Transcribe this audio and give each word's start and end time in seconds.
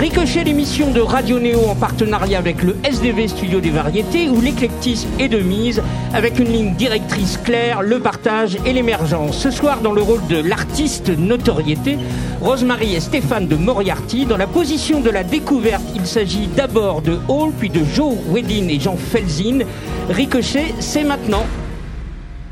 Ricochet, 0.00 0.44
l'émission 0.44 0.92
de 0.92 1.00
Radio 1.02 1.38
Néo 1.38 1.60
en 1.66 1.74
partenariat 1.74 2.38
avec 2.38 2.62
le 2.62 2.74
SDV 2.84 3.28
Studio 3.28 3.60
des 3.60 3.68
Variétés, 3.68 4.30
où 4.30 4.40
l'éclectisme 4.40 5.10
est 5.18 5.28
de 5.28 5.40
mise, 5.40 5.82
avec 6.14 6.38
une 6.38 6.50
ligne 6.50 6.74
directrice 6.74 7.36
claire, 7.36 7.82
le 7.82 8.00
partage 8.00 8.56
et 8.64 8.72
l'émergence. 8.72 9.36
Ce 9.36 9.50
soir, 9.50 9.82
dans 9.82 9.92
le 9.92 10.00
rôle 10.00 10.26
de 10.26 10.38
l'artiste 10.38 11.10
notoriété, 11.10 11.98
Rosemary 12.40 12.94
et 12.94 13.00
Stéphane 13.00 13.46
de 13.46 13.56
Moriarty. 13.56 14.24
Dans 14.24 14.38
la 14.38 14.46
position 14.46 15.02
de 15.02 15.10
la 15.10 15.22
découverte, 15.22 15.84
il 15.94 16.06
s'agit 16.06 16.46
d'abord 16.46 17.02
de 17.02 17.18
Hall, 17.28 17.52
puis 17.58 17.68
de 17.68 17.84
Joe 17.84 18.14
Wedin 18.30 18.68
et 18.68 18.80
Jean 18.80 18.96
Felzin. 18.96 19.66
Ricochet, 20.08 20.72
c'est 20.78 21.04
maintenant. 21.04 21.44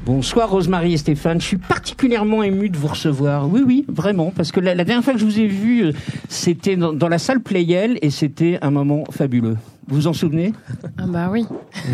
Bonsoir 0.09 0.49
Rosemary 0.49 0.95
et 0.95 0.97
Stéphane, 0.97 1.39
je 1.39 1.45
suis 1.45 1.57
particulièrement 1.59 2.43
ému 2.43 2.71
de 2.71 2.79
vous 2.79 2.87
recevoir. 2.87 3.47
Oui, 3.47 3.61
oui, 3.63 3.85
vraiment, 3.89 4.33
parce 4.35 4.53
que 4.53 4.59
la, 4.59 4.75
la 4.75 4.85
dernière 4.85 5.05
fois 5.05 5.13
que 5.13 5.19
je 5.19 5.27
vous 5.27 5.39
ai 5.39 5.47
vu, 5.47 5.83
euh, 5.85 5.93
c'était 6.31 6.77
dans, 6.77 6.95
dans 6.95 7.09
la 7.09 7.19
salle 7.19 7.41
Playel 7.41 7.99
et 8.01 8.09
c'était 8.09 8.59
un 8.63 8.71
moment 8.71 9.05
fabuleux. 9.11 9.59
Vous 9.87 9.97
vous 9.97 10.07
en 10.07 10.15
souvenez? 10.15 10.55
Ah 10.97 11.03
bah 11.07 11.29
oui. 11.31 11.45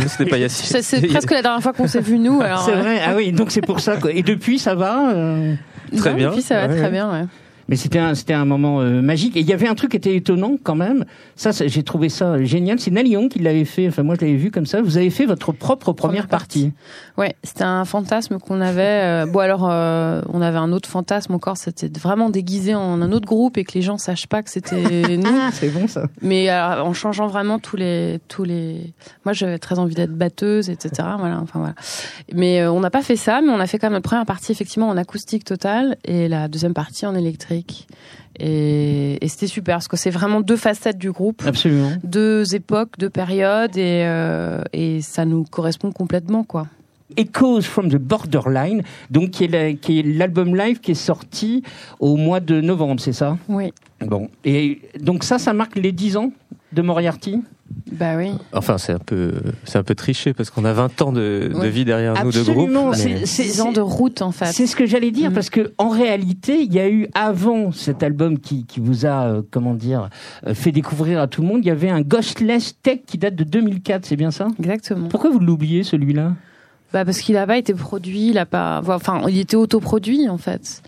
C'était 0.07 0.27
pas 0.31 0.39
Yassine. 0.39 0.65
C'est 0.65 0.83
c'est 0.83 1.05
presque 1.09 1.33
la 1.33 1.43
dernière 1.43 1.61
fois 1.61 1.73
qu'on 1.73 1.89
s'est 1.89 2.01
vu 2.01 2.21
nous. 2.21 2.41
alors, 2.41 2.61
C'est 2.65 2.75
euh, 2.75 2.83
vrai, 2.83 3.01
ah 3.05 3.17
oui, 3.17 3.33
donc 3.33 3.51
c'est 3.51 3.63
pour 3.67 3.81
ça. 3.81 3.97
Quoi. 3.97 4.13
Et 4.13 4.23
depuis, 4.23 4.61
ça 4.61 4.77
va 4.77 5.11
euh, 5.13 5.55
Très 5.97 6.11
non, 6.11 6.17
bien. 6.17 6.31
Et 6.31 6.35
puis 6.35 6.43
ça 6.43 6.55
va 6.55 6.69
Ouais, 6.69 6.77
très 6.77 6.85
ouais. 6.85 6.91
bien, 6.93 7.11
ouais. 7.11 7.27
Mais 7.69 7.77
c'était 7.77 7.99
un, 7.99 8.15
c'était 8.15 8.35
un 8.35 8.45
moment 8.45 8.81
euh, 8.81 9.01
magique. 9.03 9.37
Et 9.37 9.41
il 9.41 9.47
y 9.47 9.53
avait 9.53 9.69
un 9.69 9.75
truc 9.75 9.93
qui 9.93 9.97
était 9.97 10.15
étonnant 10.17 10.57
quand 10.63 10.75
même. 10.75 11.05
Ça, 11.37 11.53
ça, 11.53 11.67
j'ai 11.67 11.83
trouvé 11.83 12.09
ça 12.09 12.43
génial. 12.43 12.79
C'est 12.79 12.91
Nali 12.91 13.11
Young 13.11 13.29
qui 13.31 13.39
l'avait 13.39 13.65
fait. 13.65 13.89
Enfin, 13.89 14.03
moi, 14.03 14.15
je 14.17 14.25
l'avais 14.25 14.37
vu 14.37 14.51
comme 14.51 14.67
ça. 14.67 14.83
Vous 14.83 14.97
avez 14.97 15.11
fait 15.11 15.27
votre 15.27 15.53
propre 15.53 15.93
première, 15.93 16.25
Première 16.25 16.29
partie. 16.29 16.71
partie. 16.71 16.73
Ouais, 17.17 17.37
c'était 17.43 17.65
un 17.65 17.85
fantasme 17.85 18.39
qu'on 18.39 18.61
avait. 18.61 18.83
euh, 18.83 19.27
bon 19.27 19.39
alors, 19.41 19.69
euh, 19.71 20.21
on 20.33 20.43
avait 20.43 20.59
un 20.59 20.73
autre 20.73 20.89
fantasme 20.89 21.33
encore, 21.35 21.57
c'était 21.57 21.91
vraiment 21.99 22.29
déguisé 22.31 22.75
en 22.75 23.01
un 23.01 23.13
autre 23.13 23.27
groupe 23.27 23.57
et 23.57 23.65
que 23.65 23.73
les 23.75 23.83
gens 23.83 23.99
sachent 23.99 24.27
pas 24.27 24.43
que 24.43 24.51
c'était 24.51 24.77
nous. 25.17 25.23
Ah, 25.41 25.51
c'est 25.53 25.69
bon 25.71 25.87
ça. 25.87 26.07
Mais 26.23 26.49
alors, 26.49 26.87
en 26.87 26.93
changeant 26.93 27.27
vraiment 27.29 27.59
tous 27.59 27.77
les 27.77 28.21
tous 28.29 28.45
les. 28.45 28.93
Moi, 29.25 29.33
j'avais 29.33 29.59
très 29.59 29.79
envie 29.79 29.95
d'être 29.95 30.15
batteuse, 30.17 30.71
etc. 30.71 31.09
Voilà, 31.19 31.39
enfin 31.41 31.59
voilà. 31.61 31.75
Mais 32.35 32.61
euh, 32.61 32.71
on 32.73 32.81
n'a 32.81 32.91
pas 32.91 33.03
fait 33.03 33.17
ça, 33.17 33.41
mais 33.41 33.51
on 33.51 33.61
a 33.61 33.67
fait 33.67 33.79
quand 33.79 33.87
même 33.87 33.95
la 33.95 34.01
première 34.01 34.27
partie 34.27 34.53
effectivement 34.53 34.89
en 34.89 34.97
acoustique 34.97 35.45
totale 35.45 35.97
et 36.05 36.29
la 36.29 36.49
deuxième 36.49 36.75
partie 36.75 37.07
en 37.07 37.15
électrique. 37.15 37.54
Et, 38.41 39.25
et 39.25 39.29
c'était 39.29 39.47
super 39.47 39.77
parce 39.77 39.89
que 39.89 39.97
c'est 39.97 40.11
vraiment 40.11 40.41
deux 40.41 40.57
facettes 40.57 40.99
du 40.99 41.13
groupe. 41.13 41.43
Absolument. 41.47 41.93
deux 42.03 42.55
époques, 42.55 42.99
deux 42.99 43.11
périodes, 43.11 43.77
et, 43.77 44.03
euh, 44.07 44.63
et 44.73 45.01
ça 45.03 45.25
nous 45.25 45.45
correspond 45.45 45.93
complètement, 45.93 46.43
quoi. 46.45 46.67
Echoes 47.17 47.61
from 47.63 47.89
the 47.91 47.97
Borderline, 47.97 48.83
donc 49.11 49.31
qui 49.31 49.45
est 49.45 49.49
la- 49.49 49.73
qui 49.75 50.01
est 50.01 50.03
l'album 50.03 50.57
live 50.57 50.81
qui 50.81 50.93
est 50.93 50.95
sorti 50.95 51.63
au 52.01 52.17
mois 52.17 52.41
de 52.41 52.61
novembre, 52.61 53.01
c'est 53.01 53.13
ça? 53.13 53.37
Oui. 53.49 53.73
Bon. 54.01 54.29
Et 54.45 54.81
donc 55.01 55.23
ça, 55.23 55.39
ça 55.39 55.53
marque 55.53 55.77
les 55.77 55.93
10 55.93 56.17
ans? 56.17 56.33
De 56.75 56.83
Moriarty 56.83 57.43
Bah 57.93 58.17
oui. 58.17 58.33
Enfin, 58.53 58.77
c'est 58.79 58.93
un 58.93 58.99
peu, 58.99 59.33
c'est 59.65 59.79
un 59.79 59.83
peu 59.83 59.95
triché 59.95 60.35
parce 60.35 60.51
qu'on 60.51 60.65
a 60.65 60.73
20 60.73 61.01
ans 61.03 61.13
de, 61.13 61.51
vie 61.69 61.85
derrière 61.85 62.23
nous 62.25 62.31
de 62.31 62.43
groupe. 62.43 62.71
C'est- 62.95 63.27
c'est- 63.27 63.43
Six 63.45 63.61
ans 63.61 63.73
de 63.73 63.81
route, 63.81 64.21
en 64.23 64.33
fait. 64.33 64.47
C'est 64.53 64.67
ce 64.67 64.77
que 64.77 64.87
j'allais 64.87 65.11
dire 65.11 65.31
Mm. 65.31 65.35
parce 65.35 65.51
que 65.51 65.73
en 65.79 65.89
réalité, 65.89 66.61
il 66.63 66.73
y 66.75 66.79
a 66.81 66.89
eu 66.89 67.09
avant 67.15 67.73
cet 67.73 68.03
album 68.03 68.39
qui, 68.39 68.67
qui 68.67 68.81
vous 68.81 69.07
a 69.07 69.25
euh, 69.27 69.43
comment 69.51 69.75
dire 69.75 70.09
euh, 70.47 70.55
fait 70.55 70.73
découvrir 70.73 71.21
à 71.21 71.27
tout 71.27 71.41
le 71.43 71.49
monde, 71.49 71.61
il 71.65 71.69
y 71.69 71.71
avait 71.71 71.91
un 71.91 72.01
Ghostless 72.03 72.77
Tech 72.83 73.01
qui 73.07 73.19
date 73.19 73.35
de 73.37 73.45
2004, 73.45 74.05
c'est 74.05 74.17
bien 74.17 74.31
ça? 74.31 74.49
Exactement. 74.59 75.09
Pourquoi 75.09 75.31
vous 75.31 75.39
l'oubliez 75.41 75.83
celui-là? 75.85 76.33
Bah 76.95 77.05
parce 77.05 77.19
qu'il 77.19 77.35
n'a 77.35 77.45
pas 77.45 77.59
été 77.59 77.75
produit, 77.75 78.29
il 78.31 78.39
a 78.39 78.47
pas, 78.47 78.81
enfin, 78.87 79.23
il 79.29 79.37
était 79.41 79.57
autoproduit 79.57 80.29
en 80.29 80.39
fait. 80.39 80.81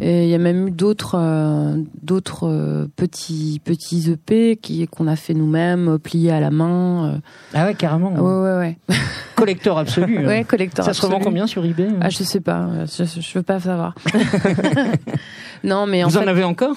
Et 0.00 0.24
il 0.24 0.30
y 0.30 0.34
a 0.34 0.38
même 0.38 0.68
eu 0.68 0.70
d'autres, 0.70 1.16
euh, 1.20 1.76
d'autres 2.02 2.48
euh, 2.48 2.88
petits 2.96 3.60
petits 3.62 4.10
EP 4.10 4.56
qui 4.56 4.88
qu'on 4.88 5.06
a 5.06 5.16
fait 5.16 5.34
nous-mêmes, 5.34 5.88
euh, 5.88 5.98
pliés 5.98 6.30
à 6.32 6.40
la 6.40 6.50
main. 6.50 7.12
euh. 7.12 7.18
Ah 7.52 7.66
ouais, 7.66 7.74
carrément. 7.74 8.10
Ouais, 8.14 8.20
ouais, 8.52 8.56
ouais. 8.88 8.96
Collector 9.36 9.78
absolu. 9.78 10.16
hein. 10.20 10.26
Ouais, 10.26 10.44
collector. 10.44 10.82
ça 10.82 10.94
se 10.94 11.02
revend 11.02 11.20
combien 11.20 11.46
sur 11.46 11.62
eBay 11.62 11.88
Ah, 12.00 12.08
je 12.08 12.22
sais 12.24 12.40
pas. 12.40 12.66
Je, 12.86 13.04
je, 13.04 13.34
veux 13.38 13.42
pas 13.42 13.60
savoir. 13.60 13.94
non, 15.62 15.84
mais 15.86 16.02
en 16.04 16.08
Vous 16.08 16.18
fait. 16.18 16.24
en 16.24 16.28
avez 16.28 16.44
encore? 16.44 16.76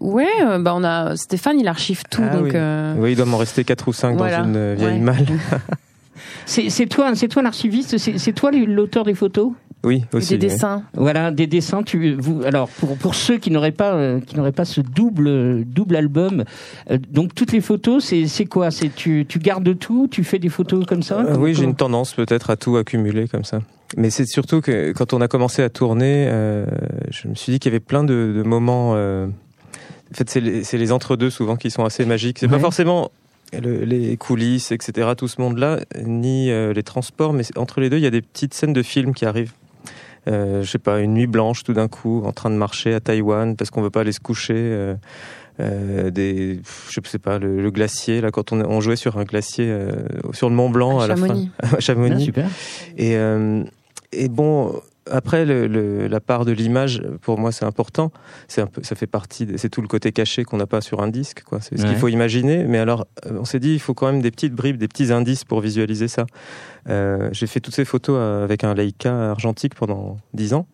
Ouais, 0.00 0.26
bah 0.60 0.74
on 0.76 0.84
a 0.84 1.16
Stéphane, 1.16 1.58
il 1.58 1.66
archive 1.66 2.02
tout, 2.10 2.22
Ah 2.24 2.36
donc. 2.36 2.44
oui. 2.44 2.50
euh, 2.54 2.94
Oui, 2.98 3.12
il 3.12 3.16
doit 3.16 3.24
m'en 3.24 3.38
rester 3.38 3.64
4 3.64 3.88
ou 3.88 3.92
5 3.94 4.16
Voilà. 4.18 4.38
dans 4.42 4.44
une 4.44 4.74
vieille 4.74 4.92
Ouais. 4.92 4.98
malle. 4.98 5.26
C'est 6.46 6.86
toi, 6.86 7.14
c'est 7.14 7.28
toi 7.28 7.42
l'archiviste, 7.42 7.98
c'est 7.98 8.32
toi 8.32 8.50
l'auteur 8.52 9.04
des 9.04 9.14
photos 9.14 9.52
Oui, 9.84 10.04
et 10.12 10.16
aussi. 10.16 10.30
des 10.30 10.48
dessins. 10.48 10.82
Voilà, 10.94 11.30
des 11.30 11.46
dessins. 11.46 11.82
Tu, 11.82 12.14
vous, 12.18 12.42
alors 12.44 12.68
pour 12.68 12.96
pour 12.96 13.14
ceux 13.14 13.38
qui 13.38 13.50
n'auraient 13.50 13.70
pas 13.72 13.92
euh, 13.94 14.20
qui 14.20 14.36
n'auraient 14.36 14.52
pas 14.52 14.64
ce 14.64 14.80
double 14.80 15.64
double 15.64 15.96
album, 15.96 16.44
euh, 16.90 16.98
donc 17.10 17.34
toutes 17.34 17.52
les 17.52 17.60
photos, 17.60 18.04
c'est 18.04 18.46
quoi? 18.46 18.70
C'est 18.70 18.94
tu 18.94 19.24
tu 19.28 19.38
gardes 19.38 19.78
tout, 19.78 20.08
tu 20.10 20.24
fais 20.24 20.38
des 20.38 20.48
photos 20.48 20.84
comme 20.86 21.02
ça? 21.02 21.20
Euh, 21.20 21.36
oui, 21.36 21.54
j'ai 21.54 21.64
une 21.64 21.76
tendance 21.76 22.14
peut-être 22.14 22.50
à 22.50 22.56
tout 22.56 22.76
accumuler 22.76 23.28
comme 23.28 23.44
ça. 23.44 23.60
Mais 23.96 24.10
c'est 24.10 24.26
surtout 24.26 24.60
que 24.60 24.92
quand 24.92 25.12
on 25.14 25.20
a 25.20 25.28
commencé 25.28 25.62
à 25.62 25.70
tourner, 25.70 26.26
je 27.10 27.28
me 27.28 27.34
suis 27.34 27.52
dit 27.52 27.58
qu'il 27.58 27.70
y 27.72 27.74
avait 27.74 27.80
plein 27.80 28.04
de, 28.04 28.34
de 28.36 28.42
moments. 28.42 28.90
en 28.92 30.14
fait, 30.14 30.28
c'est 30.28 30.40
les, 30.78 30.92
entre-deux 30.92 31.30
souvent 31.30 31.56
qui 31.56 31.70
sont 31.70 31.84
assez 31.84 32.04
magiques. 32.04 32.38
C'est 32.38 32.46
Ouais. 32.46 32.52
pas 32.52 32.58
forcément 32.58 33.10
le- 33.52 33.84
les 33.84 34.16
coulisses, 34.16 34.72
etc., 34.72 35.10
tout 35.16 35.28
ce 35.28 35.40
monde-là, 35.40 35.80
ni 36.04 36.50
euh, 36.50 36.72
les 36.72 36.82
transports, 36.82 37.32
mais 37.32 37.42
entre 37.56 37.80
les 37.80 37.90
deux, 37.90 37.96
il 37.98 38.02
y 38.04 38.06
a 38.06 38.10
des 38.10 38.22
petites 38.22 38.54
scènes 38.54 38.72
de 38.72 38.82
films 38.82 39.14
qui 39.14 39.24
arrivent. 39.24 39.52
Euh, 40.26 40.62
je 40.62 40.70
sais 40.70 40.78
pas, 40.78 41.00
une 41.00 41.14
nuit 41.14 41.26
blanche 41.26 41.62
tout 41.64 41.72
d'un 41.72 41.88
coup, 41.88 42.22
en 42.26 42.32
train 42.32 42.50
de 42.50 42.56
marcher 42.56 42.92
à 42.92 43.00
Taïwan 43.00 43.56
parce 43.56 43.70
qu'on 43.70 43.80
veut 43.80 43.90
pas 43.90 44.00
aller 44.02 44.12
se 44.12 44.20
coucher. 44.20 44.54
euh, 44.56 44.94
euh, 45.60 46.10
des, 46.10 46.60
je 46.90 47.00
sais 47.04 47.18
pas, 47.18 47.38
le, 47.40 47.60
le 47.60 47.70
glacier 47.72 48.20
là 48.20 48.30
quand 48.30 48.52
on, 48.52 48.60
on 48.60 48.80
jouait 48.80 48.94
sur 48.94 49.18
un 49.18 49.24
glacier 49.24 49.66
euh, 49.68 49.90
sur 50.32 50.48
le 50.50 50.54
Mont 50.54 50.70
Blanc 50.70 51.00
À 51.00 51.04
à, 51.04 51.06
la 51.08 51.16
Chamonix. 51.16 51.50
fin, 51.62 51.76
à 51.76 51.80
Chamonix. 51.80 52.14
Ah, 52.16 52.20
super. 52.24 52.48
Et, 52.96 53.16
euh, 53.16 53.64
et 54.12 54.28
bon, 54.28 54.80
après, 55.10 55.44
le, 55.44 55.66
le- 55.66 56.06
la 56.08 56.20
part 56.20 56.44
de 56.44 56.52
l'image, 56.52 57.02
pour 57.22 57.38
moi, 57.38 57.52
c'est 57.52 57.64
important. 57.64 58.10
C'est 58.48 58.60
un 58.60 58.66
peu, 58.66 58.82
ça 58.82 58.94
fait 58.96 59.06
partie, 59.06 59.46
c'est 59.56 59.68
tout 59.68 59.80
le 59.82 59.88
côté 59.88 60.12
caché 60.12 60.44
qu'on 60.44 60.56
n'a 60.58 60.66
pas 60.66 60.80
sur 60.80 61.00
un 61.02 61.08
disque, 61.08 61.42
quoi. 61.44 61.60
C'est 61.60 61.76
ce 61.76 61.82
Ouais. 61.82 61.88
qu'il 61.90 61.98
faut 61.98 62.08
imaginer. 62.08 62.64
Mais 62.64 62.78
alors, 62.78 63.06
euh, 63.26 63.38
on 63.40 63.44
s'est 63.44 63.60
dit, 63.60 63.72
il 63.74 63.80
faut 63.80 63.94
quand 63.94 64.06
même 64.10 64.22
des 64.22 64.30
petites 64.30 64.54
bribes, 64.54 64.76
des 64.76 64.88
petits 64.88 65.12
indices 65.12 65.44
pour 65.44 65.60
visualiser 65.60 66.08
ça. 66.08 66.26
Euh, 66.88 67.28
j'ai 67.32 67.46
fait 67.46 67.60
toutes 67.60 67.74
ces 67.74 67.84
photos 67.84 68.16
euh, 68.18 68.44
avec 68.44 68.64
un 68.64 68.74
Leica 68.74 69.30
argentique 69.30 69.74
pendant 69.74 70.16
10 70.34 70.54
ans. 70.54 70.66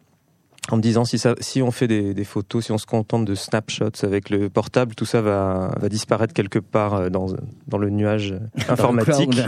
En 0.70 0.78
me 0.78 0.80
disant, 0.80 1.04
si, 1.04 1.18
ça, 1.18 1.34
si 1.40 1.60
on 1.60 1.70
fait 1.70 1.86
des, 1.86 2.14
des 2.14 2.24
photos, 2.24 2.64
si 2.64 2.72
on 2.72 2.78
se 2.78 2.86
contente 2.86 3.26
de 3.26 3.34
snapshots 3.34 4.02
avec 4.02 4.30
le 4.30 4.48
portable, 4.48 4.94
tout 4.94 5.04
ça 5.04 5.20
va, 5.20 5.74
va 5.78 5.88
disparaître 5.90 6.32
quelque 6.32 6.58
part 6.58 7.10
dans, 7.10 7.26
dans 7.68 7.76
le 7.76 7.90
nuage 7.90 8.34
informatique. 8.70 9.38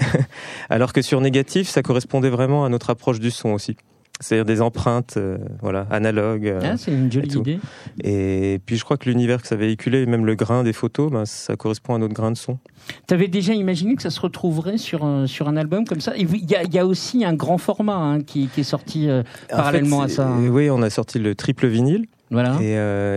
Alors 0.68 0.92
que 0.92 1.02
sur 1.02 1.20
négatif, 1.20 1.68
ça 1.68 1.82
correspondait 1.82 2.30
vraiment 2.30 2.64
à 2.64 2.68
notre 2.68 2.90
approche 2.90 3.20
du 3.20 3.30
son 3.30 3.50
aussi. 3.50 3.76
C'est-à-dire 4.18 4.46
des 4.46 4.62
empreintes, 4.62 5.14
euh, 5.18 5.36
voilà, 5.60 5.86
analogues. 5.90 6.46
euh, 6.46 6.60
Ah, 6.64 6.76
c'est 6.78 6.90
une 6.92 7.12
jolie 7.12 7.28
et 7.34 7.38
idée. 7.38 7.58
et 8.02 8.60
puis 8.64 8.76
je 8.76 8.84
crois 8.84 8.96
que 8.96 9.08
l'univers 9.10 9.42
que 9.42 9.46
ça 9.48 9.56
véhiculait, 9.56 10.06
même 10.06 10.24
le 10.24 10.34
grain 10.34 10.62
des 10.64 10.72
photos, 10.72 11.12
ben, 11.12 11.26
ça 11.26 11.54
correspond 11.56 11.94
à 11.94 11.98
notre 11.98 12.14
grain 12.14 12.30
de 12.30 12.36
son. 12.36 12.58
T'avais 13.06 13.28
déjà 13.28 13.52
imaginé 13.52 13.94
que 13.94 14.00
ça 14.02 14.08
se 14.10 14.18
retrouverait 14.20 14.78
sur 14.78 15.04
un, 15.04 15.26
sur 15.26 15.48
un 15.48 15.56
album 15.58 15.84
comme 15.84 16.00
ça? 16.00 16.14
Il 16.16 16.34
y 16.50 16.54
a, 16.56 16.62
il 16.62 16.72
y 16.72 16.78
a 16.78 16.86
aussi 16.86 17.24
un 17.26 17.34
grand 17.34 17.58
format 17.58 17.96
hein, 17.96 18.22
qui, 18.22 18.46
qui 18.48 18.60
est 18.60 18.64
sorti 18.64 19.08
euh, 19.10 19.22
parallèlement 19.50 20.00
à 20.00 20.08
ça. 20.08 20.28
hein. 20.28 20.48
Oui, 20.48 20.70
on 20.70 20.80
a 20.80 20.88
sorti 20.88 21.18
le 21.18 21.34
triple 21.34 21.66
vinyle. 21.66 22.06
Voilà. 22.30 22.56
Et, 22.62 22.72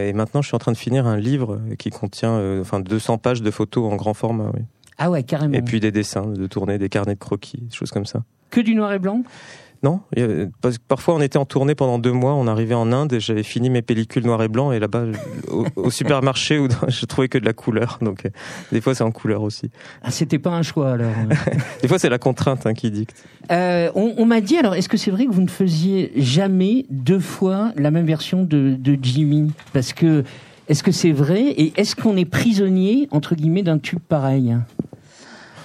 et 0.10 0.14
maintenant, 0.14 0.42
je 0.42 0.48
suis 0.48 0.56
en 0.56 0.60
train 0.60 0.72
de 0.74 0.78
finir 0.78 1.08
un 1.08 1.18
livre 1.18 1.60
qui 1.80 1.90
contient 1.92 2.60
enfin 2.62 2.80
200 2.80 3.18
pages 3.20 3.42
de 3.42 3.50
photos 3.52 3.92
en 3.92 3.96
grand 3.96 4.14
format. 4.14 4.52
Oui. 4.54 4.62
Ah 5.00 5.10
ouais, 5.10 5.24
carrément. 5.24 5.54
Et 5.56 5.62
puis 5.62 5.80
des 5.80 5.92
dessins 5.92 6.28
de 6.28 6.46
tournée, 6.46 6.78
des 6.78 6.90
carnets 6.90 7.16
de 7.16 7.20
croquis, 7.20 7.58
des 7.62 7.74
choses 7.76 7.90
comme 7.90 8.06
ça. 8.06 8.22
Que 8.52 8.60
du 8.62 8.76
noir 8.76 8.92
et 8.94 9.00
blanc? 9.00 9.24
Non, 9.82 10.02
parce 10.62 10.78
que 10.78 10.84
parfois 10.88 11.16
on 11.16 11.22
était 11.22 11.38
en 11.38 11.46
tournée 11.46 11.74
pendant 11.74 12.00
deux 12.00 12.12
mois, 12.12 12.34
on 12.34 12.48
arrivait 12.48 12.74
en 12.76 12.92
Inde 12.92 13.14
et 13.14 13.20
j'avais 13.22 13.44
fini 13.44 13.70
mes 13.70 13.82
pellicules 13.82 14.26
noir 14.26 14.44
et 14.44 14.50
blanc 14.50 14.74
et 14.74 14.80
là-bas 14.80 15.06
au, 15.52 15.66
au 15.78 15.90
supermarché 15.90 16.60
où 16.60 16.68
je 16.90 17.06
trouvais 17.06 17.30
que 17.30 17.38
de 17.38 17.46
la 17.46 17.54
couleur, 17.54 17.98
donc 18.02 18.26
euh, 18.26 18.30
des 18.74 18.82
fois 18.82 18.94
c'est 18.94 19.06
en 19.06 19.12
couleur 19.12 19.42
aussi. 19.42 19.70
ah, 20.04 20.12
C'était 20.12 20.38
pas 20.40 20.52
un 20.52 20.64
choix 20.64 20.92
alors. 20.92 21.12
Des 21.82 21.88
fois 21.88 21.98
c'est 21.98 22.10
la 22.10 22.18
contrainte 22.20 22.66
hein, 22.66 22.74
qui 22.74 22.92
dicte. 22.92 23.24
Euh, 23.52 23.90
on 23.96 24.16
on 24.18 24.26
m'a 24.26 24.42
dit 24.42 24.58
alors, 24.58 24.76
est-ce 24.76 24.90
que 24.90 24.98
c'est 24.98 25.12
vrai 25.12 25.26
que 25.26 25.32
vous 25.32 25.42
ne 25.42 25.48
faisiez 25.48 26.12
jamais 26.18 26.86
deux 26.90 27.20
fois 27.20 27.72
la 27.78 27.90
même 27.90 28.06
version 28.06 28.44
de, 28.44 28.76
de 28.78 28.98
Jimmy? 29.02 29.52
Parce 29.72 29.94
que 29.94 30.24
est-ce 30.68 30.84
que 30.84 30.92
c'est 30.92 31.12
vrai 31.14 31.42
et 31.42 31.72
est-ce 31.78 31.96
qu'on 31.96 32.18
est 32.18 32.26
prisonnier 32.26 33.08
entre 33.12 33.34
guillemets 33.34 33.64
d'un 33.64 33.80
tube 33.80 34.00
pareil? 34.08 34.56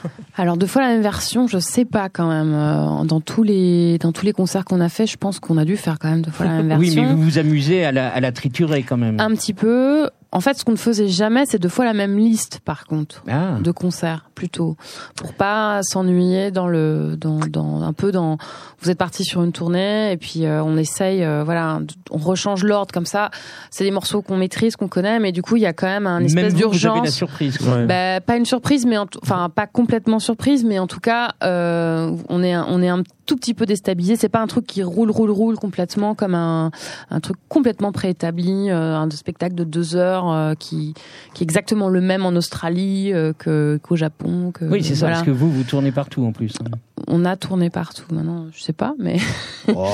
Alors 0.37 0.57
deux 0.57 0.67
fois 0.67 0.83
la 0.83 0.89
même 0.89 1.03
version, 1.03 1.47
je 1.47 1.59
sais 1.59 1.85
pas 1.85 2.09
quand 2.09 2.29
même. 2.29 2.53
Euh, 2.55 3.05
Dans 3.05 3.21
tous 3.21 3.43
les 3.43 3.99
dans 3.99 4.13
tous 4.13 4.25
les 4.25 4.33
concerts 4.33 4.65
qu'on 4.65 4.81
a 4.81 4.89
fait, 4.89 5.07
je 5.07 5.17
pense 5.17 5.41
qu'on 5.41 5.57
a 5.59 5.65
dû 5.65 5.77
faire 5.77 5.99
quand 5.99 6.11
même 6.11 6.23
deux 6.23 6.31
fois 6.31 6.47
la 6.47 6.63
même 6.63 6.79
Oui, 6.79 6.87
version. 6.87 7.03
mais 7.05 7.15
vous 7.15 7.23
vous 7.23 7.39
amusez 7.39 7.85
à 7.85 7.93
la, 7.93 8.09
à 8.09 8.21
la 8.21 8.33
triturer 8.33 8.83
quand 8.83 8.97
même. 8.97 9.21
Un 9.21 9.31
petit 9.31 9.55
peu. 9.55 10.09
En 10.35 10.41
fait, 10.41 10.59
ce 10.59 10.65
qu'on 10.65 10.73
ne 10.73 10.77
faisait 10.77 11.09
jamais, 11.09 11.47
c'est 11.47 11.59
deux 11.61 11.69
fois 11.69 11.85
la 11.85 11.95
même 11.95 12.19
liste, 12.19 12.61
par 12.65 12.85
contre, 12.87 13.23
Ah. 13.29 13.57
de 13.63 13.71
concerts. 13.71 14.29
plutôt 14.35 14.77
pour 15.15 15.33
pas 15.33 15.81
s'ennuyer 15.85 16.51
dans 16.51 16.67
le 16.67 17.17
dans, 17.17 17.39
dans 17.39 17.83
un 17.85 17.93
peu 17.93 18.11
dans 18.11 18.37
vous 18.81 18.91
êtes 18.91 18.99
parti 18.99 19.23
sur 19.25 19.45
une 19.45 19.53
tournée 19.53 20.11
et 20.11 20.17
puis 20.17 20.45
euh, 20.45 20.61
on 20.65 20.77
essaye 20.77 21.23
euh, 21.23 21.45
voilà 21.45 21.79
on 22.11 22.19
rechange 22.19 22.65
l'ordre 22.65 22.93
comme 22.93 23.07
ça 23.07 23.31
c'est 23.71 23.85
des 23.85 23.93
morceaux 23.93 24.23
qu'on 24.23 24.37
maîtrise 24.37 24.75
qu'on 24.75 24.89
connaît 24.89 25.21
mais 25.21 25.31
du 25.31 25.41
coup 25.41 25.55
il 25.55 25.63
y 25.63 25.67
a 25.67 25.73
quand 25.73 25.87
même 25.87 26.09
un 26.09 26.19
espèce 26.19 26.53
d'urgence 26.53 27.11
surprise 27.11 27.59
bah, 27.87 28.21
pas 28.21 28.37
une 28.37 28.45
surprise 28.45 28.87
mais 28.87 28.99
enfin 28.99 29.49
pas 29.55 29.69
complètement 29.69 30.19
surprise 30.19 30.65
mais 30.65 30.81
en 30.81 30.89
tout 30.89 30.99
cas 31.01 31.35
euh, 31.45 32.11
on 32.29 32.43
est 32.43 32.57
on 32.57 32.83
est 32.83 32.89
un 32.89 33.05
tout 33.27 33.37
petit 33.37 33.55
peu 33.55 33.67
déstabilisé 33.67 34.17
c'est 34.17 34.29
pas 34.29 34.41
un 34.41 34.47
truc 34.47 34.67
qui 34.67 34.83
roule 34.83 35.11
roule 35.11 35.31
roule 35.31 35.57
complètement 35.57 36.15
comme 36.15 36.35
un 36.35 36.71
un 37.11 37.21
truc 37.21 37.37
complètement 37.49 37.93
préétabli 37.93 38.71
un 38.71 39.09
spectacle 39.11 39.55
de 39.55 39.65
deux 39.65 39.97
heures 39.97 40.57
qui 40.59 40.95
qui 41.35 41.43
est 41.43 41.47
exactement 41.47 41.89
le 41.89 42.01
même 42.01 42.25
en 42.27 42.31
Australie 42.31 43.13
que 43.39 43.79
qu'au 43.83 43.97
Japon 43.97 44.53
que 44.53 44.65
oui 44.65 44.83
c'est 44.83 44.95
ça 44.95 45.09
parce 45.09 45.23
que 45.23 45.31
vous 45.31 45.51
vous 45.51 45.65
tournez 45.65 45.93
partout 45.93 46.25
en 46.25 46.33
plus 46.33 46.55
hein. 46.61 46.77
on 47.09 47.25
a 47.25 47.37
tourné 47.37 47.71
partout 47.71 48.05
maintenant 48.11 48.45
je 48.53 48.63
sais 48.63 48.73
pas, 48.73 48.95
mais. 48.99 49.19
Oh, 49.75 49.89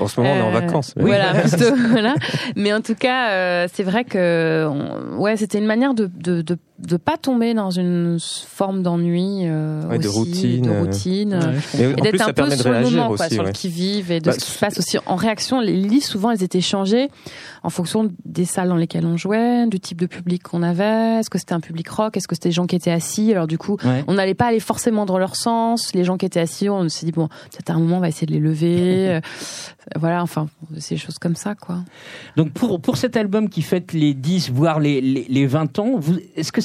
en 0.00 0.08
ce 0.08 0.18
moment, 0.18 0.32
on 0.32 0.36
est 0.36 0.40
en 0.40 0.48
euh, 0.48 0.60
vacances. 0.60 0.94
Mais... 0.96 1.02
Voilà, 1.02 1.34
plutôt, 1.42 1.76
voilà. 1.90 2.14
Mais 2.56 2.72
en 2.72 2.80
tout 2.80 2.94
cas, 2.94 3.32
euh, 3.32 3.68
c'est 3.70 3.82
vrai 3.82 4.04
que, 4.04 4.66
ouais, 5.18 5.36
c'était 5.36 5.58
une 5.58 5.66
manière 5.66 5.92
de, 5.92 6.06
de, 6.06 6.40
de 6.40 6.56
de 6.86 6.96
pas 6.96 7.16
tomber 7.16 7.52
dans 7.52 7.70
une 7.70 8.18
forme 8.20 8.82
d'ennui 8.82 9.42
euh, 9.42 9.98
de 9.98 10.08
routine, 10.08 10.62
de 10.62 10.70
routine 10.70 11.40
et 11.74 11.92
d'être 11.94 12.28
un 12.28 12.32
peu 12.32 12.50
sur 12.50 12.70
le 12.70 12.80
moment, 12.82 13.14
quoi, 13.14 13.28
sur 13.28 13.42
le 13.42 13.52
qui 13.52 13.68
vive 13.68 14.10
et 14.10 14.20
de 14.20 14.26
bah, 14.26 14.32
ce 14.32 14.38
qui 14.38 14.50
se 14.50 14.58
passe 14.58 14.78
aussi 14.78 14.98
en 15.06 15.16
réaction. 15.16 15.60
Les 15.60 15.76
listes 15.76 16.08
souvent 16.08 16.30
elles 16.30 16.42
étaient 16.42 16.60
changées 16.60 17.10
en 17.62 17.70
fonction 17.70 18.10
des 18.24 18.46
salles 18.46 18.68
dans 18.68 18.76
lesquelles 18.76 19.04
on 19.04 19.16
jouait, 19.16 19.66
du 19.66 19.78
type 19.78 20.00
de 20.00 20.06
public 20.06 20.42
qu'on 20.42 20.62
avait. 20.62 21.20
Est-ce 21.20 21.28
que 21.28 21.38
c'était 21.38 21.52
un 21.52 21.60
public 21.60 21.88
rock? 21.88 22.16
Est-ce 22.16 22.26
que 22.26 22.34
c'était 22.34 22.48
des 22.48 22.54
gens 22.54 22.66
qui 22.66 22.76
étaient 22.76 22.90
assis? 22.90 23.30
Alors 23.32 23.46
du 23.46 23.58
coup, 23.58 23.76
on 24.06 24.14
n'allait 24.14 24.34
pas 24.34 24.46
aller 24.46 24.60
forcément 24.60 25.04
dans 25.04 25.18
leur 25.18 25.36
sens. 25.36 25.92
Les 25.94 26.04
gens 26.04 26.16
qui 26.16 26.26
étaient 26.26 26.40
assis, 26.40 26.68
on 26.70 26.88
s'est 26.88 27.04
dit 27.04 27.12
bon, 27.12 27.28
peut-être 27.28 27.70
à 27.70 27.74
un 27.74 27.78
moment 27.78 27.98
on 27.98 28.00
va 28.00 28.08
essayer 28.08 28.26
de 28.26 28.32
les 28.32 28.40
lever. 28.40 29.20
voilà, 29.96 30.22
enfin, 30.22 30.48
c'est 30.78 30.94
des 30.94 31.00
choses 31.00 31.18
comme 31.18 31.36
ça, 31.36 31.54
quoi. 31.54 31.78
Donc 32.36 32.52
pour 32.52 32.80
pour 32.80 32.96
cet 32.96 33.16
album 33.16 33.48
qui 33.48 33.62
fête 33.62 33.92
les 33.92 34.14
10 34.14 34.50
voire 34.50 34.80
les 34.80 35.00
les, 35.00 35.26
les 35.28 35.46
20 35.46 35.78
ans, 35.78 36.00
est-ce 36.36 36.52
que 36.52 36.60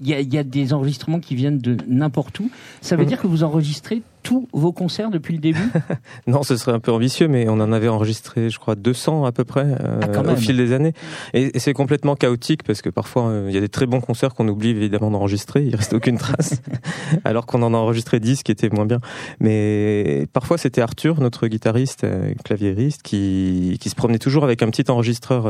il 0.00 0.08
y 0.08 0.38
a, 0.38 0.42
des 0.42 0.72
enregistrements 0.72 1.20
qui 1.20 1.34
viennent 1.34 1.58
de 1.58 1.76
n'importe 1.86 2.38
où. 2.40 2.50
Ça 2.80 2.96
veut 2.96 3.02
mhm. 3.02 3.08
dire 3.08 3.20
que 3.20 3.26
vous 3.26 3.42
enregistrez 3.42 4.02
tous 4.22 4.48
vos 4.52 4.72
concerts 4.72 5.10
depuis 5.10 5.34
le 5.34 5.40
début? 5.40 5.58
Non, 6.26 6.42
ce 6.42 6.56
serait 6.56 6.72
un 6.72 6.80
peu 6.80 6.92
ambitieux, 6.92 7.28
mais 7.28 7.48
on 7.48 7.54
en 7.54 7.72
avait 7.72 7.88
enregistré, 7.88 8.50
je 8.50 8.58
crois, 8.58 8.74
200 8.74 9.24
à 9.24 9.32
peu 9.32 9.44
près 9.44 9.64
euh, 9.64 10.00
ah, 10.02 10.32
au 10.32 10.36
fil 10.36 10.56
des 10.56 10.72
années. 10.72 10.92
Et, 11.32 11.58
c'est 11.58 11.72
complètement 11.72 12.16
chaotique 12.16 12.62
parce 12.62 12.82
que 12.82 12.90
parfois 12.90 13.28
euh, 13.28 13.46
il 13.48 13.54
y 13.54 13.58
a 13.58 13.60
des 13.60 13.68
très 13.68 13.86
bons 13.86 14.00
concerts 14.00 14.34
qu'on 14.34 14.46
oublie 14.48 14.70
évidemment 14.70 15.10
d'enregistrer, 15.10 15.64
il 15.64 15.74
reste 15.74 15.94
aucune 15.94 16.18
trace, 16.18 16.60
alors 17.24 17.46
qu'on 17.46 17.62
en 17.62 17.72
a 17.72 17.76
enregistré 17.76 18.20
10 18.20 18.42
qui 18.42 18.52
étaient 18.52 18.68
moins 18.68 18.86
bien. 18.86 19.00
Mais 19.40 20.26
parfois 20.32 20.58
c'était 20.58 20.82
Arthur, 20.82 21.20
notre 21.20 21.46
guitariste, 21.46 22.04
euh, 22.04 22.34
claviériste, 22.44 23.02
qui, 23.02 23.78
qui 23.80 23.88
se 23.88 23.94
promenait 23.94 24.18
toujours 24.18 24.44
avec 24.44 24.62
un 24.62 24.68
petit 24.70 24.90
enregistreur 24.90 25.48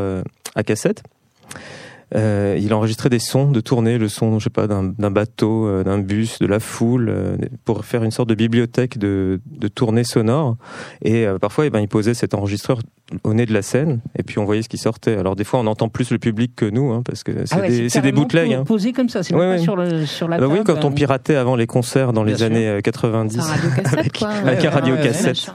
à 0.55 0.63
cassette. 0.63 1.03
Euh, 2.15 2.57
il 2.59 2.73
enregistrait 2.73 3.11
des 3.11 3.19
sons 3.19 3.51
de 3.51 3.61
tournée, 3.61 3.99
le 3.99 4.09
son, 4.09 4.39
je 4.39 4.45
sais 4.45 4.51
pas, 4.51 4.67
d'un 4.67 5.11
bateau, 5.11 5.67
euh, 5.67 5.85
d'un 5.85 5.99
bus, 5.99 6.39
de 6.39 6.47
la 6.47 6.59
foule, 6.59 7.09
euh, 7.11 7.37
pour 7.65 7.85
faire 7.85 8.03
une 8.03 8.11
sorte 8.11 8.29
de 8.29 8.35
bibliothèque 8.35 8.97
de, 8.99 9.41
de 9.47 9.69
tournée 9.69 10.05
sonore. 10.05 10.57
Et 11.03 11.27
parfois, 11.41 11.67
eh 11.67 11.71
ben, 11.71 11.81
il 11.81 11.89
posait 11.89 12.15
cet 12.15 12.35
enregistreur 12.35 12.81
au 13.25 13.35
nez 13.35 13.47
de 13.47 13.53
la 13.53 13.63
scène, 13.63 14.01
et 14.19 14.23
puis 14.23 14.39
on 14.39 14.45
voyait 14.45 14.63
ce 14.63 14.69
qui 14.69 14.79
sortait. 14.79 15.17
Alors 15.17 15.37
des 15.37 15.45
fois, 15.45 15.61
on 15.61 15.67
entend 15.67 15.89
plus 15.89 16.11
le 16.11 16.19
public 16.19 16.53
que 16.57 16.67
nous, 16.67 16.93
hein, 16.93 17.03
parce 17.05 17.23
que 17.23 17.47
c'est 17.47 17.55
ah 17.55 17.67
des, 17.67 17.89
des 17.89 18.13
bootlegs. 18.13 18.53
Hein. 18.53 18.65
Posé 18.65 18.93
comme 18.93 19.09
ça, 19.09 19.23
c'est 19.23 19.35
ouais, 19.35 19.57
pas 19.57 19.63
sur, 19.63 19.77
le, 19.77 20.07
sur 20.07 20.29
la 20.29 20.39
bah 20.39 20.47
Oui, 20.49 20.61
quand 20.65 20.85
on 20.85 20.93
piratait 20.93 21.37
avant 21.37 21.57
les 21.57 21.67
concerts 21.67 22.13
dans 22.13 22.25
les 22.25 22.43
années 22.43 22.81
90, 22.83 23.41
avec, 23.93 24.23
avec 24.23 24.65
un 24.65 24.71
radio 24.71 24.97
cassette. 24.97 25.53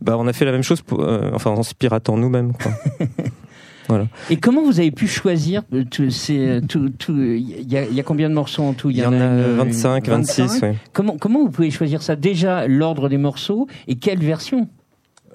Bah, 0.00 0.16
on 0.18 0.26
a 0.26 0.32
fait 0.32 0.46
la 0.46 0.52
même 0.52 0.62
chose, 0.62 0.80
pour, 0.80 1.06
enfin 1.34 1.50
en 1.50 1.62
se 1.62 1.74
piratant 1.74 2.16
nous-mêmes. 2.16 2.52
Et 4.30 4.36
comment 4.36 4.62
vous 4.62 4.80
avez 4.80 4.90
pu 4.90 5.06
choisir 5.06 5.62
euh, 5.72 5.84
euh, 6.00 6.60
Il 7.38 7.72
y, 7.72 8.00
a, 8.00 8.02
combien 8.02 8.28
de 8.28 8.34
morceaux 8.34 8.62
en 8.62 8.72
tout? 8.72 8.90
Il 8.90 8.98
y, 8.98 9.04
en, 9.04 9.12
a 9.12 9.36
25, 9.54 10.08
26. 10.08 10.62
Comment, 10.92 11.16
comment 11.18 11.40
vous 11.40 11.50
pouvez 11.50 11.70
choisir 11.70 12.02
ça? 12.02 12.16
Déjà, 12.16 12.66
l'ordre 12.66 13.08
des 13.08 13.18
morceaux 13.18 13.66
et 13.88 13.96
quelle 13.96 14.20
version? 14.20 14.68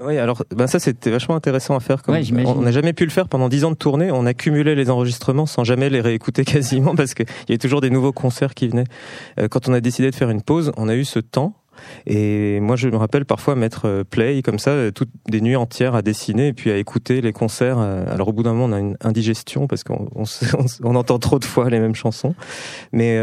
Oui, 0.01 0.17
alors 0.17 0.43
ben 0.53 0.67
ça 0.67 0.79
c'était 0.79 1.09
vachement 1.09 1.35
intéressant 1.35 1.75
à 1.75 1.79
faire. 1.79 2.03
Comme, 2.03 2.17
on 2.45 2.61
n'a 2.61 2.71
jamais 2.71 2.91
pu 2.91 3.05
le 3.05 3.11
faire 3.11 3.29
pendant 3.29 3.47
dix 3.47 3.63
ans 3.63 3.71
de 3.71 3.77
tournée. 3.77 4.11
On 4.11 4.25
accumulait 4.25 4.75
les 4.75 4.89
enregistrements 4.89 5.45
sans 5.45 5.63
jamais 5.63 5.89
les 5.89 6.01
réécouter 6.01 6.43
quasiment 6.43 6.95
parce 6.97 7.13
qu'il 7.13 7.25
y 7.47 7.53
avait 7.53 7.57
toujours 7.57 7.79
des 7.79 7.89
nouveaux 7.89 8.11
concerts 8.11 8.53
qui 8.53 8.67
venaient. 8.67 8.83
Euh, 9.39 9.47
quand 9.47 9.69
on 9.69 9.73
a 9.73 9.79
décidé 9.79 10.11
de 10.11 10.15
faire 10.15 10.29
une 10.29 10.41
pause, 10.41 10.73
on 10.75 10.89
a 10.89 10.95
eu 10.95 11.05
ce 11.05 11.19
temps 11.19 11.53
et 12.06 12.60
moi, 12.60 12.75
je 12.75 12.88
me 12.89 12.98
rappelle 12.98 13.25
parfois 13.25 13.56
mettre 13.56 13.86
euh, 13.86 14.04
play 14.04 14.42
comme 14.42 14.60
ça, 14.60 14.72
euh, 14.72 14.92
toutes 14.92 15.10
des 15.27 15.42
nuits 15.42 15.56
entières 15.56 15.95
à 15.95 16.01
dessiner 16.01 16.48
et 16.48 16.54
puis 16.54 16.72
à 16.72 16.77
écouter 16.77 17.22
les 17.22 17.33
concerts. 17.33 17.77
Euh, 17.80 18.06
alors 18.12 18.30
au 18.30 18.33
bout 18.33 18.44
d'un 18.44 18.54
moment, 18.54 18.66
on 18.66 18.77
a 18.77 18.80
une 18.80 18.98
indigestion 19.01 19.68
parce 19.68 19.83
qu'on 19.83 20.10
on, 20.16 20.95
entend 20.95 21.19
trop 21.19 21.39
de 21.39 21.45
fois 21.45 21.69
les 21.69 21.80
mêmes 21.80 21.95
chansons. 21.95 22.36
Mais 22.92 23.19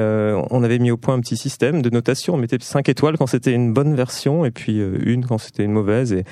on 0.51 0.63
avait 0.63 0.79
mis 0.79 0.91
au 0.91 0.97
point 0.97 1.15
un 1.15 1.21
petit 1.21 1.37
système 1.37 1.83
de 1.83 1.91
notation. 1.91 2.35
On 2.35 2.37
mettait 2.37 2.59
5 2.61 2.89
étoiles 2.89 3.17
quand 3.17 3.27
c'était 3.27 3.53
une 3.53 3.73
bonne 3.73 3.95
version 3.95 4.45
et 4.45 4.51
puis 4.51 4.79
une 4.79 5.25
quand 5.25 5.39
c'était 5.39 5.65
une 5.65 5.73
mauvaise. 5.73 6.13
Et, 6.13 6.25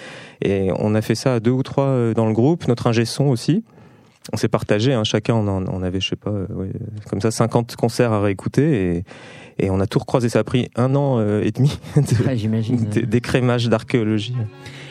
et 0.42 0.70
on 0.76 0.94
a 0.94 1.02
fait 1.02 1.14
ça 1.14 1.34
à 1.34 1.40
deux 1.40 1.50
ou 1.50 1.62
trois 1.62 2.12
dans 2.14 2.26
le 2.26 2.32
groupe. 2.32 2.68
Notre 2.68 2.86
ingé 2.86 3.04
son 3.04 3.26
aussi 3.26 3.64
on 4.32 4.36
s'est 4.36 4.48
partagé, 4.48 4.92
hein, 4.92 5.04
chacun 5.04 5.34
on, 5.34 5.82
avait, 5.82 6.00
je 6.00 6.10
sais 6.10 6.16
pas, 6.16 6.32
comme 7.08 7.20
ça 7.20 7.30
50 7.30 7.74
concerts 7.76 8.12
à 8.12 8.20
réécouter 8.20 8.96
et, 8.96 9.04
et 9.58 9.70
on 9.70 9.80
a 9.80 9.86
tout 9.86 9.98
recroisé. 9.98 10.28
Ça 10.28 10.40
a 10.40 10.44
pris 10.44 10.68
un 10.76 10.94
an 10.94 11.18
euh, 11.18 11.42
et 11.42 11.52
demi 11.52 11.78
d'écrémage 13.06 13.68
d'archéologie. 13.68 14.36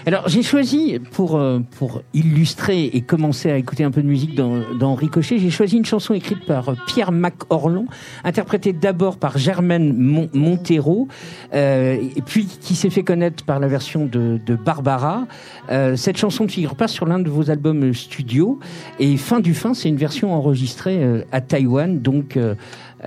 Alors 0.09 0.27
j'ai 0.27 0.41
choisi 0.41 0.97
pour 1.11 1.38
euh, 1.38 1.59
pour 1.77 2.01
illustrer 2.15 2.85
et 2.85 3.01
commencer 3.01 3.51
à 3.51 3.57
écouter 3.57 3.83
un 3.83 3.91
peu 3.91 4.01
de 4.01 4.07
musique 4.07 4.33
dans, 4.33 4.63
dans 4.73 4.95
Ricochet, 4.95 5.38
j'ai 5.38 5.51
choisi 5.51 5.77
une 5.77 5.85
chanson 5.85 6.15
écrite 6.15 6.47
par 6.47 6.69
euh, 6.69 6.73
Pierre 6.88 7.11
Mac-Orlon, 7.11 7.85
interprétée 8.23 8.73
d'abord 8.73 9.17
par 9.17 9.38
Germaine 9.38 9.94
Montero, 10.33 11.07
euh, 11.53 11.95
et 12.15 12.23
puis 12.23 12.45
qui 12.45 12.73
s'est 12.73 12.89
fait 12.89 13.03
connaître 13.03 13.45
par 13.45 13.59
la 13.59 13.67
version 13.67 14.07
de, 14.07 14.39
de 14.44 14.56
Barbara. 14.56 15.27
Euh, 15.69 15.95
cette 15.95 16.17
chanson 16.17 16.45
ne 16.45 16.50
figure 16.50 16.73
pas 16.73 16.88
sur 16.88 17.06
l'un 17.06 17.19
de 17.19 17.29
vos 17.29 17.51
albums 17.51 17.94
studio, 17.94 18.59
et 18.97 19.15
fin 19.15 19.39
du 19.39 19.53
fin, 19.53 19.75
c'est 19.75 19.89
une 19.89 19.97
version 19.97 20.33
enregistrée 20.33 21.23
à 21.31 21.39
Taïwan, 21.39 22.00
donc 22.00 22.35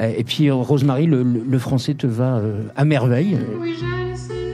et 0.01 0.23
puis 0.23 0.53
Rosemary, 0.53 1.07
le, 1.07 1.25
le, 1.25 1.59
français 1.59 1.95
te 1.95 2.07
va 2.07 2.41
à 2.77 2.85
merveille. 2.85 3.37
Oui, 3.61 3.75
des, 3.81 4.52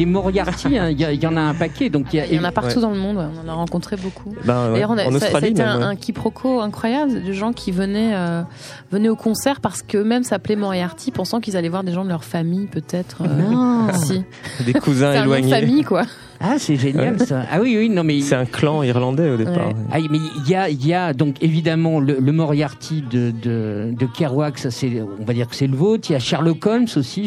des 0.00 0.06
Moriarty, 0.06 0.78
hein. 0.78 0.90
il 0.90 1.00
y, 1.00 1.26
en 1.26 1.36
a 1.36 1.40
un 1.40 1.54
paquet. 1.54 1.90
Donc 1.90 2.06
il 2.12 2.16
y, 2.16 2.20
a- 2.20 2.26
Il 2.26 2.34
y 2.34 2.38
en 2.40 2.44
a 2.44 2.52
partout 2.52 2.76
Ouais. 2.76 2.82
dans 2.82 2.90
le 2.90 2.98
monde, 2.98 3.16
ouais, 3.18 3.24
on 3.44 3.46
en 3.46 3.52
a 3.52 3.54
rencontré 3.54 3.96
beaucoup. 3.96 4.34
Ben, 4.44 4.72
D'ailleurs, 4.72 4.94
ça, 5.18 5.30
ça 5.30 5.38
a 5.38 5.40
été 5.46 5.62
même, 5.62 5.68
un, 5.82 5.88
un 5.90 5.96
quiproquo 5.96 6.60
incroyable 6.60 7.22
de 7.22 7.32
gens 7.32 7.52
qui 7.52 7.70
venaient, 7.72 8.12
euh, 8.14 8.42
venaient 8.90 9.08
au 9.08 9.16
concert 9.16 9.60
parce 9.60 9.82
qu'eux-mêmes 9.82 10.24
s'appelaient 10.24 10.56
Moriarty, 10.56 11.10
pensant 11.10 11.40
qu'ils 11.40 11.56
allaient 11.56 11.68
voir 11.68 11.84
des 11.84 11.92
gens 11.92 12.04
de 12.04 12.08
leur 12.08 12.24
famille, 12.24 12.66
peut-être. 12.66 13.22
euh, 13.22 13.26
Non. 13.50 13.88
si. 13.94 14.22
des 14.64 14.72
cousins 14.74 15.12
éloignés. 15.22 15.50
famille, 15.50 15.84
quoi. 15.84 16.02
Ah, 16.42 16.58
c'est 16.58 16.76
génial 16.76 17.18
ça. 17.20 17.44
Ah 17.50 17.60
oui, 17.60 17.76
oui, 17.78 17.90
non 17.90 18.02
mais. 18.02 18.22
C'est 18.22 18.34
un 18.34 18.46
clan 18.46 18.82
irlandais 18.82 19.28
au 19.30 19.36
départ. 19.36 19.68
Ouais. 19.68 19.74
Ah, 19.92 19.98
mais 20.10 20.18
il 20.18 20.50
y 20.50 20.54
a, 20.54 20.70
il 20.70 20.86
y 20.86 20.94
a 20.94 21.12
donc 21.12 21.36
évidemment 21.42 22.00
le, 22.00 22.16
le 22.18 22.32
Moriarty 22.32 23.02
de, 23.02 23.30
de, 23.30 23.92
de 23.94 24.06
Kerouac, 24.06 24.56
ça 24.58 24.70
c'est, 24.70 25.02
on 25.20 25.24
va 25.24 25.34
dire 25.34 25.48
que 25.48 25.54
c'est 25.54 25.66
le 25.66 25.76
vôtre. 25.76 26.08
Il 26.08 26.14
y 26.14 26.16
a 26.16 26.18
Sherlock 26.18 26.64
Holmes 26.64 26.86
aussi. 26.96 27.26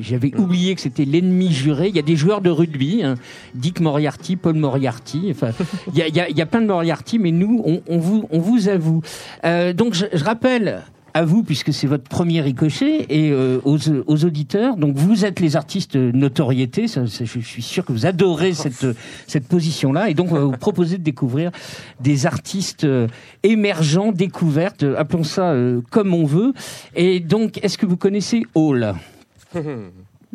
J'avais 0.00 0.34
oublié 0.38 0.74
que 0.74 0.80
c'était 0.80 1.04
l'ennemi 1.04 1.52
juré. 1.52 1.88
Il 1.88 1.96
y 1.96 1.98
a 1.98 2.02
des 2.02 2.16
joueurs 2.16 2.40
de 2.40 2.48
rugby, 2.48 3.02
hein. 3.04 3.16
Dick 3.54 3.78
Moriarty, 3.78 4.36
Paul 4.36 4.54
Moriarty. 4.54 5.28
Enfin, 5.30 5.50
il 5.92 5.98
y 5.98 6.02
a, 6.02 6.08
il 6.08 6.16
y 6.16 6.20
a, 6.20 6.28
il 6.30 6.36
y 6.38 6.40
a 6.40 6.46
plein 6.46 6.62
de 6.62 6.66
Moriarty, 6.66 7.18
mais 7.18 7.32
nous, 7.32 7.62
on, 7.66 7.82
on 7.88 7.98
vous, 7.98 8.26
on 8.30 8.38
vous 8.38 8.68
avoue. 8.68 9.02
Euh, 9.44 9.74
donc 9.74 9.92
je, 9.92 10.06
je 10.14 10.24
rappelle. 10.24 10.80
À 11.12 11.24
vous, 11.24 11.42
puisque 11.42 11.72
c'est 11.72 11.86
votre 11.86 12.04
premier 12.04 12.40
ricochet, 12.40 13.06
et 13.08 13.30
euh, 13.30 13.60
aux, 13.64 13.78
aux 14.06 14.24
auditeurs. 14.24 14.76
Donc, 14.76 14.96
vous 14.96 15.24
êtes 15.24 15.40
les 15.40 15.56
artistes 15.56 15.96
notoriété. 15.96 16.88
Ça, 16.88 17.06
ça, 17.06 17.24
je 17.24 17.40
suis 17.40 17.62
sûr 17.62 17.84
que 17.84 17.92
vous 17.92 18.06
adorez 18.06 18.52
cette, 18.52 18.86
cette 19.26 19.48
position-là. 19.48 20.10
Et 20.10 20.14
donc, 20.14 20.30
on 20.30 20.34
va 20.34 20.44
vous 20.44 20.52
proposer 20.52 20.98
de 20.98 21.02
découvrir 21.02 21.50
des 22.00 22.26
artistes 22.26 22.84
euh, 22.84 23.08
émergents, 23.42 24.12
découvertes, 24.12 24.84
appelons 24.96 25.24
ça 25.24 25.50
euh, 25.50 25.80
comme 25.90 26.14
on 26.14 26.24
veut. 26.24 26.52
Et 26.94 27.20
donc, 27.20 27.58
est-ce 27.62 27.78
que 27.78 27.86
vous 27.86 27.96
connaissez 27.96 28.44
Hall? 28.54 28.94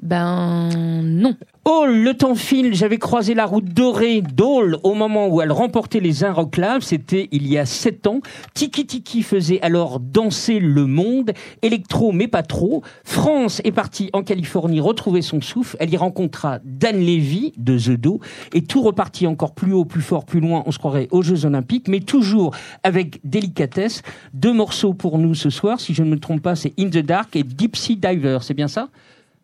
Ben, 0.01 1.01
non. 1.03 1.35
Hall, 1.67 2.03
le 2.03 2.13
temps 2.13 2.35
file, 2.35 2.75
j'avais 2.75 2.99
croisé 2.99 3.33
la 3.33 3.47
route 3.47 3.65
dorée 3.65 4.21
d'Hall 4.21 4.77
au 4.83 4.93
moment 4.93 5.27
où 5.29 5.41
elle 5.41 5.51
remportait 5.51 5.99
les 5.99 6.23
Inroclaves, 6.23 6.83
c'était 6.83 7.27
il 7.31 7.47
y 7.47 7.57
a 7.57 7.65
sept 7.65 8.05
ans. 8.05 8.19
Tiki 8.53 8.85
Tiki 8.85 9.23
faisait 9.23 9.59
alors 9.63 9.99
danser 9.99 10.59
le 10.59 10.85
monde, 10.85 11.31
électro 11.63 12.11
mais 12.11 12.27
pas 12.27 12.43
trop. 12.43 12.83
France 13.03 13.61
est 13.63 13.71
partie 13.71 14.11
en 14.13 14.21
Californie 14.21 14.79
retrouver 14.79 15.23
son 15.23 15.41
souffle, 15.41 15.75
elle 15.79 15.91
y 15.91 15.97
rencontra 15.97 16.59
Dan 16.63 16.99
Levy 16.99 17.53
de 17.57 17.79
The 17.79 17.99
Do, 17.99 18.19
et 18.53 18.61
tout 18.61 18.83
repartit 18.83 19.25
encore 19.25 19.55
plus 19.55 19.73
haut, 19.73 19.85
plus 19.85 20.03
fort, 20.03 20.25
plus 20.25 20.41
loin, 20.41 20.61
on 20.67 20.71
se 20.71 20.77
croirait 20.77 21.07
aux 21.09 21.23
Jeux 21.23 21.47
Olympiques, 21.47 21.87
mais 21.87 21.99
toujours 21.99 22.55
avec 22.83 23.19
délicatesse. 23.23 24.03
Deux 24.35 24.53
morceaux 24.53 24.93
pour 24.93 25.17
nous 25.17 25.33
ce 25.33 25.49
soir, 25.49 25.79
si 25.79 25.95
je 25.95 26.03
ne 26.03 26.11
me 26.11 26.19
trompe 26.19 26.43
pas, 26.43 26.55
c'est 26.55 26.73
In 26.79 26.89
the 26.89 26.99
Dark 26.99 27.35
et 27.35 27.41
Deep 27.41 27.75
Sea 27.75 27.95
Diver, 27.95 28.37
c'est 28.43 28.53
bien 28.53 28.67
ça? 28.67 28.89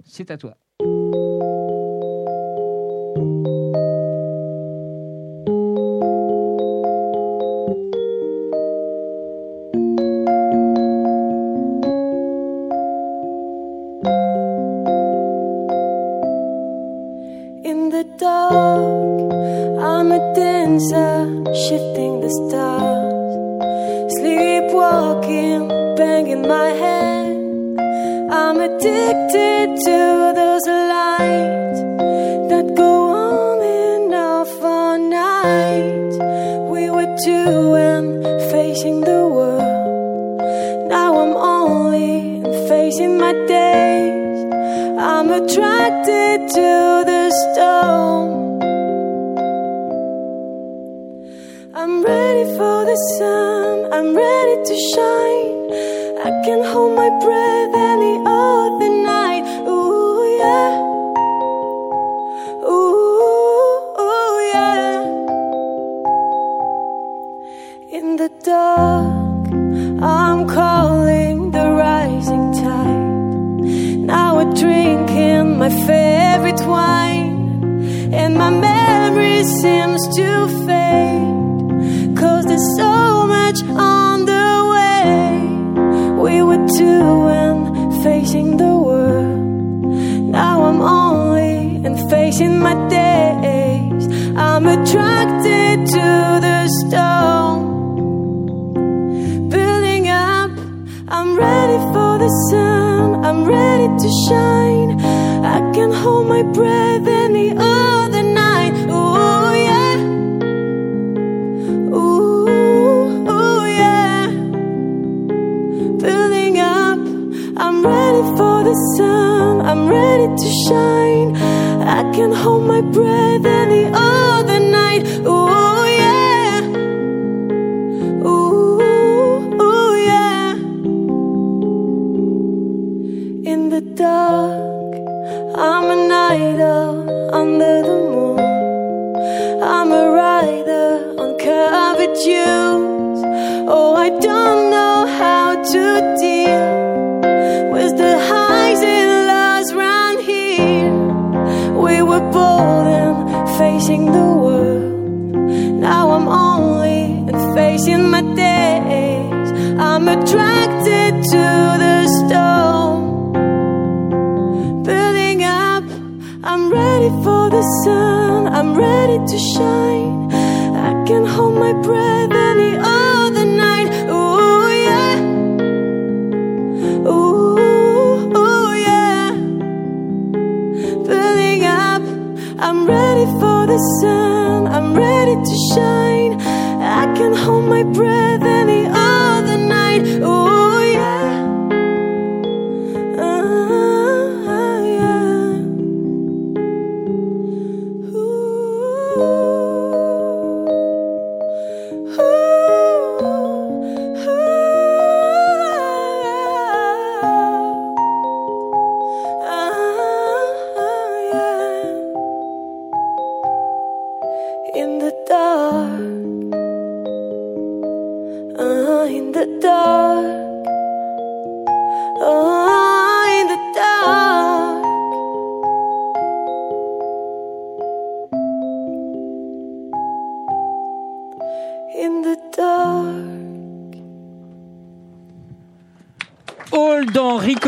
C'est 0.06 0.30
à 0.30 0.38
toi. 0.38 0.56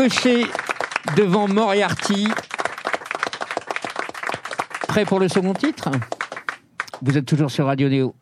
Dans 0.04 0.10
Ricochet 0.10 0.46
devant 1.16 1.48
Moriarty. 1.48 2.28
Prêt 4.88 5.04
pour 5.04 5.18
le 5.18 5.28
second 5.28 5.54
titre? 5.54 5.90
Vous 7.02 7.16
êtes 7.16 7.26
toujours 7.26 7.50
sur 7.50 7.66
Radio 7.66 7.88
Néo. 7.88 8.14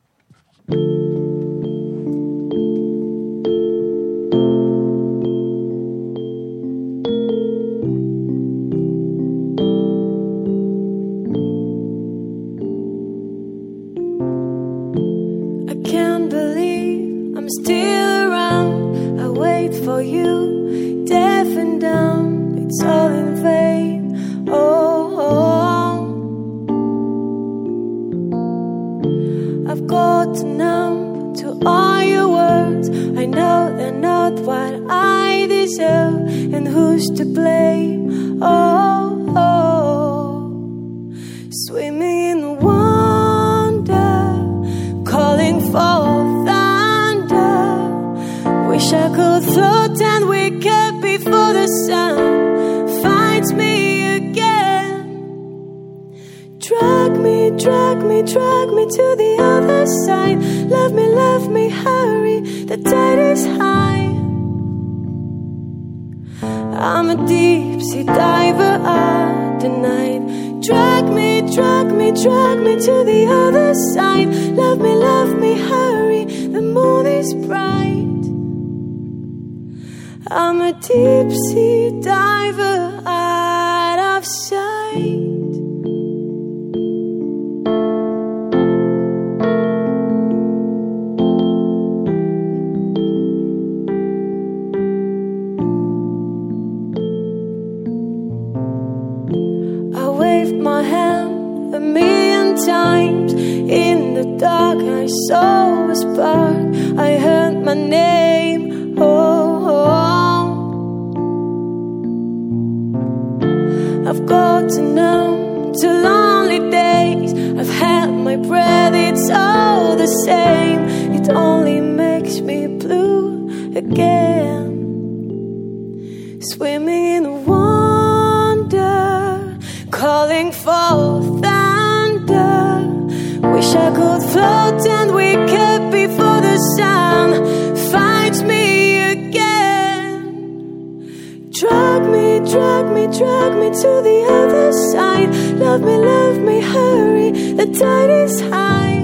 Is 148.33 148.41
high. 148.53 149.01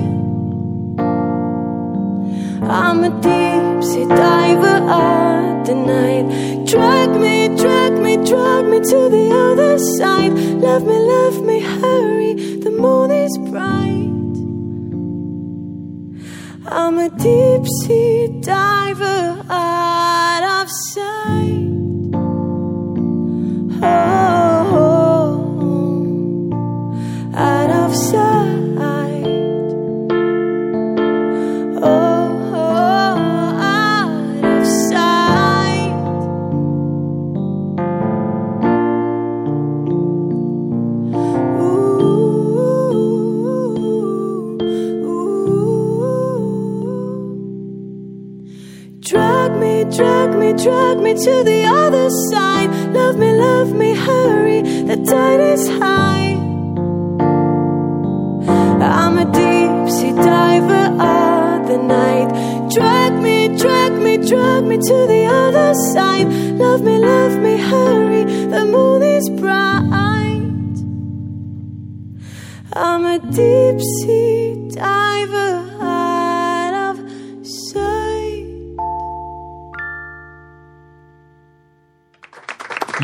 I'm 2.86 2.98
a 3.04 3.12
deep 3.28 3.84
sea 3.88 4.06
diver 4.08 4.78
at 5.00 5.64
the 5.66 5.74
night. 5.74 6.26
Drag 6.66 7.10
me, 7.24 7.34
drag 7.62 7.92
me, 8.04 8.16
drag 8.30 8.64
me 8.72 8.78
to 8.92 9.00
the 9.16 9.26
other 9.46 9.78
side. 9.98 10.32
Love 10.66 10.84
me, 10.90 10.98
love 11.14 11.38
me, 11.48 11.60
hurry. 11.60 12.34
The 12.64 12.70
moon 12.70 13.10
is 13.10 13.34
bright. 13.50 14.36
I'm 16.80 16.98
a 17.06 17.08
deep 17.26 17.64
sea 17.80 18.40
diver 18.40 19.44
out 19.50 20.42
of 20.58 20.66
sight. 20.92 21.68
Oh, 23.82 24.17
drag 50.68 50.98
me, 50.98 51.14
to 51.14 51.34
the 51.50 51.62
other 51.64 52.08
side. 52.30 52.70
Love 52.92 53.16
me, 53.16 53.30
love 53.32 53.70
me, 53.72 53.90
hurry. 53.94 54.60
The 54.90 54.96
tide 55.10 55.40
is 55.54 55.66
high. 55.80 56.28
I'm 59.00 59.14
a 59.24 59.26
deep 59.40 59.74
sea 59.96 60.14
diver 60.30 60.86
at 61.00 61.60
the 61.70 61.78
night. 61.78 62.30
Drag 62.74 63.12
me, 63.26 63.36
drag 63.62 63.92
me, 64.06 64.14
drag 64.30 64.64
me 64.64 64.76
to 64.76 64.98
the 65.14 65.24
other 65.44 65.70
side. 65.94 66.28
Love 66.64 66.82
me, 66.82 66.98
love 66.98 67.34
me, 67.46 67.54
hurry. 67.70 68.24
The 68.54 68.64
moon 68.74 69.02
is 69.02 69.26
bright. 69.40 69.88
I'm 72.74 73.04
a 73.16 73.18
deep 73.40 73.78
sea 73.96 74.68
diver 74.74 75.47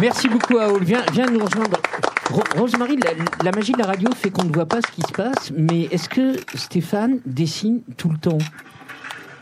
Merci 0.04 0.28
beaucoup, 0.28 0.58
Aoul. 0.58 0.84
Viens, 0.84 1.02
viens 1.14 1.24
nous 1.24 1.42
rejoindre. 1.42 1.80
Ro- 2.30 2.42
Rosemary, 2.58 2.98
la 3.42 3.52
magie 3.52 3.72
de 3.72 3.78
la 3.78 3.86
radio 3.86 4.10
fait 4.14 4.28
qu'on 4.28 4.44
ne 4.44 4.52
voit 4.52 4.66
pas 4.66 4.80
ce 4.86 4.92
qui 4.92 5.00
se 5.00 5.12
passe, 5.12 5.50
mais 5.56 5.88
est-ce 5.90 6.10
que 6.10 6.36
Stéphane 6.54 7.20
dessine 7.24 7.80
tout 7.96 8.10
le 8.10 8.18
temps? 8.18 8.36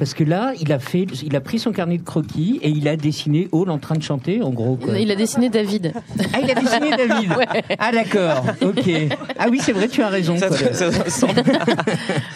Parce 0.02 0.14
que 0.14 0.24
là, 0.24 0.52
il 0.60 0.72
a 0.72 0.80
fait, 0.80 1.06
il 1.24 1.36
a 1.36 1.40
pris 1.40 1.60
son 1.60 1.70
carnet 1.70 1.96
de 1.96 2.02
croquis 2.02 2.58
et 2.60 2.70
il 2.70 2.88
a 2.88 2.96
dessiné 2.96 3.46
Aul 3.52 3.70
en 3.70 3.78
train 3.78 3.94
de 3.94 4.02
chanter, 4.02 4.42
en 4.42 4.50
gros. 4.50 4.74
quoi. 4.74 4.98
Il 4.98 5.08
a 5.12 5.14
dessiné 5.14 5.48
David. 5.48 5.92
Ah, 6.34 6.38
il 6.42 6.50
a 6.50 6.54
dessiné 6.54 6.90
David. 6.96 7.30
Ah, 7.78 7.92
d'accord. 7.92 8.44
Ok. 8.62 8.90
Ah 9.38 9.46
oui, 9.48 9.60
c'est 9.62 9.70
vrai, 9.70 9.86
tu 9.86 10.02
as 10.02 10.08
raison. 10.08 10.36
Ça, 10.36 10.48
quoi. 10.48 10.56
ça. 10.72 10.90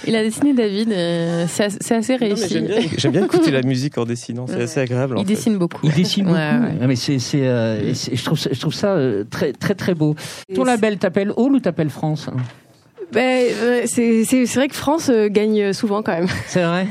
Il 0.07 0.14
a 0.14 0.22
dessiné 0.22 0.55
David. 0.55 0.92
euh, 0.92 1.46
C'est 1.48 1.64
assez- 1.96 2.14
réussi. 2.14 2.62
J'aime 2.98 3.11
bien, 3.12 3.24
écouter 3.24 3.50
la 3.50 3.62
musique 3.66 3.98
en 3.98 4.05
dessinant, 4.05 4.46
c'est 4.46 4.62
assez 4.62 4.79
agréable. 4.79 5.16
en 5.16 5.22
Il 5.22 5.26
fait. 5.26 5.35
dessine 5.35 5.59
beaucoup. 5.59 5.81
Il 5.83 5.92
dessine 5.92 6.26
Ouais, 6.31 6.52
beaucoup. 6.52 6.66
ouais. 6.66 6.79
Ah, 6.83 6.87
mais 6.87 6.94
c'est, 6.94 7.18
euh, 7.35 7.92
je 7.92 8.24
trouve 8.24 8.38
ça, 8.38 8.50
je 8.52 8.61
trouve 8.61 8.74
ça 8.74 8.92
euh, 8.92 9.24
très, 9.29 9.52
très, 9.52 9.74
très 9.74 9.94
beau. 9.94 10.14
Ton 10.55 10.62
label 10.62 10.98
t'appelle 10.98 11.33
Hall 11.37 11.52
ou 11.55 11.59
t'appelle 11.59 11.90
France? 11.90 12.31
Ben, 13.12 13.48
c'est 13.87 14.22
vrai 14.55 14.68
que 14.68 14.76
France 14.76 15.11
gagne 15.31 15.72
souvent 15.72 16.02
quand 16.02 16.12
même. 16.12 16.29
C'est 16.46 16.62
vrai? 16.62 16.87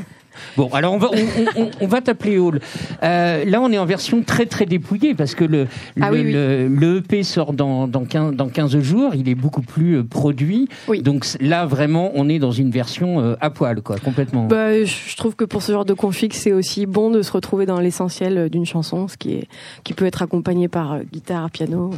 Bon, 0.56 0.68
alors 0.72 0.94
on 0.94 0.98
va, 0.98 1.08
on, 1.56 1.62
on- 1.62 1.70
on 1.80 1.86
va 1.86 2.00
t'appeler 2.00 2.38
Hall. 2.38 2.60
Euh, 3.02 3.44
là, 3.44 3.60
on 3.60 3.70
est 3.72 3.78
en 3.78 3.86
version 3.86 4.22
très 4.22 4.46
très 4.46 4.66
dépouillée 4.66 5.14
parce 5.14 5.34
que 5.34 5.44
le, 5.44 5.66
Ah 6.00 6.10
le, 6.10 6.16
oui, 6.16 6.22
oui. 6.26 6.32
le- 6.32 6.68
le 6.68 6.96
EP 6.98 7.22
sort 7.22 7.52
dans, 7.52 7.86
dans, 7.88 8.04
15, 8.04 8.34
dans 8.34 8.48
15 8.48 8.78
jours. 8.80 9.14
Il 9.14 9.28
est 9.28 9.34
beaucoup 9.34 9.62
plus 9.62 9.98
euh, 9.98 10.02
produit. 10.04 10.68
Oui. 10.88 11.02
Donc 11.02 11.26
là, 11.40 11.66
vraiment, 11.66 12.10
on 12.14 12.28
est 12.28 12.38
dans 12.38 12.52
une 12.52 12.70
version 12.70 13.20
euh, 13.20 13.36
à 13.40 13.50
poil, 13.50 13.82
quoi, 13.82 13.96
complètement. 13.98 14.46
Bah, 14.46 14.84
je 14.84 15.16
trouve 15.16 15.34
que 15.36 15.44
pour 15.44 15.62
ce 15.62 15.72
genre 15.72 15.84
de 15.84 15.94
config, 15.94 16.32
c'est 16.32 16.52
aussi 16.52 16.86
bon 16.86 17.10
de 17.10 17.22
se 17.22 17.32
retrouver 17.32 17.66
dans 17.66 17.80
l'essentiel 17.80 18.38
euh, 18.38 18.48
d'une 18.48 18.66
chanson, 18.66 19.08
ce 19.08 19.16
qui 19.16 19.34
est 19.34 19.48
qui 19.84 19.92
peut 19.94 20.06
être 20.06 20.22
accompagné 20.22 20.68
par 20.68 21.00
guitare, 21.12 21.50
piano. 21.50 21.90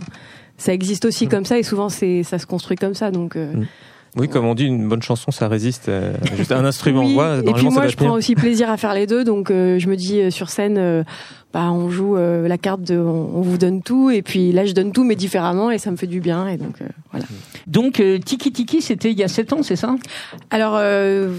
Ça 0.56 0.72
existe 0.72 1.04
aussi 1.04 1.26
Mm. 1.26 1.28
comme 1.28 1.44
ça 1.44 1.58
et 1.58 1.62
souvent 1.62 1.88
c'est 1.88 2.22
ça 2.24 2.38
se 2.38 2.46
construit 2.46 2.76
comme 2.76 2.94
ça. 2.94 3.10
Donc 3.10 3.36
euh, 3.36 3.52
Oui, 4.18 4.28
comme 4.28 4.44
on 4.46 4.54
dit, 4.54 4.64
une 4.64 4.88
bonne 4.88 5.02
chanson, 5.02 5.30
ça 5.30 5.48
résiste. 5.48 5.88
euh, 5.88 6.12
juste 6.36 6.52
un 6.52 6.64
instrument 6.64 7.04
oui. 7.04 7.14
voix, 7.14 7.38
et 7.38 7.52
puis 7.52 7.68
moi, 7.68 7.86
je 7.86 7.96
prends 7.96 8.14
aussi 8.14 8.34
plaisir 8.34 8.70
à 8.70 8.76
faire 8.76 8.94
les 8.94 9.06
deux. 9.06 9.24
Donc 9.24 9.50
euh, 9.50 9.78
je 9.78 9.88
me 9.88 9.96
dis 9.96 10.20
euh, 10.20 10.30
sur 10.30 10.50
scène, 10.50 10.76
euh, 10.78 11.04
bah 11.52 11.70
on 11.72 11.88
joue 11.88 12.16
euh, 12.16 12.46
la 12.46 12.58
carte 12.58 12.82
de, 12.82 12.98
on, 12.98 13.36
on 13.36 13.40
vous 13.40 13.56
donne 13.56 13.82
tout 13.82 14.10
et 14.10 14.20
puis 14.20 14.52
là 14.52 14.66
je 14.66 14.72
donne 14.74 14.92
tout 14.92 15.02
mais 15.04 15.14
différemment 15.16 15.70
et 15.70 15.78
ça 15.78 15.90
me 15.90 15.96
fait 15.96 16.06
du 16.06 16.20
bien 16.20 16.46
et 16.46 16.58
donc 16.58 16.82
euh, 16.82 16.86
voilà. 17.10 17.24
Donc 17.66 18.00
euh, 18.00 18.18
Tiki 18.18 18.52
Tiki, 18.52 18.82
c'était 18.82 19.10
il 19.10 19.18
y 19.18 19.22
a 19.22 19.28
7 19.28 19.52
ans, 19.54 19.62
c'est 19.62 19.76
ça? 19.76 19.94
Alors 20.50 20.74
euh, 20.76 21.32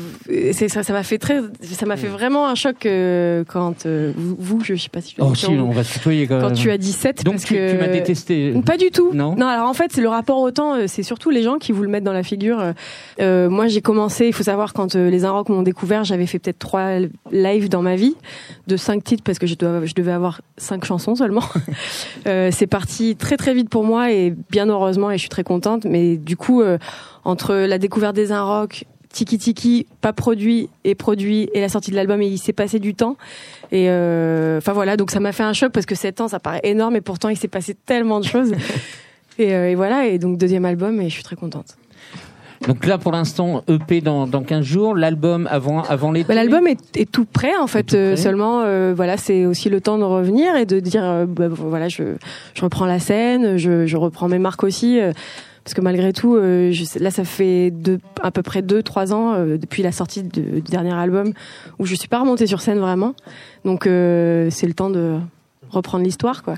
c'est 0.51 0.67
ça, 0.67 0.81
ça 0.83 0.93
m'a 0.93 1.03
fait 1.03 1.19
très, 1.19 1.41
ça 1.61 1.85
m'a 1.85 1.95
fait 1.95 2.07
vraiment 2.07 2.47
un 2.47 2.55
choc 2.55 2.85
euh, 2.85 3.43
quand 3.47 3.85
euh, 3.85 4.11
vous, 4.15 4.35
vous, 4.39 4.63
je 4.63 4.75
sais 4.75 4.89
pas 4.89 5.01
si 5.01 5.15
je 5.15 5.21
Oh 5.21 5.35
si, 5.35 5.47
on 5.47 5.69
va 5.69 5.83
se 5.83 5.93
tutoyer 5.93 6.25
quand, 6.27 6.39
quand 6.39 6.47
même. 6.47 6.57
tu 6.57 6.71
as 6.71 6.77
17 6.77 7.23
Donc 7.23 7.35
parce 7.35 7.45
tu, 7.45 7.53
que 7.53 7.71
tu 7.71 7.77
m'as 7.77 7.87
détesté. 7.87 8.53
Pas 8.65 8.77
du 8.77 8.89
tout. 8.89 9.11
Non? 9.13 9.35
alors 9.41 9.69
en 9.69 9.73
fait, 9.73 9.91
c'est 9.93 10.01
le 10.01 10.09
rapport 10.09 10.39
au 10.39 10.51
temps. 10.51 10.75
C'est 10.87 11.03
surtout 11.03 11.29
les 11.29 11.43
gens 11.43 11.57
qui 11.57 11.71
vous 11.71 11.83
le 11.83 11.89
mettent 11.89 12.03
dans 12.03 12.13
la 12.13 12.23
figure. 12.23 12.73
Moi, 13.19 13.67
j'ai 13.67 13.81
commencé. 13.81 14.27
Il 14.27 14.33
faut 14.33 14.43
savoir 14.43 14.73
quand 14.73 14.95
les 14.95 15.25
Inrocks 15.25 15.49
m'ont 15.49 15.61
découvert, 15.61 16.03
j'avais 16.03 16.25
fait 16.25 16.39
peut-être 16.39 16.59
trois 16.59 16.99
lives 17.31 17.69
dans 17.69 17.81
ma 17.81 17.95
vie 17.95 18.15
de 18.67 18.77
cinq 18.77 19.03
titres 19.03 19.23
parce 19.23 19.39
que 19.39 19.47
je, 19.47 19.55
dois, 19.55 19.85
je 19.85 19.93
devais 19.99 20.11
avoir 20.11 20.41
cinq 20.57 20.85
chansons 20.85 21.15
seulement. 21.15 21.43
Euh, 22.27 22.49
c'est 22.51 22.67
parti 22.67 23.15
très 23.15 23.37
très 23.37 23.53
vite 23.53 23.69
pour 23.69 23.83
moi 23.83 24.11
et 24.11 24.35
bien 24.51 24.67
heureusement 24.67 25.09
et 25.09 25.15
je 25.15 25.21
suis 25.21 25.29
très 25.29 25.43
contente. 25.43 25.85
Mais 25.85 26.17
du 26.17 26.35
coup, 26.35 26.61
euh, 26.61 26.77
entre 27.23 27.55
la 27.55 27.77
découverte 27.77 28.15
des 28.15 28.31
Inrocks 28.31 28.85
Tiki 29.11 29.37
Tiki, 29.37 29.87
pas 30.01 30.13
produit 30.13 30.69
et 30.83 30.95
produit, 30.95 31.49
et 31.53 31.61
la 31.61 31.69
sortie 31.69 31.91
de 31.91 31.95
l'album, 31.95 32.21
et 32.21 32.27
il 32.27 32.37
s'est 32.37 32.53
passé 32.53 32.77
du 32.79 32.93
temps. 32.93 33.15
Et 33.71 33.89
euh, 33.89 34.57
enfin 34.57 34.73
voilà, 34.73 34.97
donc 34.97 35.11
ça 35.11 35.19
m'a 35.19 35.31
fait 35.31 35.43
un 35.43 35.53
choc 35.53 35.71
parce 35.71 35.85
que 35.85 35.95
7 35.95 36.21
ans, 36.21 36.27
ça 36.27 36.39
paraît 36.39 36.61
énorme, 36.63 36.95
et 36.95 37.01
pourtant 37.01 37.29
il 37.29 37.37
s'est 37.37 37.47
passé 37.47 37.73
tellement 37.73 38.19
de 38.19 38.25
choses. 38.25 38.51
et, 39.39 39.49
et 39.49 39.75
voilà, 39.75 40.07
et 40.07 40.19
donc 40.19 40.37
deuxième 40.37 40.65
album, 40.65 41.01
et 41.01 41.09
je 41.09 41.13
suis 41.13 41.23
très 41.23 41.35
contente. 41.35 41.77
Donc 42.67 42.85
là, 42.85 42.97
pour 42.97 43.11
l'instant, 43.13 43.63
EP 43.69 44.01
dans, 44.01 44.27
dans 44.27 44.43
15 44.43 44.63
jours, 44.65 44.95
l'album 44.95 45.47
avant, 45.49 45.81
avant 45.83 46.11
l'été. 46.11 46.27
Bah, 46.27 46.35
L'album 46.35 46.67
est, 46.67 46.97
est 46.97 47.09
tout 47.09 47.25
prêt 47.25 47.55
en 47.61 47.67
fait. 47.67 47.93
euh, 47.93 48.13
prêt. 48.13 48.21
seulement, 48.21 48.61
euh, 48.63 48.93
voilà, 48.95 49.15
c'est 49.17 49.45
aussi 49.45 49.69
le 49.69 49.79
temps 49.79 49.97
de 49.97 50.03
revenir 50.03 50.55
et 50.57 50.65
de 50.65 50.79
dire, 50.79 51.03
euh, 51.03 51.25
bah, 51.25 51.47
voilà, 51.49 51.87
je, 51.87 52.03
je 52.53 52.61
reprends 52.61 52.85
la 52.85 52.99
scène, 52.99 53.57
je, 53.57 53.85
je 53.85 53.97
reprends 53.97 54.27
mes 54.27 54.39
marques 54.39 54.63
aussi, 54.63 54.99
euh, 54.99 55.13
parce 55.63 55.73
que 55.73 55.81
malgré 55.81 56.11
tout, 56.13 56.35
je 56.35 56.99
là, 57.03 57.11
ça 57.11 57.23
fait 57.23 57.69
deux, 57.71 57.99
à 58.23 58.31
peu 58.31 58.41
près 58.41 58.61
deux, 58.61 58.81
trois 58.83 59.13
ans 59.13 59.35
depuis 59.45 59.83
la 59.83 59.91
sortie 59.91 60.23
de- 60.23 60.59
du 60.59 60.61
dernier 60.61 60.93
album 60.93 61.31
où 61.77 61.85
je 61.85 61.93
suis 61.95 62.07
pas 62.07 62.19
remontée 62.19 62.47
sur 62.47 62.59
scène 62.61 62.79
vraiment. 62.79 63.13
Donc, 63.65 63.83
c'est 63.83 64.65
le 64.67 64.73
temps 64.73 64.89
de 64.89 65.17
reprendre 65.69 66.03
l'histoire, 66.03 66.41
quoi. 66.43 66.55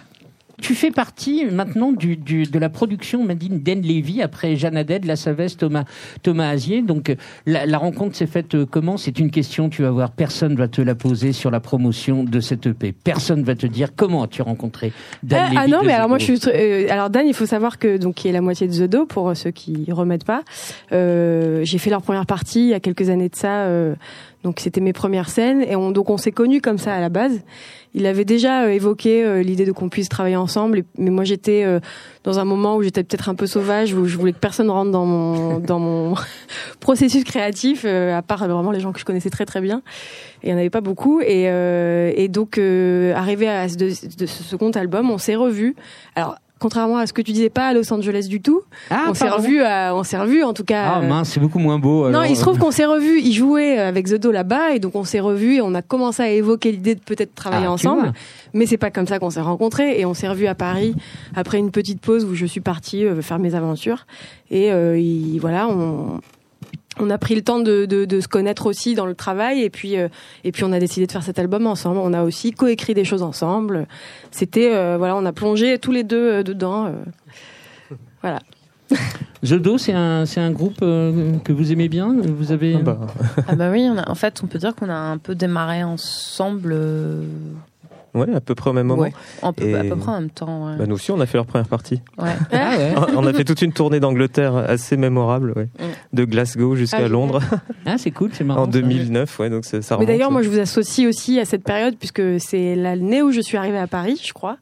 Tu 0.60 0.76
fais 0.76 0.92
partie 0.92 1.46
maintenant 1.46 1.92
du, 1.92 2.18
du, 2.18 2.44
de 2.44 2.60
la 2.60 2.70
production 2.70 3.24
Madine 3.24 3.62
Den 3.62 3.82
Levy 3.82 4.22
après 4.22 4.56
Jeanne 4.56 4.78
Haddad, 4.78 5.06
La 5.06 5.16
Savès, 5.16 5.56
Thomas, 5.58 5.84
Thomas 6.24 6.50
Azier. 6.50 6.82
Donc 6.82 7.10
euh, 7.10 7.16
la, 7.46 7.66
la 7.66 7.78
rencontre 7.78 8.16
s'est 8.16 8.28
faite 8.28 8.56
euh, 8.56 8.66
comment? 8.70 8.98
C'est 8.98 9.20
une 9.20 9.32
question, 9.32 9.70
tu 9.70 9.82
vas 9.82 9.92
voir, 9.92 10.12
personne 10.12 10.56
va 10.56 10.68
te 10.68 10.82
la 10.82 10.96
poser 10.96 11.32
sur 11.34 11.52
la 11.52 11.60
promotion 11.60 12.24
de 12.24 12.40
cette 12.40 12.66
EP. 12.68 12.92
Personne 12.92 13.44
va 13.44 13.56
te 13.56 13.66
dire 13.68 13.90
comment 13.96 14.24
as-tu 14.24 14.42
rencontré 14.42 14.92
Dan 15.24 15.40
Ah, 15.42 15.50
Levy 15.50 15.58
ah 15.58 15.68
non, 15.68 15.84
mais 15.86 15.94
alors 15.94 16.10
moi 16.10 16.18
je 16.18 16.26
suis. 16.34 16.40
euh, 16.48 16.88
alors 16.90 17.10
Dan, 17.10 17.28
il 17.28 17.34
faut 17.34 17.46
savoir 17.46 17.80
que 17.80 17.98
donc 17.98 18.16
qui 18.16 18.28
est 18.28 18.32
la 18.32 18.42
moitié 18.42 18.68
de 18.68 18.74
The 18.74 18.90
Do 18.90 19.06
pour 19.06 19.36
ceux 19.36 19.52
qui 19.52 19.86
remettent 19.92 20.26
pas. 20.26 20.44
Euh, 20.92 21.62
j'ai 21.64 21.78
fait 21.78 21.90
leur 21.90 22.02
première 22.02 22.26
partie 22.26 22.62
il 22.62 22.70
y 22.70 22.74
a 22.74 22.80
quelques 22.80 23.10
années 23.10 23.30
de 23.30 23.36
ça. 23.36 23.66
Donc 24.44 24.60
c'était 24.60 24.82
mes 24.82 24.94
premières 24.94 25.30
scènes 25.30 25.62
et 25.62 25.76
on, 25.76 25.92
donc 25.92 26.10
on 26.10 26.18
s'est 26.18 26.32
connus 26.32 26.62
comme 26.62 26.78
ça 26.78 26.94
à 26.94 27.00
la 27.00 27.10
base. 27.10 27.42
Il 27.94 28.06
avait 28.06 28.26
déjà 28.26 28.64
euh, 28.64 28.70
évoqué 28.70 29.24
euh, 29.24 29.44
l'idée 29.44 29.66
de 29.66 29.72
qu'on 29.72 29.90
puisse 29.90 30.10
travailler 30.10 30.38
ensemble, 30.38 30.84
mais 30.98 31.10
moi 31.10 31.26
j'étais 31.26 31.64
euh, 31.64 31.80
dans 32.24 32.40
un 32.40 32.46
moment 32.46 32.78
où 32.78 32.84
j'étais 32.84 33.04
peut-être 33.04 33.30
un 33.30 33.36
peu 33.36 33.48
sauvage, 33.48 33.94
où 33.94 34.06
je 34.06 34.18
voulais 34.18 34.32
que 34.32 34.40
personne 34.40 34.70
rentre 34.70 34.92
dans 34.92 35.06
mon 35.06 35.60
dans 35.72 35.80
mon 35.80 36.16
processus 36.80 37.24
créatif, 37.24 37.84
euh, 37.86 38.18
à 38.18 38.22
part 38.22 38.48
vraiment 38.48 38.72
les 38.72 38.80
gens 38.80 38.94
que 38.94 39.00
je 39.00 39.06
connaissais 39.06 39.30
très 39.30 39.46
très 39.46 39.62
bien. 39.62 39.84
Et 40.42 40.48
il 40.48 40.52
y 40.52 40.54
en 40.54 40.58
avait 40.58 40.72
pas 40.72 40.82
beaucoup. 40.82 41.22
Et, 41.22 41.44
et 41.44 42.28
donc, 42.28 42.58
arrivé 42.58 43.48
à 43.48 43.70
ce, 43.70 43.78
ce 43.92 44.26
second 44.26 44.72
album, 44.72 45.12
on 45.12 45.20
s'est 45.20 45.36
revus. 45.36 45.76
Alors, 46.16 46.36
contrairement 46.62 46.98
à 46.98 47.08
ce 47.08 47.12
que 47.14 47.22
tu 47.22 47.34
disais, 47.34 47.50
pas 47.50 47.68
à 47.68 47.74
Los 47.74 47.92
Angeles 47.92 48.28
du 48.30 48.40
tout. 48.42 48.62
Ah, 48.90 49.08
on 49.10 49.14
s'est 49.14 49.28
revus, 49.28 49.62
à- 49.62 49.94
on 49.96 50.04
s'est 50.04 50.18
revus 50.18 50.44
en 50.44 50.54
tout 50.54 50.64
cas. 50.64 50.94
Ah 50.96 51.00
euh, 51.02 51.08
mince, 51.10 51.30
c'est 51.30 51.40
beaucoup 51.42 51.60
moins 51.60 51.80
beau. 51.80 52.10
non, 52.10 52.24
il 52.24 52.36
se 52.38 52.42
trouve 52.42 52.58
qu'on 52.58 52.72
s'est 52.72 52.86
revus. 52.86 53.20
Il 53.20 53.34
jouait 53.34 53.78
avec 53.80 54.06
The 54.08 54.16
Do 54.16 54.32
là-bas, 54.32 54.72
et 54.76 54.80
donc 54.80 54.96
on 54.96 55.04
s'est 55.04 55.20
revus 55.20 55.56
et 55.56 55.62
on 55.62 55.74
a 55.76 55.82
commencé 55.82 56.22
à 56.24 56.30
évoquer 56.30 56.72
l'idée 56.72 56.96
de 56.96 57.02
peut-être 57.02 57.36
travailler 57.36 57.66
Ah, 57.68 57.72
ensemble. 57.74 58.14
Mais 58.54 58.66
c'est 58.66 58.78
pas 58.78 58.92
comme 58.92 59.08
ça 59.08 59.18
qu'on 59.20 59.30
s'est 59.32 59.42
rencontrés 59.42 60.00
et 60.00 60.06
on 60.06 60.14
s'est 60.14 60.28
revus 60.30 60.48
à 60.48 60.56
Paris 60.56 60.94
après 61.36 61.58
une 61.58 61.72
petite 61.72 62.00
pause 62.00 62.24
où 62.26 62.36
je 62.36 62.46
suis 62.46 62.62
partie 62.62 63.06
euh, 63.06 63.22
faire 63.22 63.40
mes 63.40 63.56
aventures. 63.56 64.06
Et 64.52 64.72
euh, 64.72 64.98
il- 65.00 65.40
voilà, 65.40 65.68
on, 65.68 66.20
on 67.00 67.10
a 67.10 67.18
pris 67.18 67.36
le 67.36 67.42
temps 67.42 67.60
de, 67.60 67.86
de, 67.86 68.06
de 68.06 68.20
se 68.20 68.28
connaître 68.28 68.66
aussi 68.66 68.96
dans 68.96 69.06
le 69.06 69.16
travail 69.16 69.62
et 69.62 69.70
puis 69.70 69.98
euh, 69.98 70.10
et 70.44 70.52
puis 70.52 70.64
on 70.66 70.72
a 70.72 70.80
décidé 70.80 71.08
de 71.08 71.12
faire 71.12 71.24
cet 71.24 71.40
album 71.40 71.66
ensemble. 71.68 72.00
On 72.00 72.14
a 72.14 72.24
aussi 72.24 72.52
coécrit 72.52 72.94
des 72.94 73.06
choses 73.06 73.24
ensemble. 73.24 73.88
C'était 74.32 74.74
euh, 74.76 74.98
voilà, 74.98 75.16
on 75.16 75.26
a 75.26 75.32
plongé 75.34 75.80
tous 75.80 75.92
les 75.92 76.04
deux 76.04 76.32
euh, 76.32 76.44
dedans. 76.44 76.88
euh. 76.88 76.92
voilà. 78.22 78.40
The 79.44 79.54
Do, 79.54 79.78
c'est 79.78 79.94
un, 79.94 80.26
c'est 80.26 80.42
un 80.42 80.52
groupe 80.52 80.80
euh, 80.84 81.38
que 81.46 81.54
vous 81.54 81.72
aimez 81.72 81.88
bien? 81.88 82.14
Vous 82.14 82.52
avez. 82.52 82.76
Ah 82.76 82.82
bah, 82.82 83.00
Ah 83.48 83.56
bah 83.56 83.72
oui, 83.72 83.88
on 83.90 83.98
a, 83.98 84.10
en 84.10 84.16
fait, 84.16 84.42
on 84.44 84.48
peut 84.48 84.60
dire 84.60 84.76
qu'on 84.76 84.90
a 84.90 84.94
un 84.94 85.18
peu 85.18 85.34
démarré 85.34 85.82
ensemble, 85.84 86.72
euh, 86.74 87.24
ouais, 88.14 88.34
à 88.36 88.42
peu 88.42 88.56
près 88.56 88.70
au 88.70 88.74
même 88.74 88.88
moment. 88.88 89.02
ouais, 89.04 89.14
Et- 89.62 89.76
à 89.76 89.84
peu 89.84 89.96
près 89.96 90.12
en 90.12 90.20
même 90.22 90.30
temps. 90.30 90.68
Ouais. 90.68 90.78
Bah, 90.78 90.86
nous 90.88 90.96
aussi, 90.96 91.12
on 91.12 91.20
a 91.20 91.26
fait 91.26 91.38
leur 91.38 91.46
première 91.46 91.68
partie. 91.68 92.02
Ouais. 92.18 92.30
Ah 92.52 92.76
ouais. 92.78 92.94
on 93.16 93.26
a 93.26 93.34
fait 93.34 93.44
toute 93.44 93.62
une 93.62 93.74
tournée 93.74 94.00
d'Angleterre 94.00 94.56
assez 94.56 94.98
mémorable, 94.98 95.54
ouais. 95.56 95.70
Mm. 95.80 96.16
de 96.18 96.26
Glasgow 96.26 96.76
jusqu'à 96.76 96.98
Ah, 97.06 97.08
Londres 97.08 97.42
Ah, 97.86 97.98
c'est 97.98 98.12
cool, 98.12 98.32
c'est 98.34 98.44
marrant. 98.44 98.62
en 98.64 98.66
ça. 98.66 98.72
2009. 98.72 99.40
Ouais, 99.40 99.50
donc 99.50 99.66
ça, 99.66 99.82
ça 99.82 99.98
Mais 99.98 100.06
d'ailleurs, 100.06 100.32
moi, 100.32 100.42
je 100.42 100.50
vous 100.50 100.60
associe 100.60 101.08
aussi 101.08 101.40
à 101.40 101.46
cette 101.46 101.64
période 101.64 101.96
puisque 101.98 102.22
c'est 102.40 102.76
l'année 102.76 103.22
où 103.22 103.32
je 103.32 103.42
suis 103.42 103.58
arrivée 103.58 103.78
à 103.80 103.88
Paris, 103.88 104.22
je 104.24 104.34
crois. 104.34 104.58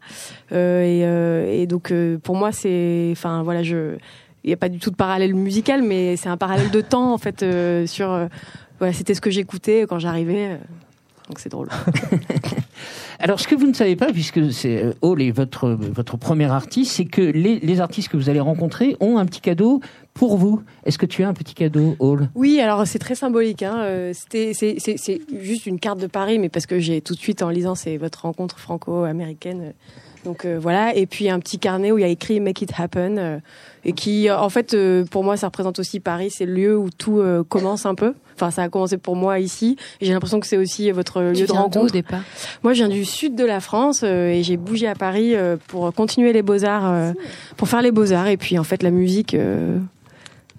Euh, 0.51 0.81
et, 0.83 1.01
euh, 1.05 1.51
et 1.51 1.67
donc, 1.67 1.91
euh, 1.91 2.17
pour 2.17 2.35
moi, 2.35 2.51
c'est, 2.51 3.09
enfin, 3.11 3.43
voilà, 3.43 3.63
je, 3.63 3.95
il 4.43 4.47
n'y 4.47 4.53
a 4.53 4.57
pas 4.57 4.69
du 4.69 4.79
tout 4.79 4.89
de 4.89 4.95
parallèle 4.95 5.35
musical, 5.35 5.81
mais 5.83 6.15
c'est 6.15 6.29
un 6.29 6.37
parallèle 6.37 6.71
de 6.71 6.81
temps 6.81 7.13
en 7.13 7.17
fait 7.17 7.43
euh, 7.43 7.85
sur, 7.85 8.09
euh, 8.11 8.27
voilà, 8.79 8.93
c'était 8.93 9.13
ce 9.13 9.21
que 9.21 9.29
j'écoutais 9.29 9.85
quand 9.87 9.99
j'arrivais. 9.99 10.57
Euh, 11.29 11.31
donc 11.31 11.39
c'est 11.39 11.49
drôle. 11.49 11.69
Alors, 13.19 13.39
ce 13.39 13.47
que 13.47 13.55
vous 13.55 13.67
ne 13.67 13.73
savez 13.73 13.95
pas, 13.95 14.13
puisque 14.13 14.51
c'est 14.53 14.83
euh, 14.83 14.93
Hall 15.01 15.21
est 15.21 15.31
votre, 15.31 15.69
votre 15.69 16.17
premier 16.17 16.45
artiste, 16.45 16.93
c'est 16.93 17.05
que 17.05 17.21
les, 17.21 17.59
les 17.59 17.81
artistes 17.81 18.07
que 18.07 18.17
vous 18.17 18.29
allez 18.29 18.39
rencontrer 18.39 18.95
ont 18.99 19.17
un 19.17 19.25
petit 19.25 19.41
cadeau 19.41 19.81
pour 20.13 20.37
vous. 20.37 20.61
Est-ce 20.85 20.97
que 20.97 21.05
tu 21.05 21.23
as 21.23 21.27
un 21.27 21.33
petit 21.33 21.53
cadeau, 21.53 21.95
Hall? 21.99 22.29
Oui, 22.35 22.59
alors 22.61 22.87
c'est 22.87 22.99
très 22.99 23.15
symbolique. 23.15 23.63
Hein. 23.63 23.79
euh, 23.79 24.11
C'était, 24.13 24.53
c'est, 24.53 24.75
c'est, 24.79 24.95
c'est 24.97 25.19
juste 25.39 25.65
une 25.65 25.79
carte 25.79 25.99
de 25.99 26.07
Paris, 26.07 26.39
mais 26.39 26.49
parce 26.49 26.65
que 26.65 26.79
j'ai 26.79 27.01
tout 27.01 27.13
de 27.13 27.19
suite 27.19 27.41
en 27.41 27.49
lisant, 27.49 27.75
c'est 27.75 27.97
votre 27.97 28.21
rencontre 28.21 28.57
franco-américaine. 28.59 29.73
Donc 30.25 30.43
euh, 30.45 30.59
voilà, 30.61 30.93
et 30.95 31.05
puis 31.05 31.29
un 31.29 31.39
petit 31.39 31.59
carnet 31.59 31.91
où 31.91 31.97
il 31.97 32.01
y 32.01 32.03
a 32.05 32.09
écrit 32.09 32.39
Make 32.41 32.61
It 32.61 32.71
Happen, 32.77 33.17
euh, 33.17 33.39
et 33.85 33.93
qui, 33.93 34.27
euh, 34.29 34.37
en 34.37 34.49
fait, 34.49 34.73
euh, 34.73 35.05
pour 35.05 35.23
moi, 35.23 35.37
ça 35.37 35.47
représente 35.47 35.79
aussi 35.79 36.01
Paris. 36.01 36.29
C'est 36.29 36.45
le 36.45 36.53
lieu 36.53 36.77
où 36.77 36.89
tout 36.89 37.19
euh, 37.19 37.43
commence 37.43 37.85
un 37.85 37.95
peu. 37.95 38.13
Enfin, 38.35 38.51
ça 38.51 38.63
a 38.63 38.69
commencé 38.69 38.97
pour 38.97 39.15
moi 39.15 39.39
ici. 39.39 39.77
Et 40.01 40.05
j'ai 40.05 40.11
l'impression 40.13 40.39
que 40.41 40.47
c'est 40.47 40.57
aussi 40.57 40.91
votre 40.91 41.21
lieu 41.21 41.33
Tu 41.33 41.41
de 41.41 41.45
viens 41.45 41.53
d'où 41.55 41.59
au 41.59 41.63
rencontre. 41.63 41.93
départ? 41.93 42.21
Moi, 42.63 42.73
je 42.73 42.79
viens 42.83 42.89
du 42.89 43.05
sud 43.05 43.35
de 43.35 43.45
la 43.45 43.61
France 43.61 44.01
euh, 44.03 44.29
et 44.29 44.43
j'ai 44.43 44.57
bougé 44.57 44.87
à 44.87 44.95
Paris 44.95 45.35
euh, 45.35 45.55
pour 45.67 45.93
continuer 45.93 46.33
les 46.33 46.41
beaux 46.41 46.65
arts, 46.65 46.91
euh, 46.91 47.13
pour 47.55 47.69
faire 47.69 47.81
les 47.81 47.91
beaux 47.91 48.11
arts. 48.11 48.27
Et 48.27 48.37
puis, 48.37 48.59
en 48.59 48.63
fait, 48.65 48.83
la 48.83 48.91
musique, 48.91 49.33
euh, 49.35 49.77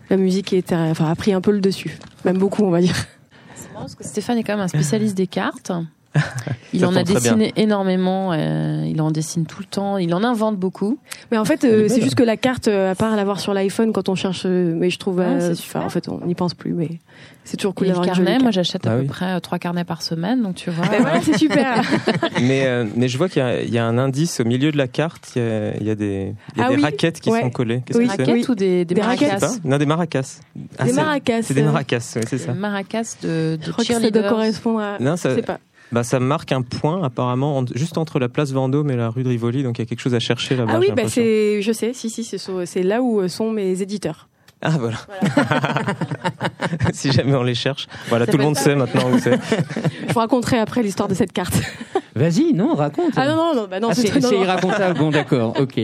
la 0.09 0.16
musique 0.16 0.55
était, 0.55 0.75
enfin, 0.75 1.11
a 1.11 1.14
pris 1.14 1.35
un 1.35 1.40
peu 1.42 1.51
le 1.51 1.61
dessus, 1.61 1.99
même 2.25 2.38
beaucoup, 2.38 2.64
on 2.64 2.70
va 2.70 2.81
dire. 2.81 2.96
C'est 3.55 3.68
marrant 3.73 3.81
parce 3.85 3.94
que 3.94 4.05
Stéphane 4.05 4.38
est 4.38 4.42
quand 4.42 4.55
même 4.55 4.64
un 4.64 4.68
spécialiste 4.68 5.16
des 5.16 5.27
cartes. 5.27 5.70
Il 6.73 6.85
en 6.87 6.94
a 6.96 7.03
dessiné 7.03 7.53
énormément. 7.57 8.33
euh, 8.33 8.85
il 8.88 9.01
en 9.03 9.11
dessine 9.11 9.44
tout 9.46 9.59
le 9.61 9.64
temps. 9.64 9.96
Il 9.99 10.14
en 10.14 10.23
invente 10.25 10.57
beaucoup. 10.57 10.99
Mais 11.31 11.38
en 11.38 11.44
fait, 11.44 11.64
euh, 11.64 11.87
c'est 11.88 12.01
juste 12.01 12.14
que 12.14 12.23
la 12.23 12.37
carte, 12.37 12.68
euh, 12.68 12.92
à 12.92 12.94
part 12.94 13.16
l'avoir 13.16 13.40
sur 13.40 13.55
l'iPhone 13.55 13.92
quand 13.92 14.09
on 14.09 14.14
cherche, 14.14 14.44
mais 14.46 14.90
je 14.90 14.99
trouve, 14.99 15.20
Ah, 15.20 15.25
euh, 15.25 15.40
c'est 15.40 15.46
enfin, 15.51 15.55
super. 15.55 15.83
en 15.85 15.88
fait, 15.88 16.09
on 16.09 16.27
n'y 16.27 16.35
pense 16.35 16.55
plus, 16.55 16.73
mais 16.73 16.88
c'est 17.44 17.57
toujours 17.57 17.75
cool 17.75 17.88
d'avoir 17.88 18.05
jolie 18.14 18.25
carnet, 18.27 18.38
moi 18.40 18.51
j'achète 18.53 18.87
à 18.87 18.92
Ah 18.92 18.94
peu 18.96 19.01
oui. 19.03 19.07
près 19.09 19.40
trois 19.40 19.59
carnets 19.59 19.85
par 19.85 20.03
semaine, 20.03 20.42
donc 20.42 20.55
tu 20.57 20.70
vois. 20.70 20.87
Ben 20.88 21.01
voilà, 21.01 21.20
c'est 21.23 21.37
super. 21.38 21.83
mais, 22.42 22.66
euh, 22.66 22.85
mais 22.96 23.09
je 23.09 23.18
vois 23.18 23.29
qu'il 23.29 23.42
y 23.42 23.44
a- 23.44 23.62
il 23.62 23.73
y, 23.73 23.79
a 23.79 23.85
un 23.85 23.99
indice 23.99 24.40
au 24.40 24.44
milieu 24.44 24.70
de 24.73 24.77
la 24.79 24.87
carte. 24.88 25.33
Il 25.37 25.42
y 25.42 25.44
a, 25.44 25.77
il 25.77 25.87
y 25.87 25.90
a 25.90 25.94
des, 25.94 26.35
il 26.55 26.59
y 26.59 26.62
a 26.62 26.66
Ah 26.66 26.68
des 26.70 26.77
oui. 26.77 26.83
raquettes 26.83 27.20
qui 27.20 27.31
Ouais. 27.31 27.40
sont 27.40 27.51
collées. 27.51 27.83
Qu'est-ce 27.87 27.99
Oui. 27.99 28.07
que 28.07 28.12
c'est 28.16 28.25
Raquettes 28.25 28.49
ou 28.49 28.55
des, 28.55 28.85
des, 28.85 28.94
Des 28.94 29.01
Je 29.01 29.07
maracas. 29.07 29.51
Non, 29.64 29.79
des 29.79 29.87
maracas. 29.87 30.40
Ah, 30.79 30.85
Des 30.85 30.92
maracas. 30.92 31.42
C'est 31.42 31.55
des 31.55 31.62
maracas, 31.62 32.12
oui, 32.16 32.23
c'est 32.29 32.38
ça. 32.38 32.53
Des 32.53 32.59
maracas 32.59 33.16
de, 33.23 33.57
de 33.57 33.64
Je 33.64 33.70
crois 33.73 33.85
que 33.85 33.92
ça 33.92 34.11
doit 34.11 34.23
correspondre 34.29 34.81
à. 34.81 34.99
Non, 35.01 35.12
Je 35.16 35.20
ça, 35.20 35.35
sais 35.35 35.42
pas. 35.42 35.59
Bah, 35.92 36.03
ça 36.05 36.20
marque 36.20 36.53
un 36.53 36.62
point 36.62 37.03
apparemment 37.03 37.59
en- 37.59 37.66
juste 37.74 37.98
entre 37.98 38.18
la 38.18 38.29
place 38.29 38.53
Vendôme 38.53 38.90
et 38.90 38.96
la 38.96 39.09
rue 39.11 39.22
de 39.22 39.29
Rivoli, 39.29 39.62
donc 39.62 39.79
il 39.79 39.83
y 39.83 39.85
a 39.85 39.87
quelque 39.87 40.00
chose 40.00 40.14
à 40.14 40.20
chercher 40.20 40.57
là-bas. 40.57 40.72
Ah 40.76 40.79
oui, 40.79 40.88
bah 40.96 41.09
c'est, 41.09 41.62
je 41.62 41.72
sais, 41.72 41.92
si, 41.92 42.11
si, 42.11 42.24
c'est 42.24 42.83
là 42.83 43.03
où 43.03 43.20
euh, 43.20 43.29
sont 43.29 43.50
mes 43.50 43.83
éditeurs. 43.83 44.29
Ah 44.62 44.77
voilà. 44.79 44.99
si 46.92 47.11
jamais 47.12 47.35
on 47.35 47.42
les 47.42 47.55
cherche. 47.55 47.87
Voilà, 48.09 48.27
Ça 48.27 48.33
tout 48.33 48.38
le 48.38 48.44
monde 48.44 48.57
sait 48.57 48.75
maintenant 48.75 49.11
où 49.11 49.18
c'est. 49.18 49.38
Je 50.07 50.12
vous 50.12 50.18
raconterai 50.18 50.59
après 50.59 50.83
l'histoire 50.83 51.09
de 51.09 51.14
cette 51.14 51.33
carte. 51.33 51.55
Vas-y, 52.14 52.53
non, 52.53 52.75
raconte. 52.75 53.12
Ah 53.16 53.27
non, 53.29 53.37
non, 53.37 53.55
non, 53.55 53.68
bah 53.70 53.81
non, 53.81 53.88
Ah, 53.90 53.94
c'est, 53.94 54.09
irracontable. 54.37 54.99
Bon, 54.99 55.11
d'accord, 55.11 55.55
ok. 55.59 55.79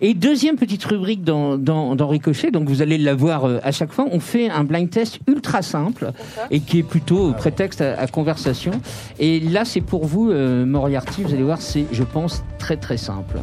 Et 0.00 0.14
deuxième 0.14 0.56
petite 0.56 0.84
rubrique 0.84 1.24
dans, 1.24 1.58
dans, 1.58 1.96
dans 1.96 2.06
Ricochet, 2.06 2.50
donc 2.50 2.68
vous 2.68 2.82
allez 2.82 2.98
la 2.98 3.14
voir 3.14 3.44
euh, 3.46 3.58
à 3.64 3.72
chaque 3.72 3.90
fois. 3.92 4.06
On 4.12 4.20
fait 4.20 4.48
un 4.48 4.62
blind 4.62 4.90
test 4.90 5.18
ultra 5.26 5.62
simple 5.62 6.12
et 6.50 6.60
qui 6.60 6.78
est 6.78 6.82
plutôt 6.84 7.32
prétexte 7.32 7.80
à, 7.80 7.98
à 7.98 8.06
conversation. 8.06 8.72
Et 9.18 9.40
là, 9.40 9.64
c'est 9.64 9.80
pour 9.80 10.04
vous, 10.04 10.30
euh, 10.30 10.64
Moriarty, 10.66 11.22
vous 11.24 11.32
allez 11.32 11.42
voir, 11.42 11.60
c'est, 11.60 11.86
je 11.90 12.04
pense, 12.04 12.44
très 12.58 12.76
très 12.76 12.96
simple. 12.98 13.38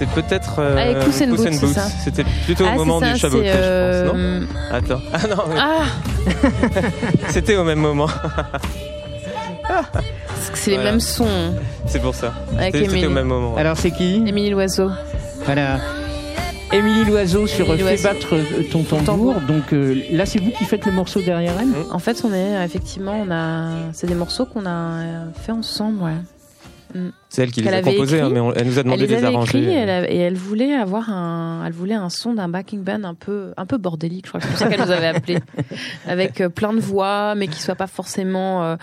C'est 0.00 0.08
peut-être. 0.08 0.54
euh, 0.60 1.04
Puss 1.04 1.18
Puss 1.18 1.60
Boots. 1.60 1.78
C'était 2.02 2.24
plutôt 2.46 2.64
Ah, 2.66 2.74
au 2.74 2.84
moment 2.84 3.00
c'est 3.00 3.18
ça, 3.18 3.28
du 3.28 3.36
je 3.36 3.36
pense, 3.36 3.44
non 3.44 4.18
euh, 4.18 4.40
Attends. 4.72 5.00
Ah 5.12 5.26
non, 5.28 5.36
mais 5.46 5.56
Ah, 5.58 5.82
c'était 7.28 7.56
au 7.56 7.64
même 7.64 7.80
moment. 7.80 8.06
c'est 10.54 10.70
les 10.70 10.76
Voilà. 10.76 10.90
mêmes 10.92 11.00
sons 11.00 11.26
C'est 11.86 12.00
pour 12.00 12.14
ça. 12.14 12.32
avec 12.58 12.74
C'était 12.76 13.06
au 13.06 13.10
même 13.10 13.26
moment. 13.26 13.56
Alors, 13.58 13.76
c'est 13.76 13.90
qui 13.90 14.22
Émilie 14.26 14.48
Loiseau. 14.50 14.90
Voilà. 15.44 15.78
Émilie 16.72 17.04
Loiseau 17.04 17.46
sur 17.46 17.66
Émilie 17.66 17.82
Fais 17.82 17.96
Loiseau. 17.96 18.08
battre 18.08 18.34
euh, 18.36 18.62
ton 18.72 18.82
tambour. 18.84 19.04
tambour. 19.04 19.34
Donc 19.46 19.72
euh, 19.74 20.02
là, 20.12 20.24
c'est 20.24 20.40
vous 20.40 20.50
qui 20.52 20.64
faites 20.64 20.86
le 20.86 20.92
morceau 20.92 21.20
derrière 21.20 21.52
elle 21.60 21.68
En 21.92 21.98
fait, 21.98 22.22
on 22.24 22.32
est 22.32 22.64
effectivement, 22.64 23.22
on 23.26 23.30
a, 23.30 23.70
c'est 23.92 24.06
des 24.06 24.14
morceaux 24.14 24.46
qu'on 24.46 24.64
a 24.64 25.00
fait 25.42 25.52
ensemble, 25.52 26.02
ouais. 26.02 26.12
C'est 27.28 27.42
elle 27.42 27.50
qui 27.52 27.62
les 27.62 27.68
a 27.72 27.82
composés, 27.82 28.16
écrit. 28.16 28.26
hein, 28.28 28.30
mais 28.32 28.40
on- 28.40 28.52
elle 28.52 28.66
nous 28.66 28.76
a 28.76 28.80
Elle 28.80 28.84
demandé 28.84 29.06
les 29.06 29.14
de 29.16 29.20
les 29.20 29.24
arranger. 29.24 29.58
écrits 29.58 29.70
et 29.72 29.76
elle, 29.76 29.90
a- 29.90 30.10
et 30.10 30.16
elle 30.16 30.36
voulait 30.36 30.74
avoir 30.74 31.10
un, 31.10 31.62
elle 31.66 31.72
voulait 31.72 31.94
un 31.94 32.08
son 32.10 32.34
d'un 32.34 32.48
backing 32.48 32.82
band 32.82 33.04
un 33.04 33.14
peu, 33.14 33.52
un 33.56 33.66
peu 33.66 33.78
bordélique. 33.78 34.26
Je 34.26 34.30
crois 34.30 34.40
que 34.40 34.46
c'est 34.46 34.52
pour 34.52 34.58
ça 34.58 34.68
qu'elle 34.68 34.80
nous 34.84 34.90
avait 34.90 35.06
appelé, 35.08 35.38
avec 36.08 36.40
euh, 36.40 36.48
plein 36.48 36.72
de 36.72 36.80
voix, 36.80 37.34
mais 37.36 37.46
qui 37.48 37.60
soit 37.62 37.74
pas 37.76 37.86
forcément 37.86 38.64
euh, 38.64 38.76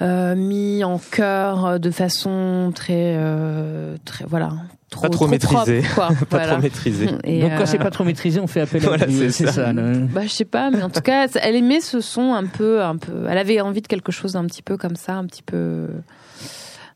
euh, 0.00 0.34
mis 0.36 0.84
en 0.84 0.98
chœur 0.98 1.66
euh, 1.66 1.78
de 1.78 1.90
façon 1.90 2.70
très, 2.74 3.14
euh, 3.16 3.96
très, 4.04 4.24
voilà, 4.26 4.50
trop, 4.90 5.02
Pas 5.02 5.08
trop 5.08 5.26
maîtrisée. 5.26 5.80
propre, 5.82 5.94
quoi. 5.94 6.08
Pas 6.30 6.36
Voilà. 6.38 6.52
trop 6.54 6.62
maîtrisé. 6.62 7.08
Et, 7.24 7.40
Donc 7.40 7.50
quand 7.56 7.62
euh, 7.62 7.66
c'est 7.66 7.78
pas 7.78 7.90
trop 7.90 8.04
maîtrisé, 8.04 8.38
on 8.40 8.46
fait 8.46 8.60
appel 8.60 8.84
à 8.84 8.86
Voilà, 8.88 9.06
c'est 9.08 9.30
C'est 9.30 9.46
ça. 9.46 9.52
ça. 9.52 9.72
le- 9.72 10.06
bah, 10.06 10.22
je 10.22 10.28
sais 10.28 10.44
pas, 10.44 10.70
mais 10.70 10.82
en 10.82 10.88
tout 10.90 11.00
cas, 11.00 11.26
elle 11.42 11.56
aimait 11.56 11.80
ce 11.80 12.00
son 12.00 12.32
un 12.34 12.46
peu, 12.46 12.80
un 12.82 12.96
peu. 12.96 13.26
Elle 13.28 13.38
avait 13.38 13.60
envie 13.60 13.82
de 13.82 13.88
quelque 13.88 14.12
chose 14.12 14.32
d'un 14.34 14.44
petit 14.46 14.62
peu 14.62 14.76
comme 14.76 14.94
ça, 14.96 15.14
un 15.14 15.26
petit 15.26 15.42
peu, 15.42 15.88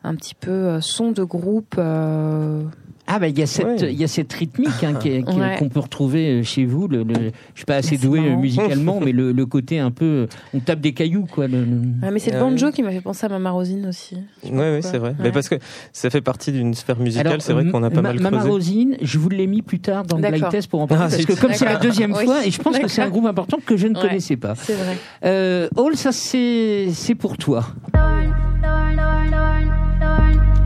un 0.05 0.15
petit 0.15 0.35
peu 0.35 0.51
euh, 0.51 0.81
son 0.81 1.13
de 1.13 1.23
groupe. 1.25 1.75
euh, 1.79 2.63
Ah 3.07 3.19
bah 3.19 3.29
il 3.29 3.39
y 3.39 3.43
a 3.43 3.47
cette 3.47 3.67
Ouais. 3.67 3.93
il 3.93 4.01
y 4.01 4.05
a 4.05 4.09
cette 4.09 4.33
rythmique 4.33 4.83
hein, 4.85 4.95
Ouais. 5.05 5.57
qu'on 5.59 5.69
peut 5.69 5.81
retrouver 5.81 6.41
euh, 6.41 6.43
chez 6.45 6.65
vous. 6.65 6.87
Le, 6.89 7.03
le- 7.03 7.15
je 7.55 7.59
suis 7.59 7.65
pas 7.67 7.77
assez 7.77 7.97
doué 7.99 8.21
marrant. 8.21 8.41
musicalement, 8.41 9.01
mais 9.05 9.13
le, 9.13 9.33
le 9.33 9.47
côté 9.47 9.79
un 9.81 9.91
peu 9.91 10.29
on 10.55 10.61
tape 10.61 10.81
des 10.81 10.93
cailloux 10.93 11.27
quoi. 11.31 11.47
le- 11.49 11.65
le- 11.65 11.77
Ouais, 12.03 12.11
mais 12.13 12.19
c'est 12.21 12.31
le 12.31 12.37
Ah 12.39 12.41
banjo 12.41 12.71
qui 12.71 12.83
m'a 12.83 12.91
fait 12.91 13.01
penser 13.01 13.27
à 13.27 13.29
Mama 13.29 13.51
Rosine 13.51 13.87
aussi. 13.87 14.17
Je 14.45 14.49
sais 14.49 14.55
Oui, 14.55 14.83
c'est 14.83 14.99
vrai. 14.99 15.11
Ouais. 15.11 15.17
Mais 15.21 15.33
parce 15.33 15.49
que 15.49 15.57
ça 15.93 16.11
fait 16.11 16.21
partie 16.21 16.53
d'une 16.53 16.75
sphère 16.75 16.99
musicale, 16.99 17.41
c'est 17.43 17.53
vrai 17.53 17.69
qu'on 17.69 17.83
a 17.83 17.91
pas 17.91 18.03
Ma- 18.03 18.13
mal 18.13 18.21
Mama 18.21 18.37
creusé. 18.39 18.51
Rosine, 18.51 18.97
je 19.03 19.19
vous 19.19 19.29
l'ai 19.29 19.47
mis 19.47 19.63
plus 19.63 19.81
tard 19.81 20.05
dans 20.05 20.17
le 20.19 20.29
blind 20.29 20.49
test 20.51 20.69
pour 20.69 20.81
en 20.81 20.87
parler 20.87 21.05
Ah, 21.07 21.11
parce 21.11 21.27
que 21.27 21.41
comme 21.41 21.53
c'est 21.55 21.65
la 21.65 21.77
deuxième 21.77 22.13
Oui. 22.13 22.25
fois 22.25 22.45
et 22.47 22.51
je 22.51 22.61
pense 22.61 22.79
que 22.79 22.89
c'est 22.89 23.03
un 23.03 23.11
groupe 23.11 23.27
important 23.27 23.59
que 23.65 23.77
je 23.77 23.87
ne 23.89 23.95
Ouais. 23.97 24.03
connaissais 24.09 24.37
pas. 24.37 24.55
C'est 24.57 24.75
vrai. 24.75 24.97
Euh, 25.25 25.69
Hall, 25.77 25.97
ça 25.97 26.13
c'est 26.13 26.89
c'est 26.93 27.15
pour 27.17 27.37
toi. 27.37 27.67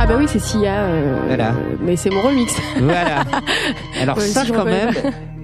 Ah 0.09 0.11
bah 0.11 0.15
oui, 0.19 0.27
c'est 0.29 0.39
Sia. 0.39 0.85
euh, 0.85 1.17
Voilà. 1.27 1.53
Mais 1.81 1.97
c'est 1.97 2.11
mon 2.11 2.21
remix. 2.21 2.55
Voilà. 2.81 3.25
Alors 4.01 4.17
Ouais, 4.17 4.23
ça 4.25 4.45
si 4.45 4.53
quand 4.53 4.65
même, 4.65 4.91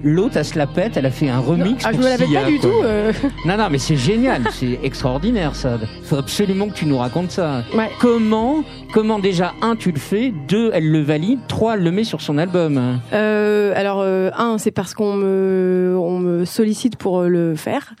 l'autre 0.03 0.37
elle 0.37 0.45
se 0.45 0.57
la 0.57 0.67
pète, 0.67 0.95
elle 0.95 1.05
a 1.05 1.11
fait 1.11 1.27
un 1.29 1.39
remix. 1.39 1.83
Ah, 1.85 1.91
je 1.91 1.97
me 1.97 2.03
l'avais 2.03 2.25
pas 2.33 2.45
du 2.45 2.59
quoi. 2.59 2.69
tout. 2.69 2.75
euh. 2.83 3.11
Non, 3.45 3.57
non, 3.57 3.67
mais 3.69 3.77
c'est 3.77 3.97
génial, 3.97 4.43
c'est 4.53 4.79
extraordinaire 4.81 5.55
ça. 5.55 5.77
Faut 6.03 6.15
absolument 6.15 6.67
que 6.69 6.73
tu 6.75 6.85
nous 6.85 6.97
racontes 6.97 7.31
ça. 7.31 7.63
Ouais. 7.75 7.89
Comment, 7.99 8.63
comment 8.93 9.19
déjà, 9.19 9.51
un, 9.61 9.75
tu 9.75 9.91
le 9.91 9.99
fais, 9.99 10.33
deux, 10.47 10.71
elle 10.73 10.89
le 10.89 11.01
valide, 11.01 11.39
trois, 11.49 11.73
elle 11.75 11.83
le 11.83 11.91
met 11.91 12.05
sur 12.05 12.21
son 12.21 12.37
album? 12.37 12.99
Euh, 13.11 13.73
alors, 13.75 13.99
euh, 14.01 14.29
un, 14.37 14.57
c'est 14.57 14.71
parce 14.71 14.93
qu'on 14.93 15.13
me, 15.15 15.93
on 15.99 16.19
me 16.19 16.45
sollicite 16.45 16.95
pour 16.95 17.19
euh, 17.19 17.27
le 17.27 17.55
faire. 17.55 17.95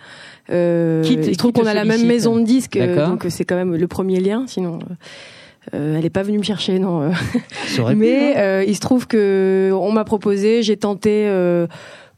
Euh, 0.49 1.03
Qui 1.03 1.13
il 1.15 1.25
se 1.33 1.37
trouve 1.37 1.51
qu'on 1.51 1.65
a 1.65 1.73
la 1.73 1.83
même 1.85 2.05
maison 2.05 2.37
de 2.37 2.43
disques, 2.43 2.77
donc 2.77 3.25
c'est 3.29 3.43
quand 3.45 3.55
même 3.55 3.75
le 3.75 3.87
premier 3.87 4.19
lien. 4.21 4.43
Sinon, 4.47 4.79
elle 5.71 6.03
est 6.05 6.09
pas 6.09 6.23
venue 6.23 6.37
me 6.39 6.43
chercher, 6.43 6.77
non. 6.79 7.01
euh. 7.03 7.11
Mais 7.95 8.35
hein. 8.35 8.39
euh, 8.39 8.63
il 8.67 8.75
se 8.75 8.81
trouve 8.81 9.07
que 9.07 9.71
on 9.73 9.91
m'a 9.91 10.03
proposé, 10.03 10.61
j'ai 10.63 10.77
tenté. 10.77 11.25
euh, 11.27 11.67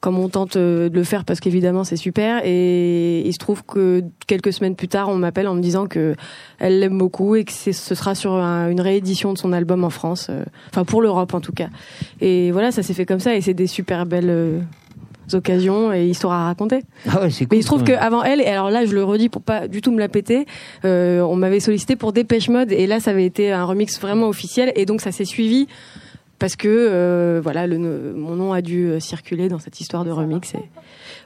comme 0.02 0.20
on 0.20 0.30
tente 0.30 0.56
euh, 0.56 0.88
de 0.88 0.94
le 0.94 1.04
faire 1.04 1.26
parce 1.26 1.40
qu'évidemment 1.40 1.84
c'est 1.84 1.96
super 1.96 2.42
et 2.46 3.22
il 3.26 3.34
se 3.34 3.40
trouve 3.40 3.66
que 3.66 4.04
quelques 4.28 4.54
semaines 4.54 4.76
plus 4.76 4.88
tard 4.90 5.10
on 5.10 5.16
m'appelle 5.16 5.48
en 5.48 5.56
me 5.56 5.62
disant 5.62 5.88
que 5.88 6.16
elle 6.60 6.80
l'aime 6.80 6.96
beaucoup 7.00 7.36
et 7.36 7.44
que 7.44 7.52
ce 7.52 7.72
sera 7.72 8.14
sur 8.14 8.34
un- 8.34 8.70
une 8.70 8.82
réédition 8.82 9.34
de 9.34 9.38
son 9.40 9.52
album 9.52 9.84
en 9.84 9.90
France 9.90 10.28
euh, 10.30 10.44
enfin 10.70 10.84
pour 10.86 11.02
l'Europe 11.02 11.34
en 11.34 11.42
tout 11.42 11.54
cas 11.54 11.70
et 12.22 12.52
voilà 12.52 12.72
ça 12.72 12.84
s'est 12.84 12.94
fait 12.94 13.08
comme 13.08 13.22
ça 13.22 13.34
et 13.36 13.42
c'est 13.42 13.56
des 13.56 13.66
super 13.66 14.06
belles 14.06 14.30
euh, 14.30 14.60
occasions 15.34 15.92
et 15.94 16.06
histoires 16.06 16.34
à 16.34 16.46
raconter 16.46 16.84
Ah 17.10 17.22
ouais, 17.22 17.30
c'est 17.30 17.42
mais 17.46 17.48
cool, 17.48 17.58
il 17.58 17.62
se 17.64 17.68
trouve 17.68 17.84
même. 17.84 17.98
qu'avant 17.98 18.24
elle, 18.24 18.42
et 18.42 18.46
alors 18.46 18.70
là 18.70 18.86
je 18.86 18.94
le 18.94 19.04
redis 19.04 19.30
pour 19.30 19.42
pas 19.42 19.68
du 19.68 19.82
tout 19.82 19.92
me 19.92 20.00
la 20.00 20.10
péter, 20.10 20.46
euh, 20.84 21.22
on 21.22 21.36
m'avait 21.36 21.60
sollicité 21.60 21.96
pour 21.96 22.14
Dépêche 22.14 22.50
Mode 22.50 22.72
et 22.72 22.86
là 22.88 23.00
ça 23.00 23.12
avait 23.12 23.26
été 23.26 23.52
un 23.52 23.64
remix 23.64 24.00
vraiment 24.00 24.28
officiel 24.28 24.72
et 24.76 24.86
donc 24.86 25.02
ça 25.02 25.12
s'est 25.12 25.26
suivi 25.26 25.68
parce 26.38 26.56
que 26.56 26.68
euh, 26.68 27.40
voilà 27.42 27.66
le, 27.66 27.78
mon 27.78 28.36
nom 28.36 28.54
a 28.54 28.62
dû 28.62 28.88
euh, 28.88 29.00
circuler 29.00 29.48
dans 29.48 29.60
cette 29.60 29.80
histoire 29.80 30.04
de 30.04 30.12
remix. 30.12 30.54
Et... 30.54 30.60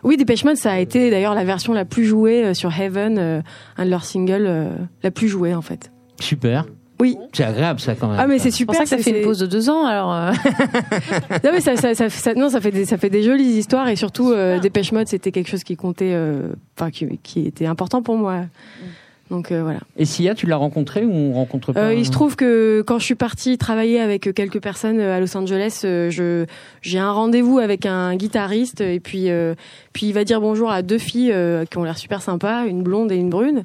Oui, 0.04 0.18
Dépêche 0.18 0.44
Mode 0.46 0.58
ça 0.58 0.72
a 0.74 0.80
été 0.80 1.10
d'ailleurs 1.10 1.34
la 1.34 1.44
version 1.44 1.74
la 1.74 1.86
plus 1.86 2.06
jouée 2.06 2.46
euh, 2.46 2.54
sur 2.54 2.72
Heaven, 2.72 3.18
euh, 3.18 3.42
un 3.78 3.86
de 3.86 3.90
leurs 3.90 4.06
singles 4.06 4.70
la 5.04 5.12
plus 5.12 5.28
jouée 5.28 5.54
en 5.56 5.62
fait. 5.62 5.92
Super. 6.20 6.66
Oui. 7.02 7.18
C'est 7.34 7.46
agréable 7.46 7.80
ça 7.80 7.96
quand 7.96 8.08
même. 8.10 8.18
Ah 8.20 8.28
mais 8.28 8.40
c'est 8.40 8.52
C'est 8.52 8.66
pour 8.66 8.76
super. 8.76 8.88
ça 8.88 8.96
que 8.96 9.02
ça 9.02 9.04
c'est- 9.04 9.12
fait 9.14 9.20
une 9.20 9.24
pause 9.26 9.40
de 9.40 9.46
deux 9.46 9.70
ans. 9.70 9.86
Alors, 9.86 10.14
euh, 10.14 10.32
non 11.44 11.52
mais 11.54 11.62
ça, 11.62 11.76
ça, 11.78 11.96
ça, 11.96 12.10
ça- 12.10 12.34
non 12.34 12.50
ça 12.50 12.60
fait 12.60 12.72
des, 12.72 12.86
ça 12.86 12.98
fait 12.98 13.10
des 13.10 13.24
jolies 13.24 13.58
histoires 13.58 13.88
et 13.88 13.96
surtout 13.96 14.32
euh, 14.32 14.60
Dépêche 14.60 14.92
Mode 14.92 15.08
c'était 15.08 15.32
quelque 15.32 15.48
chose 15.50 15.64
qui 15.64 15.76
comptait, 15.78 16.12
euh, 16.14 16.50
enfin 16.78 16.92
qui, 16.92 17.18
qui 17.24 17.46
était 17.48 17.66
important 17.68 18.02
pour 18.02 18.18
moi. 18.18 18.42
Donc 19.30 19.52
euh, 19.52 19.62
voilà. 19.62 19.80
Et 19.96 20.06
Sia, 20.06 20.34
tu 20.34 20.48
l'as 20.48 20.56
rencontré 20.56 21.06
ou 21.06 21.12
on 21.14 21.34
rencontre 21.34 21.72
pas 21.72 21.80
Euh, 21.80 21.94
il 21.94 22.06
se 22.06 22.12
trouve 22.12 22.36
que 22.36 22.82
quand 22.88 22.98
je 22.98 23.06
suis 23.06 23.14
partie 23.16 23.58
travailler 23.60 24.00
avec 24.00 24.34
quelques 24.34 24.60
personnes 24.60 25.00
euh, 25.00 25.16
à 25.16 25.20
Los 25.20 25.38
Angeles, 25.38 25.82
euh, 25.86 26.10
je 26.10 26.46
j'ai 26.82 26.98
un 26.98 27.12
rendez-vous 27.12 27.60
avec 27.60 27.86
un 27.86 28.16
guitariste 28.16 28.82
et 28.82 29.00
puis 29.00 29.30
euh, 29.30 29.54
puis 29.94 30.08
il 30.08 30.14
va 30.14 30.24
dire 30.24 30.42
bonjour 30.42 30.72
à 30.72 30.82
deux 30.82 30.98
filles 30.98 31.32
euh, 31.32 31.66
qui 31.66 31.78
ont 31.78 31.84
l'air 31.84 31.98
super 31.98 32.22
sympas, 32.24 32.66
une 32.66 32.82
blonde 32.82 33.12
et 33.12 33.18
une 33.18 33.30
brune. 33.30 33.64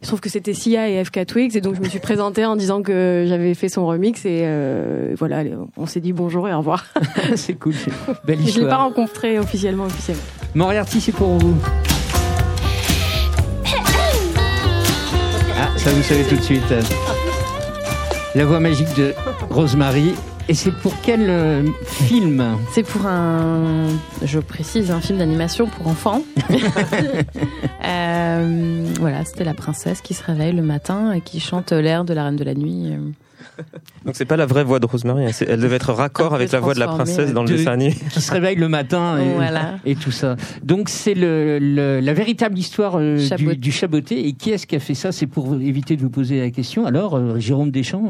Il 0.00 0.06
se 0.06 0.10
trouve 0.10 0.20
que 0.20 0.28
c'était 0.30 0.54
Sia 0.54 0.88
et 0.88 1.04
FK 1.04 1.26
Twigs 1.26 1.56
et 1.56 1.60
donc 1.60 1.74
je 1.74 1.80
me 1.80 1.88
suis 1.88 1.98
présentée 1.98 2.44
en 2.44 2.54
disant 2.54 2.80
que 2.82 3.24
j'avais 3.28 3.54
fait 3.54 3.68
son 3.68 3.86
remix 3.86 4.24
et 4.24 4.42
euh, 4.44 5.14
voilà, 5.18 5.42
on 5.76 5.86
s'est 5.86 6.00
dit 6.00 6.12
bonjour 6.12 6.48
et 6.48 6.54
au 6.54 6.58
revoir. 6.58 6.86
c'est 7.34 7.54
cool. 7.54 7.74
c'est- 7.74 7.90
Belle 8.24 8.38
Je 8.38 8.44
l'ai 8.44 8.52
pas 8.52 8.60
histoire. 8.60 8.84
rencontré 8.84 9.38
officiellement 9.40 9.84
officiellement. 9.86 10.22
Moriarty, 10.54 11.00
c'est 11.00 11.12
pour 11.12 11.36
vous. 11.38 11.56
Ça 15.80 15.90
vous 15.92 16.02
savez 16.02 16.24
tout 16.24 16.36
de 16.36 16.42
suite. 16.42 16.74
La 18.34 18.44
voix 18.44 18.60
magique 18.60 18.94
de 18.98 19.14
Rosemary 19.48 20.12
Et 20.46 20.52
c'est 20.52 20.72
pour 20.72 20.92
quel 21.00 21.30
euh, 21.30 21.62
film 21.84 22.58
C'est 22.72 22.82
pour 22.82 23.06
un, 23.06 23.86
je 24.22 24.40
précise, 24.40 24.90
un 24.90 25.00
film 25.00 25.18
d'animation 25.18 25.66
pour 25.66 25.88
enfants. 25.88 26.22
Euh, 27.82 28.84
voilà, 29.00 29.24
c'était 29.24 29.42
la 29.42 29.54
princesse 29.54 30.00
qui 30.00 30.14
se 30.14 30.22
réveille 30.22 30.52
le 30.52 30.62
matin 30.62 31.12
et 31.12 31.20
qui 31.22 31.40
chante 31.40 31.72
l'air 31.72 32.04
de 32.04 32.12
la 32.12 32.24
Reine 32.24 32.36
de 32.36 32.44
la 32.44 32.54
Nuit. 32.54 32.92
Donc 34.04 34.14
c'est 34.16 34.24
pas 34.24 34.36
la 34.36 34.46
vraie 34.46 34.64
voix 34.64 34.78
de 34.80 34.86
Rosemary, 34.86 35.26
hein, 35.26 35.30
elle 35.46 35.60
devait 35.60 35.76
être 35.76 35.92
raccord 35.92 36.34
avec 36.34 36.50
la 36.52 36.60
voix 36.60 36.74
de 36.74 36.78
la 36.80 36.86
princesse 36.88 37.32
dans 37.32 37.42
le 37.42 37.48
De- 37.50 37.56
dessin 37.56 37.72
animé. 37.72 37.94
qui 38.12 38.20
se 38.20 38.32
réveille 38.32 38.56
le 38.56 38.68
matin 38.68 39.18
et, 39.18 39.34
Voilà. 39.34 39.74
et 39.84 39.94
tout 39.94 40.10
ça. 40.10 40.36
Donc 40.62 40.88
c'est 40.88 41.14
le, 41.14 41.58
le- 41.60 42.00
la 42.00 42.12
véritable 42.14 42.58
histoire 42.58 42.96
euh, 42.98 43.16
du, 43.16 43.26
Chaboté. 43.26 43.56
du 43.56 43.72
chaboté. 43.72 44.26
Et 44.28 44.32
qui 44.32 44.50
est-ce 44.50 44.66
qui 44.66 44.76
a 44.76 44.80
fait 44.80 44.94
ça? 44.94 45.12
C'est 45.12 45.26
pour 45.26 45.54
éviter 45.54 45.96
de 45.96 46.02
vous 46.02 46.10
poser 46.10 46.40
la 46.40 46.50
question. 46.50 46.86
Alors, 46.86 47.16
euh, 47.16 47.38
Jérôme 47.38 47.70
Deschamps 47.70 48.04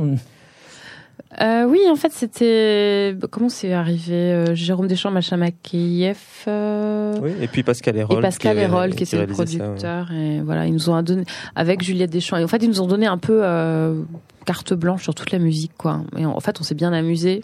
euh, 1.41 1.65
oui, 1.65 1.81
en 1.91 1.97
fait, 1.97 2.13
c'était 2.13 3.17
comment 3.31 3.49
c'est 3.49 3.73
arrivé 3.73 4.13
euh, 4.15 4.55
Jérôme 4.55 4.87
Deschamps, 4.89 5.11
Macha 5.11 5.37
Makiev 5.37 6.19
euh, 6.49 7.15
Oui, 7.23 7.33
et 7.41 7.47
puis 7.49 7.63
Pascal 7.63 7.97
Hérol. 7.97 8.19
et 8.19 8.21
Pascal 8.21 8.57
qui 8.57 8.63
Hérol 8.63 8.95
qui 8.95 9.03
était 9.05 9.17
le 9.17 9.33
réalisait 9.33 9.59
ça, 9.59 9.65
ouais. 9.65 9.77
producteur 9.77 10.13
et 10.13 10.41
voilà, 10.41 10.67
ils 10.67 10.73
nous 10.73 10.91
ont 10.91 11.03
donné 11.03 11.25
avec 11.55 11.83
Juliette 11.83 12.11
Deschamps. 12.11 12.37
Et 12.37 12.45
en 12.45 12.49
fait, 12.49 12.63
ils 12.63 12.69
nous 12.69 12.81
ont 12.81 12.87
donné 12.87 13.07
un 13.07 13.19
peu 13.19 13.41
euh, 13.45 14.03
carte 14.45 14.75
blanche 14.75 15.03
sur 15.03 15.15
toute 15.15 15.31
la 15.31 15.39
musique, 15.39 15.73
quoi. 15.79 16.03
Et 16.17 16.27
en 16.27 16.41
fait, 16.41 16.61
on 16.61 16.65
s'est 16.65 16.75
bien 16.75 16.93
amusé. 16.93 17.43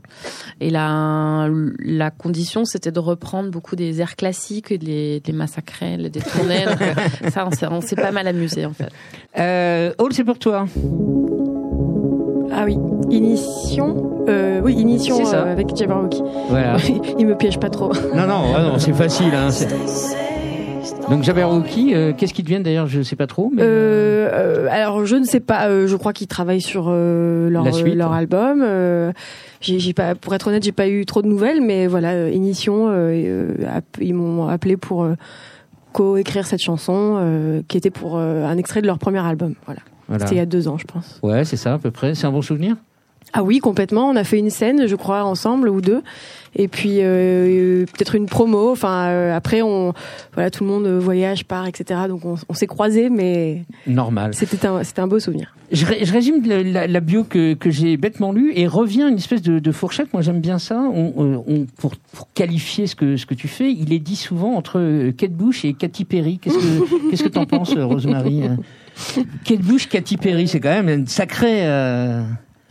Et 0.60 0.70
la 0.70 1.48
la 1.78 2.10
condition, 2.10 2.64
c'était 2.64 2.90
de 2.92 3.00
reprendre 3.00 3.50
beaucoup 3.50 3.76
des 3.76 4.00
airs 4.00 4.16
classiques 4.16 4.72
et 4.72 4.78
de 4.78 4.84
les, 4.86 5.20
de 5.20 5.26
les 5.28 5.32
massacrer, 5.32 5.96
de 5.96 6.02
les 6.02 6.10
détourner. 6.10 6.64
Donc, 6.64 6.78
ça, 7.32 7.46
on 7.46 7.50
s'est 7.50 7.66
on 7.66 7.80
s'est 7.80 7.96
pas 7.96 8.12
mal 8.12 8.26
amusé, 8.26 8.66
en 8.66 8.72
fait. 8.72 8.88
euh, 9.38 9.92
Hall, 9.98 10.12
c'est 10.12 10.24
pour 10.24 10.38
toi. 10.38 10.66
Ah 12.52 12.64
oui, 12.64 12.76
Inition. 13.10 14.24
Euh, 14.28 14.60
oui, 14.62 14.74
Inition 14.74 15.16
C'est 15.16 15.24
ça. 15.26 15.44
euh, 15.44 15.52
avec 15.52 15.74
Jabberwocky. 15.76 16.22
Voilà. 16.48 16.76
Il 17.18 17.26
me 17.26 17.34
piège 17.36 17.58
pas 17.58 17.70
trop. 17.70 17.92
non, 18.14 18.26
non, 18.26 18.42
ah 18.56 18.62
non, 18.62 18.78
c'est 18.78 18.92
facile. 18.92 19.32
Hein, 19.34 19.50
c'est- 19.50 19.68
Donc 21.10 21.22
Jabberwocky, 21.22 21.94
euh, 21.94 22.12
qu'est-ce 22.16 22.34
qu'ils 22.34 22.44
deviennent 22.44 22.62
d'ailleurs? 22.64 22.86
Je 22.88 23.02
sais 23.02 23.16
pas 23.16 23.26
trop. 23.26 23.50
Mais... 23.54 23.62
Euh, 23.62 24.28
euh, 24.32 24.68
alors 24.70 25.06
je 25.06 25.16
ne 25.16 25.24
sais 25.24 25.40
pas. 25.40 25.68
euh, 25.68 25.86
je 25.86 25.94
crois 25.96 26.12
qu'ils 26.12 26.26
travaillent 26.26 26.60
sur 26.60 26.86
euh, 26.88 27.48
leur 27.48 27.72
suite. 27.74 27.94
leur 27.94 28.12
album. 28.12 28.60
Euh, 28.64 29.12
j'ai 29.60 29.92
pas, 29.94 30.14
pour 30.14 30.34
être 30.34 30.48
honnête, 30.48 30.62
j'ai 30.64 30.72
pas 30.72 30.88
eu 30.88 31.06
trop 31.06 31.22
de 31.22 31.28
nouvelles, 31.28 31.60
mais 31.60 31.86
voilà, 31.86 32.10
euh, 32.10 32.30
Inition, 32.30 32.88
ils 34.00 34.14
m'ont 34.14 34.46
appelé 34.48 34.76
pour 34.76 35.04
euh, 35.04 35.14
co-écrire 35.92 36.46
cette 36.46 36.60
chanson, 36.62 37.16
euh, 37.18 37.62
qui 37.68 37.76
était 37.76 37.90
pour 37.90 38.16
euh, 38.16 38.44
un 38.44 38.58
extrait 38.58 38.82
de 38.82 38.86
leur 38.86 38.98
premier 38.98 39.18
album. 39.24 39.54
Voilà. 39.64 39.80
Voilà. 40.08 40.24
C'était 40.24 40.36
il 40.36 40.38
y 40.38 40.42
a 40.42 40.46
deux 40.46 40.68
ans, 40.68 40.76
je 40.78 40.84
pense. 40.84 41.18
Ouais, 41.22 41.44
c'est 41.44 41.56
ça 41.56 41.74
à 41.74 41.78
peu 41.78 41.90
près. 41.90 42.14
C'est 42.14 42.26
un 42.26 42.30
bon 42.32 42.42
souvenir? 42.42 42.76
Ah 43.38 43.42
oui, 43.42 43.58
complètement. 43.58 44.08
On 44.08 44.16
a 44.16 44.24
fait 44.24 44.38
une 44.38 44.48
scène, 44.50 44.86
je 44.86 44.94
crois, 44.96 45.22
ensemble 45.24 45.68
ou 45.68 45.82
deux, 45.82 46.00
et 46.54 46.68
puis 46.68 47.00
euh, 47.00 47.84
peut-être 47.84 48.14
une 48.14 48.24
promo. 48.26 48.70
Enfin, 48.72 49.08
euh, 49.08 49.36
après, 49.36 49.60
on, 49.60 49.92
voilà, 50.32 50.50
tout 50.50 50.64
le 50.64 50.70
monde 50.70 50.86
euh, 50.86 50.98
voyage, 50.98 51.44
part, 51.44 51.66
etc. 51.66 52.00
Donc 52.08 52.24
on, 52.24 52.36
on 52.48 52.54
s'est 52.54 52.66
croisés, 52.66 53.10
mais 53.10 53.64
Normal. 53.86 54.32
c'était 54.32 54.66
un, 54.66 54.82
c'était 54.84 55.00
un 55.02 55.06
beau 55.06 55.18
souvenir. 55.20 55.54
Je, 55.70 55.84
ré- 55.84 55.98
je 56.04 56.12
résume 56.12 56.42
la, 56.46 56.62
la- 56.62 56.86
la 56.86 57.00
bio 57.00 57.24
que, 57.24 57.52
que 57.54 57.70
j'ai 57.70 57.96
bêtement 57.98 58.32
lue 58.32 58.52
et 58.54 58.66
revient 58.66 59.02
une 59.10 59.16
espèce 59.16 59.42
de, 59.42 59.58
de 59.58 59.72
fourchette. 59.72 60.12
Moi, 60.14 60.22
j'aime 60.22 60.40
bien 60.40 60.58
ça. 60.58 60.80
On, 60.80 61.12
euh, 61.18 61.38
on- 61.46 61.66
pour, 61.76 61.94
pour 62.12 62.32
qualifier 62.32 62.86
ce 62.86 62.94
que, 62.96 63.16
ce 63.18 63.26
que 63.26 63.34
tu 63.34 63.48
fais, 63.48 63.70
il 63.70 63.92
est 63.92 63.98
dit 63.98 64.16
souvent 64.16 64.54
entre 64.54 64.78
euh, 64.78 65.12
Kate 65.12 65.32
Bush 65.32 65.64
et 65.66 65.74
Katy 65.74 66.04
Perry. 66.06 66.38
Qu'est-ce 66.38 66.56
que 66.56 67.10
qu'est-ce 67.10 67.22
que 67.24 67.28
t'en 67.28 67.44
penses, 67.44 67.76
euh, 67.76 67.84
Rosemary 67.84 68.44
euh 68.44 68.56
Kate 69.44 69.60
Bush, 69.60 69.88
Katy 69.90 70.16
Perry, 70.16 70.48
c'est 70.48 70.58
quand 70.60 70.70
même 70.70 70.88
une 70.88 71.06
sacrée 71.06 71.66
euh, 71.66 72.22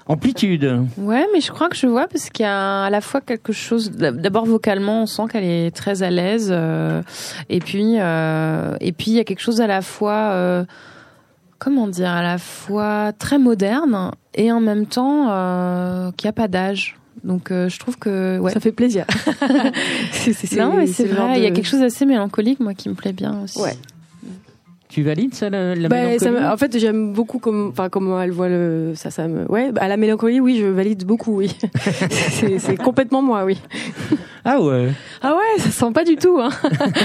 amplitude. 0.08 0.86
Ouais, 0.98 1.26
mais 1.34 1.42
je 1.42 1.52
crois 1.52 1.70
que 1.70 1.76
je 1.76 1.88
vois 1.88 2.08
parce 2.08 2.30
qu'il 2.30 2.44
y 2.46 2.50
a 2.50 2.84
à 2.84 2.90
la 2.90 3.02
fois 3.02 3.22
quelque 3.22 3.54
chose. 3.54 3.92
D'abord 3.92 4.46
vocalement, 4.46 5.04
on 5.04 5.06
sent 5.06 5.24
qu'elle 5.32 5.44
est 5.44 5.76
très 5.76 6.04
à 6.04 6.10
l'aise, 6.10 6.50
euh, 6.52 7.02
et 7.50 7.60
puis 7.60 7.96
euh, 8.00 8.76
et 8.82 8.92
puis 8.92 9.12
il 9.12 9.14
y 9.16 9.20
a 9.20 9.24
quelque 9.24 9.42
chose 9.42 9.62
à 9.62 9.68
la 9.68 9.82
fois, 9.82 10.30
euh, 10.34 10.66
comment 11.60 11.88
dire, 11.88 12.10
à 12.12 12.22
la 12.24 12.38
fois 12.38 13.14
très 13.18 13.38
moderne 13.40 14.12
et 14.36 14.52
en 14.52 14.60
même 14.62 14.86
temps 14.86 15.28
euh, 15.32 16.12
qui 16.18 16.28
a 16.28 16.32
pas 16.34 16.48
d'âge. 16.48 16.98
Donc 17.24 17.50
euh, 17.50 17.70
je 17.70 17.80
trouve 17.80 17.98
que 17.98 18.38
ouais. 18.38 18.52
Ça 18.52 18.60
fait 18.60 18.72
plaisir. 18.74 19.06
C'est- 20.12 20.56
non, 20.58 20.74
mais 20.76 20.86
c'est 20.88 21.06
vrai. 21.06 21.38
Il 21.38 21.44
y 21.44 21.48
a 21.48 21.52
quelque 21.52 21.68
chose 21.68 21.80
d'assez 21.80 22.06
mélancolique, 22.06 22.60
moi, 22.60 22.74
qui 22.74 22.90
me 22.90 22.94
plaît 22.94 23.14
bien 23.14 23.40
aussi. 23.44 23.60
Ouais. 23.60 23.76
Tu 24.96 25.04
valides 25.04 25.34
ça, 25.36 25.50
la, 25.50 25.76
la 25.76 25.90
Bah, 25.90 25.98
ça 26.18 26.32
mélancolie 26.32 26.54
en 26.54 26.56
fait, 26.56 26.80
j'aime 26.80 27.12
beaucoup 27.12 27.38
comme, 27.38 27.68
enfin, 27.68 27.90
comment 27.90 28.22
elle 28.22 28.32
voit 28.32 28.48
le, 28.48 28.94
ça, 28.96 29.12
ça 29.12 29.28
me, 29.28 29.46
ouais, 29.52 29.74
bah, 29.74 29.82
à 29.84 29.90
la 29.90 29.98
mélancolie, 29.98 30.40
oui, 30.40 30.58
je 30.58 30.68
valide 30.68 31.04
beaucoup, 31.04 31.36
oui. 31.36 31.54
c'est 32.60 32.78
complètement 32.78 33.22
moi, 33.22 33.44
oui. 33.44 33.60
Ah 34.46 34.62
ouais. 34.62 34.92
Ah 35.22 35.36
ouais, 35.36 35.60
ça 35.62 35.70
sent 35.70 35.92
pas 35.94 36.06
du 36.06 36.16
tout, 36.16 36.40
hein. 36.40 36.48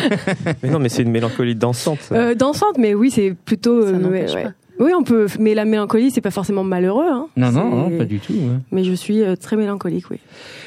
Mais 0.63 0.71
non, 0.71 0.79
mais 0.79 0.89
c'est 0.89 1.03
une 1.03 1.11
mélancolie 1.11 1.57
dansante. 1.57 2.11
Euh, 2.13 2.37
dansante, 2.37 2.79
mais 2.79 2.95
oui, 2.95 3.11
c'est 3.11 3.35
plutôt, 3.45 3.83
Ça 3.83 3.89
euh, 3.89 4.09
ouais, 4.09 4.33
ouais. 4.33 4.47
Oui, 4.79 4.93
on 4.97 5.03
peut, 5.03 5.27
mais 5.41 5.55
la 5.55 5.65
mélancolie, 5.65 6.13
c'est 6.13 6.21
pas 6.21 6.31
forcément 6.31 6.63
malheureux, 6.63 7.09
hein. 7.11 7.27
Non, 7.37 7.51
non, 7.51 7.71
non, 7.71 7.99
pas 7.99 8.05
du 8.05 8.21
tout. 8.21 8.35
ouais. 8.35 8.59
Mais 8.71 8.85
je 8.85 8.93
suis 8.93 9.21
euh, 9.23 9.35
très 9.35 9.57
mélancolique, 9.57 10.09
oui. 10.13 10.19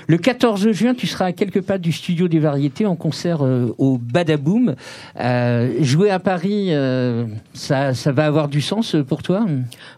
Le 0.08 0.18
14 0.18 0.72
juin, 0.72 0.94
tu 0.94 1.08
seras 1.08 1.26
à 1.26 1.32
quelques 1.32 1.62
pas 1.62 1.78
du 1.78 1.92
studio 1.92 2.28
des 2.28 2.40
variétés 2.40 2.86
en 2.86 2.96
concert 2.96 3.44
euh, 3.44 3.74
au 3.78 3.98
Badaboom. 3.98 4.76
Euh, 5.20 5.72
jouer 5.82 6.10
à 6.10 6.20
Paris, 6.20 6.68
euh, 6.70 7.26
ça, 7.54 7.94
ça 7.94 8.12
va 8.12 8.26
avoir 8.26 8.48
du 8.48 8.62
sens 8.62 8.96
pour 9.08 9.24
toi 9.24 9.46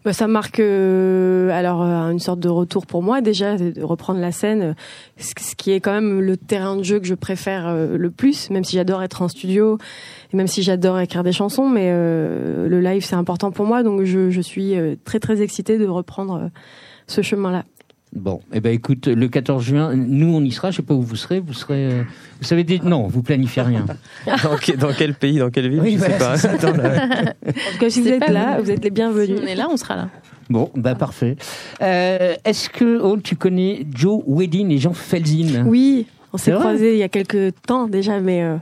Bah, 0.03 0.13
ça 0.13 0.27
marque 0.27 0.59
euh, 0.59 1.49
alors 1.51 1.81
euh, 1.81 2.11
une 2.11 2.19
sorte 2.19 2.39
de 2.39 2.49
retour 2.49 2.85
pour 2.85 3.01
moi 3.01 3.21
déjà 3.21 3.57
de 3.57 3.81
reprendre 3.81 4.19
la 4.19 4.31
scène, 4.31 4.61
euh, 4.61 4.73
ce 5.17 5.55
qui 5.55 5.71
est 5.71 5.79
quand 5.79 5.93
même 5.93 6.19
le 6.19 6.37
terrain 6.37 6.75
de 6.75 6.83
jeu 6.83 6.99
que 6.99 7.07
je 7.07 7.15
préfère 7.15 7.67
euh, 7.67 7.97
le 7.97 8.11
plus, 8.11 8.49
même 8.49 8.63
si 8.63 8.75
j'adore 8.75 9.03
être 9.03 9.21
en 9.21 9.27
studio 9.27 9.77
et 10.33 10.37
même 10.37 10.47
si 10.47 10.63
j'adore 10.63 10.99
écrire 10.99 11.23
des 11.23 11.31
chansons, 11.31 11.69
mais 11.69 11.89
euh, 11.91 12.67
le 12.67 12.79
live 12.81 13.03
c'est 13.03 13.15
important 13.15 13.51
pour 13.51 13.65
moi, 13.65 13.83
donc 13.83 14.03
je, 14.03 14.29
je 14.29 14.41
suis 14.41 14.77
euh, 14.77 14.95
très 15.03 15.19
très 15.19 15.41
excitée 15.41 15.77
de 15.77 15.87
reprendre 15.87 16.35
euh, 16.35 16.47
ce 17.07 17.21
chemin-là. 17.21 17.63
Bon, 18.15 18.39
eh 18.53 18.61
ben 18.61 18.73
écoute, 18.73 19.07
le 19.07 19.27
14 19.27 19.61
juin, 19.63 19.93
nous 19.95 20.33
on 20.33 20.41
y 20.41 20.51
sera. 20.51 20.71
Je 20.71 20.77
sais 20.77 20.81
pas 20.81 20.93
où 20.93 21.01
vous 21.01 21.17
serez. 21.17 21.41
Vous 21.41 21.53
serez, 21.53 21.85
euh, 21.85 22.03
vous 22.39 22.45
savez 22.47 22.63
des... 22.63 22.79
non, 22.79 23.07
vous 23.07 23.21
planifiez 23.21 23.61
rien. 23.63 23.85
Dans, 24.43 24.55
que- 24.55 24.75
dans 24.77 24.93
quel 24.93 25.13
pays, 25.15 25.37
dans 25.39 25.49
quelle 25.49 25.69
ville 25.69 25.81
Oui, 25.81 25.95
Je 25.95 25.99
sais 26.03 26.07
voilà, 26.17 26.25
pas. 26.25 26.37
c'est 26.37 26.47
Attends, 26.47 26.77
là. 26.77 27.33
En 27.45 27.51
tout 27.51 27.79
cas, 27.79 27.89
si 27.89 28.01
vous 28.01 28.07
êtes 28.07 28.19
pas 28.25 28.31
là, 28.31 28.61
vous. 28.61 28.71
êtes 28.71 28.79
les 28.83 28.89
Si 28.89 28.91
bienvenus. 28.91 29.39
on 29.43 29.45
est 29.45 29.55
là, 29.55 29.67
on 29.69 29.75
sera 29.77 29.95
là. 29.97 30.09
Bon, 30.49 30.69
bah 30.75 30.95
parfait. 30.95 31.35
Euh, 31.81 32.35
Est-ce 32.45 32.69
que 32.69 32.99
oh, 33.01 33.17
tu 33.17 33.35
connais 33.35 33.85
Joe 33.93 34.21
Wedin 34.27 34.69
et 34.69 34.77
Jean 34.77 34.93
Felzin 34.93 35.65
Oui, 35.65 36.05
on 36.31 36.37
s'est 36.37 36.51
croisés 36.53 36.93
il 36.93 36.99
y 36.99 37.03
a 37.03 37.09
quelques 37.09 37.53
temps 37.67 37.87
déjà, 37.87 38.19
mais 38.21 38.43
euh, 38.43 38.55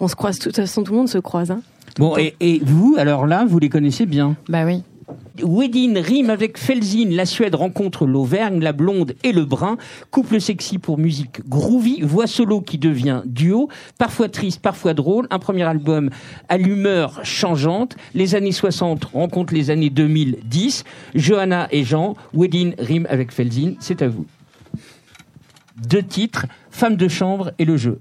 on 0.00 0.08
se 0.08 0.16
croise. 0.16 0.38
De 0.38 0.44
toute 0.44 0.56
façon, 0.56 0.82
tout 0.82 0.92
le 0.92 0.98
monde 0.98 1.08
se 1.08 1.18
croise. 1.18 1.50
Hein. 1.50 1.62
Bon, 1.98 2.16
et, 2.18 2.34
et 2.40 2.60
vous, 2.64 2.96
alors 2.98 3.26
là, 3.26 3.44
vous 3.48 3.58
les 3.60 3.68
connaissez 3.70 4.04
bien? 4.06 4.36
Bah 4.48 4.64
oui. 4.66 4.82
Wedin 5.42 6.00
rime 6.00 6.30
avec 6.30 6.58
Felzin, 6.58 7.10
la 7.10 7.26
Suède 7.26 7.54
rencontre 7.54 8.06
l'Auvergne, 8.06 8.60
la 8.60 8.72
blonde 8.72 9.14
et 9.24 9.32
le 9.32 9.44
brun, 9.44 9.76
couple 10.10 10.40
sexy 10.40 10.78
pour 10.78 10.96
musique 10.96 11.46
groovy, 11.48 12.00
voix 12.02 12.26
solo 12.26 12.60
qui 12.60 12.78
devient 12.78 13.22
duo, 13.24 13.68
parfois 13.98 14.28
triste, 14.28 14.60
parfois 14.60 14.94
drôle, 14.94 15.26
un 15.30 15.38
premier 15.38 15.64
album 15.64 16.10
à 16.48 16.56
l'humeur 16.56 17.20
changeante, 17.24 17.96
les 18.14 18.34
années 18.34 18.52
60 18.52 19.04
rencontrent 19.06 19.54
les 19.54 19.70
années 19.70 19.90
2010, 19.90 20.84
Johanna 21.14 21.68
et 21.70 21.84
Jean, 21.84 22.14
Wedin 22.32 22.70
rime 22.78 23.06
avec 23.10 23.32
Felzin, 23.32 23.74
c'est 23.80 24.02
à 24.02 24.08
vous. 24.08 24.26
Deux 25.88 26.02
titres, 26.02 26.46
Femme 26.70 26.96
de 26.96 27.08
chambre 27.08 27.52
et 27.58 27.64
le 27.64 27.76
jeu. 27.76 28.00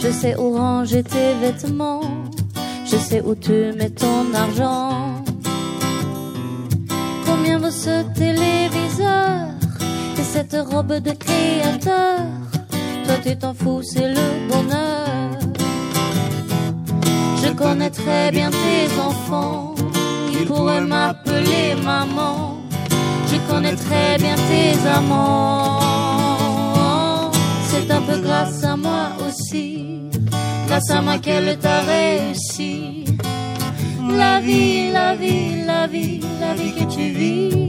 Je 0.00 0.10
sais 0.10 0.36
où 0.36 0.56
ranger 0.56 1.02
tes 1.02 1.34
vêtements. 1.40 2.02
Je 2.84 2.96
sais 2.96 3.20
où 3.20 3.34
tu 3.34 3.72
mets 3.76 3.90
ton 3.90 4.32
argent. 4.34 5.22
Combien 7.26 7.58
vaut 7.58 7.70
ce 7.70 8.02
téléviseur 8.14 9.48
et 10.18 10.22
cette 10.22 10.56
robe 10.70 10.94
de 11.00 11.10
créateur? 11.10 12.20
Toi 13.04 13.14
tu 13.24 13.36
t'en 13.36 13.54
fous, 13.54 13.82
c'est 13.82 14.08
le 14.08 14.48
bonheur. 14.48 15.38
Je 17.42 17.50
connais 17.52 17.90
très 17.90 18.30
bien 18.30 18.50
tes 18.50 19.00
enfants. 19.00 19.74
Ils 20.32 20.46
pourraient 20.46 20.80
m'appeler 20.80 21.74
maman. 21.84 22.58
Je 23.30 23.36
connais 23.50 23.74
très 23.74 24.16
bien 24.18 24.36
tes 24.36 24.88
amants. 24.88 25.97
C'est 27.78 27.92
un 27.92 28.02
peu 28.02 28.18
grâce 28.18 28.64
à 28.64 28.76
moi 28.76 29.12
aussi. 29.26 30.00
Grâce 30.66 30.90
à 30.90 31.00
moi 31.00 31.18
qu'elle 31.18 31.56
t'a 31.58 31.80
réussi. 31.82 33.04
La 34.10 34.40
vie, 34.40 34.90
la 34.90 35.14
vie, 35.14 35.64
la 35.64 35.86
vie, 35.86 36.20
la 36.40 36.54
vie 36.54 36.72
que 36.72 36.92
tu 36.92 37.10
vis. 37.10 37.68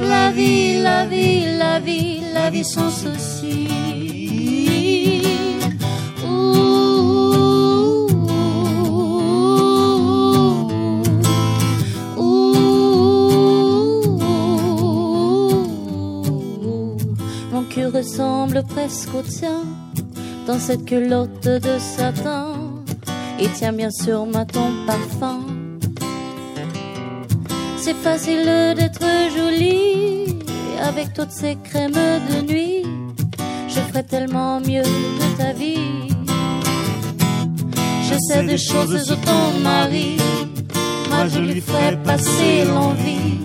La 0.00 0.30
vie, 0.30 0.78
la 0.82 1.04
vie, 1.06 1.56
la 1.58 1.80
vie, 1.80 2.20
la 2.32 2.48
vie 2.50 2.64
sans 2.64 2.90
souci. 2.90 3.68
Cœur 17.74 17.92
ressemble 17.92 18.62
presque 18.62 19.12
au 19.16 19.22
tien 19.22 19.64
dans 20.46 20.60
cette 20.60 20.84
culotte 20.84 21.42
de 21.42 21.78
satin. 21.80 22.52
Et 23.40 23.48
tiens 23.48 23.72
bien 23.72 23.90
sûr 23.90 24.26
ma 24.26 24.44
ton 24.44 24.70
parfum. 24.86 25.40
C'est 27.76 27.96
facile 27.96 28.44
d'être 28.76 29.04
jolie 29.36 30.38
avec 30.80 31.14
toutes 31.14 31.32
ces 31.32 31.56
crèmes 31.64 31.92
de 32.30 32.52
nuit. 32.52 32.82
Je 33.68 33.80
ferais 33.80 34.04
tellement 34.04 34.60
mieux 34.60 34.84
de 34.84 35.36
ta 35.36 35.52
vie. 35.52 36.14
Je 38.08 38.14
sais 38.28 38.44
des 38.44 38.58
choses 38.58 39.02
sur 39.02 39.20
ton 39.20 39.58
mari. 39.64 40.16
Moi 41.10 41.26
je 41.26 41.40
lui 41.40 41.60
ferais 41.60 42.00
passer 42.04 42.64
l'envie 42.66 43.38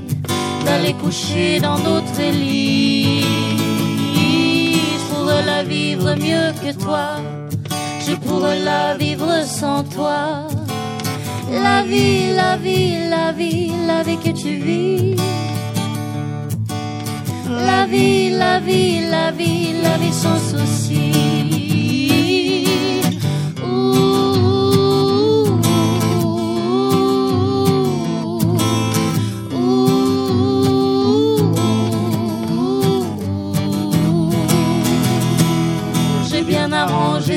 d'aller 0.65 0.93
coucher 0.93 1.59
dans 1.59 1.79
d'autres 1.79 2.31
lits. 2.31 3.28
Mieux 6.05 6.53
que 6.63 6.71
toi. 6.81 7.17
Je 8.07 8.15
pourrais 8.15 8.59
la 8.59 8.95
vivre 8.95 9.43
sans 9.45 9.83
toi. 9.83 10.47
La 11.51 11.83
vie, 11.83 12.33
la 12.35 12.57
vie, 12.57 13.09
la 13.09 13.31
vie, 13.31 13.71
la 13.85 14.03
vie 14.03 14.17
que 14.17 14.31
tu 14.31 14.55
vis. 14.55 15.15
La 17.47 17.85
vie, 17.85 18.29
la 18.31 18.59
vie, 18.59 19.01
la 19.09 19.31
vie, 19.31 19.73
la 19.83 19.97
vie 19.97 20.13
sans 20.13 20.39
souci. 20.39 21.78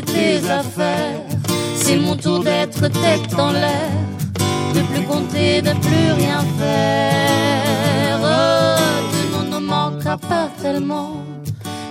Tes 0.01 0.39
affaires. 0.49 1.21
C'est 1.75 1.97
mon 1.97 2.17
tour 2.17 2.43
d'être 2.43 2.89
tête 2.89 3.35
en 3.39 3.53
l'air, 3.53 3.91
de 4.75 4.81
plus 4.81 5.03
compter, 5.03 5.61
de 5.61 5.73
plus 5.73 6.13
rien 6.17 6.41
faire. 6.59 8.19
Oh, 8.23 8.81
le 9.19 9.37
monde 9.37 9.51
ne 9.55 9.59
manquera 9.59 10.17
pas 10.17 10.49
tellement. 10.63 11.17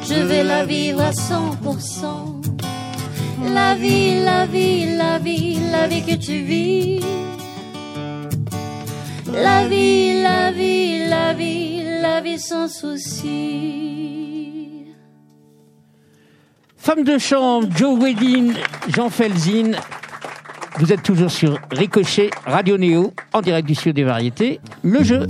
Je 0.08 0.16
vais 0.16 0.44
la 0.44 0.66
vivre 0.66 1.02
à 1.02 1.12
100%. 1.12 2.42
La 3.54 3.76
vie, 3.76 4.22
la 4.24 4.46
vie, 4.46 4.96
la 4.96 5.20
vie, 5.20 5.58
la 5.72 5.88
vie 5.88 6.04
que 6.04 6.16
tu 6.16 6.42
vis. 6.44 7.00
La 9.32 9.68
vie, 9.68 10.22
la 10.22 10.52
vie, 10.52 11.08
la 11.08 11.34
vie, 11.34 11.84
la 12.02 12.22
vie 12.22 12.40
sans 12.40 12.68
souci. 12.68 14.01
Femme 16.84 17.04
de 17.04 17.20
chambre, 17.20 17.68
Joe 17.78 17.96
Wedin, 18.00 18.54
Jean 18.88 19.12
Felzin. 19.12 19.74
Vous 20.80 20.92
êtes 20.92 21.04
toujours 21.04 21.30
sur 21.30 21.60
Ricochet, 21.70 22.32
Radio 22.44 22.76
Néo, 22.76 23.14
en 23.34 23.42
direct 23.42 23.68
du 23.68 23.76
studio 23.76 23.94
des 23.94 24.04
variétés. 24.04 24.60
Le 24.82 25.04
jeu. 25.04 25.28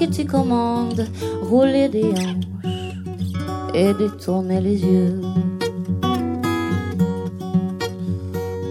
Que 0.00 0.06
tu 0.06 0.24
commandes. 0.24 1.06
Rouler 1.42 1.88
des 1.88 2.12
hanches. 2.12 2.46
Et 3.74 3.92
détourner 3.94 4.60
les 4.60 4.82
yeux. 4.82 5.20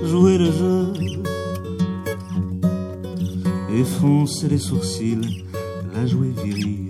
jouer 0.04 0.40
le 0.40 0.52
jeu. 0.52 0.94
Effoncer 3.72 4.48
les 4.50 4.58
sourcils, 4.58 5.46
la 5.94 6.08
jouer 6.08 6.34
virile 6.44 6.89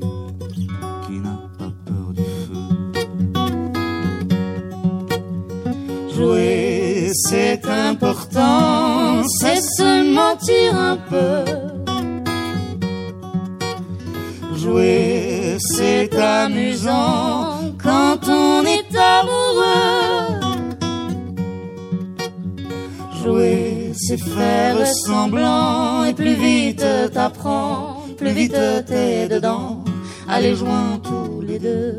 vite 28.33 28.85
t'es 28.85 29.27
dedans. 29.27 29.83
Allez, 30.27 30.55
joins 30.55 30.99
tous 31.03 31.41
les 31.41 31.59
deux 31.59 31.97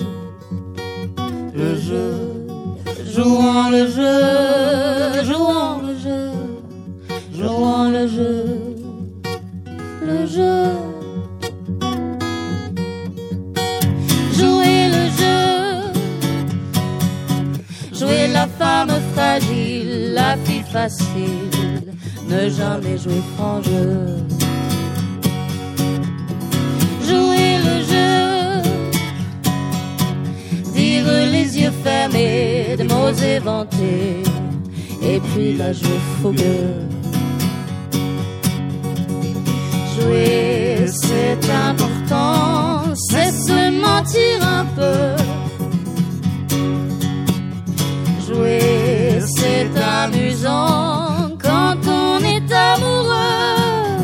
Jouer, 48.26 49.20
c'est 49.36 49.70
amusant 49.76 51.30
quand 51.42 51.78
on 51.86 52.18
est 52.24 52.52
amoureux. 52.52 53.98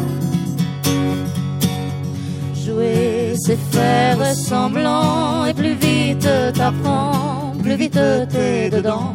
Jouer, 2.55 3.35
c'est 3.45 3.59
faire 3.73 4.35
semblant 4.35 5.45
et 5.47 5.55
plus 5.55 5.75
vite 5.75 6.29
t'apprends, 6.55 7.53
plus 7.63 7.77
vite 7.77 8.01
t'es 8.31 8.71
dedans. 8.71 9.15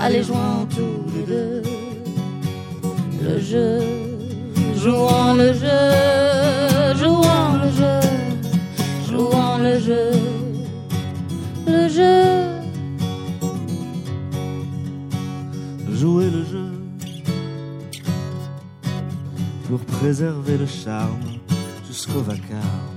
Allez, 0.00 0.22
jouons 0.22 0.66
tous 0.70 1.04
les 1.14 1.22
deux 1.34 1.62
le 3.22 3.38
jeu, 3.40 3.80
jouons 4.76 5.34
le 5.34 5.52
jeu, 5.52 6.96
jouons 6.96 7.52
le 7.62 7.70
jeu, 7.78 8.00
jouons 9.08 9.58
le 9.58 9.78
jeu, 9.78 10.10
le 11.66 11.88
jeu. 11.88 12.52
jouer 16.02 16.30
le 16.30 16.44
jeu 16.44 16.72
pour 19.68 19.78
préserver 19.98 20.58
le 20.58 20.66
charme 20.66 21.38
jusqu'au 21.86 22.22
vacarme, 22.22 22.91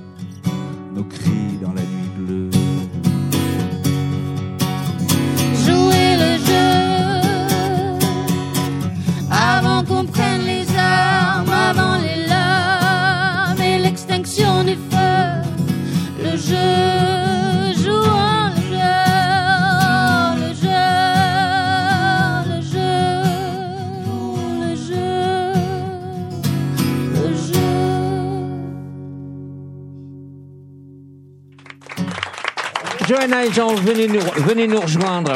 Johanna 33.25 33.45
et 33.45 33.51
Jean, 33.51 33.73
venez 33.73 34.07
nous, 34.07 34.19
venez 34.43 34.67
nous 34.67 34.79
rejoindre. 34.79 35.31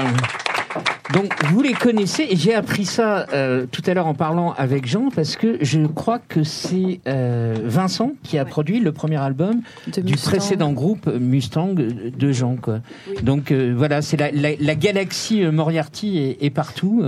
Donc 1.12 1.34
vous 1.48 1.64
les 1.64 1.74
connaissez 1.74 2.28
et 2.30 2.36
j'ai 2.36 2.54
appris 2.54 2.86
ça 2.86 3.26
euh, 3.34 3.66
tout 3.72 3.82
à 3.88 3.96
l'heure 3.96 4.06
en 4.06 4.14
parlant 4.14 4.54
avec 4.60 4.86
Jean 4.86 5.10
parce 5.10 5.36
que 5.36 5.58
je 5.62 5.88
crois 5.88 6.20
que 6.20 6.44
c'est 6.44 7.00
euh, 7.08 7.56
Vincent 7.64 8.12
qui 8.22 8.38
a 8.38 8.46
produit 8.46 8.80
le 8.80 8.92
premier 8.92 9.18
album 9.18 9.62
De 9.88 10.02
du 10.02 10.12
Mustang. 10.12 10.30
précédent 10.30 10.72
groupe 10.72 11.08
Mustang 11.08 11.74
de 11.74 12.32
Jean. 12.32 12.58
Quoi. 12.58 12.82
Donc 13.24 13.52
euh, 13.52 13.74
voilà, 13.76 14.04
c'est 14.04 14.18
la, 14.18 14.30
la, 14.30 14.50
la 14.60 14.76
galaxie 14.76 15.44
euh, 15.44 15.52
Moriarty 15.52 16.20
est, 16.20 16.46
est 16.46 16.52
partout. 16.52 17.04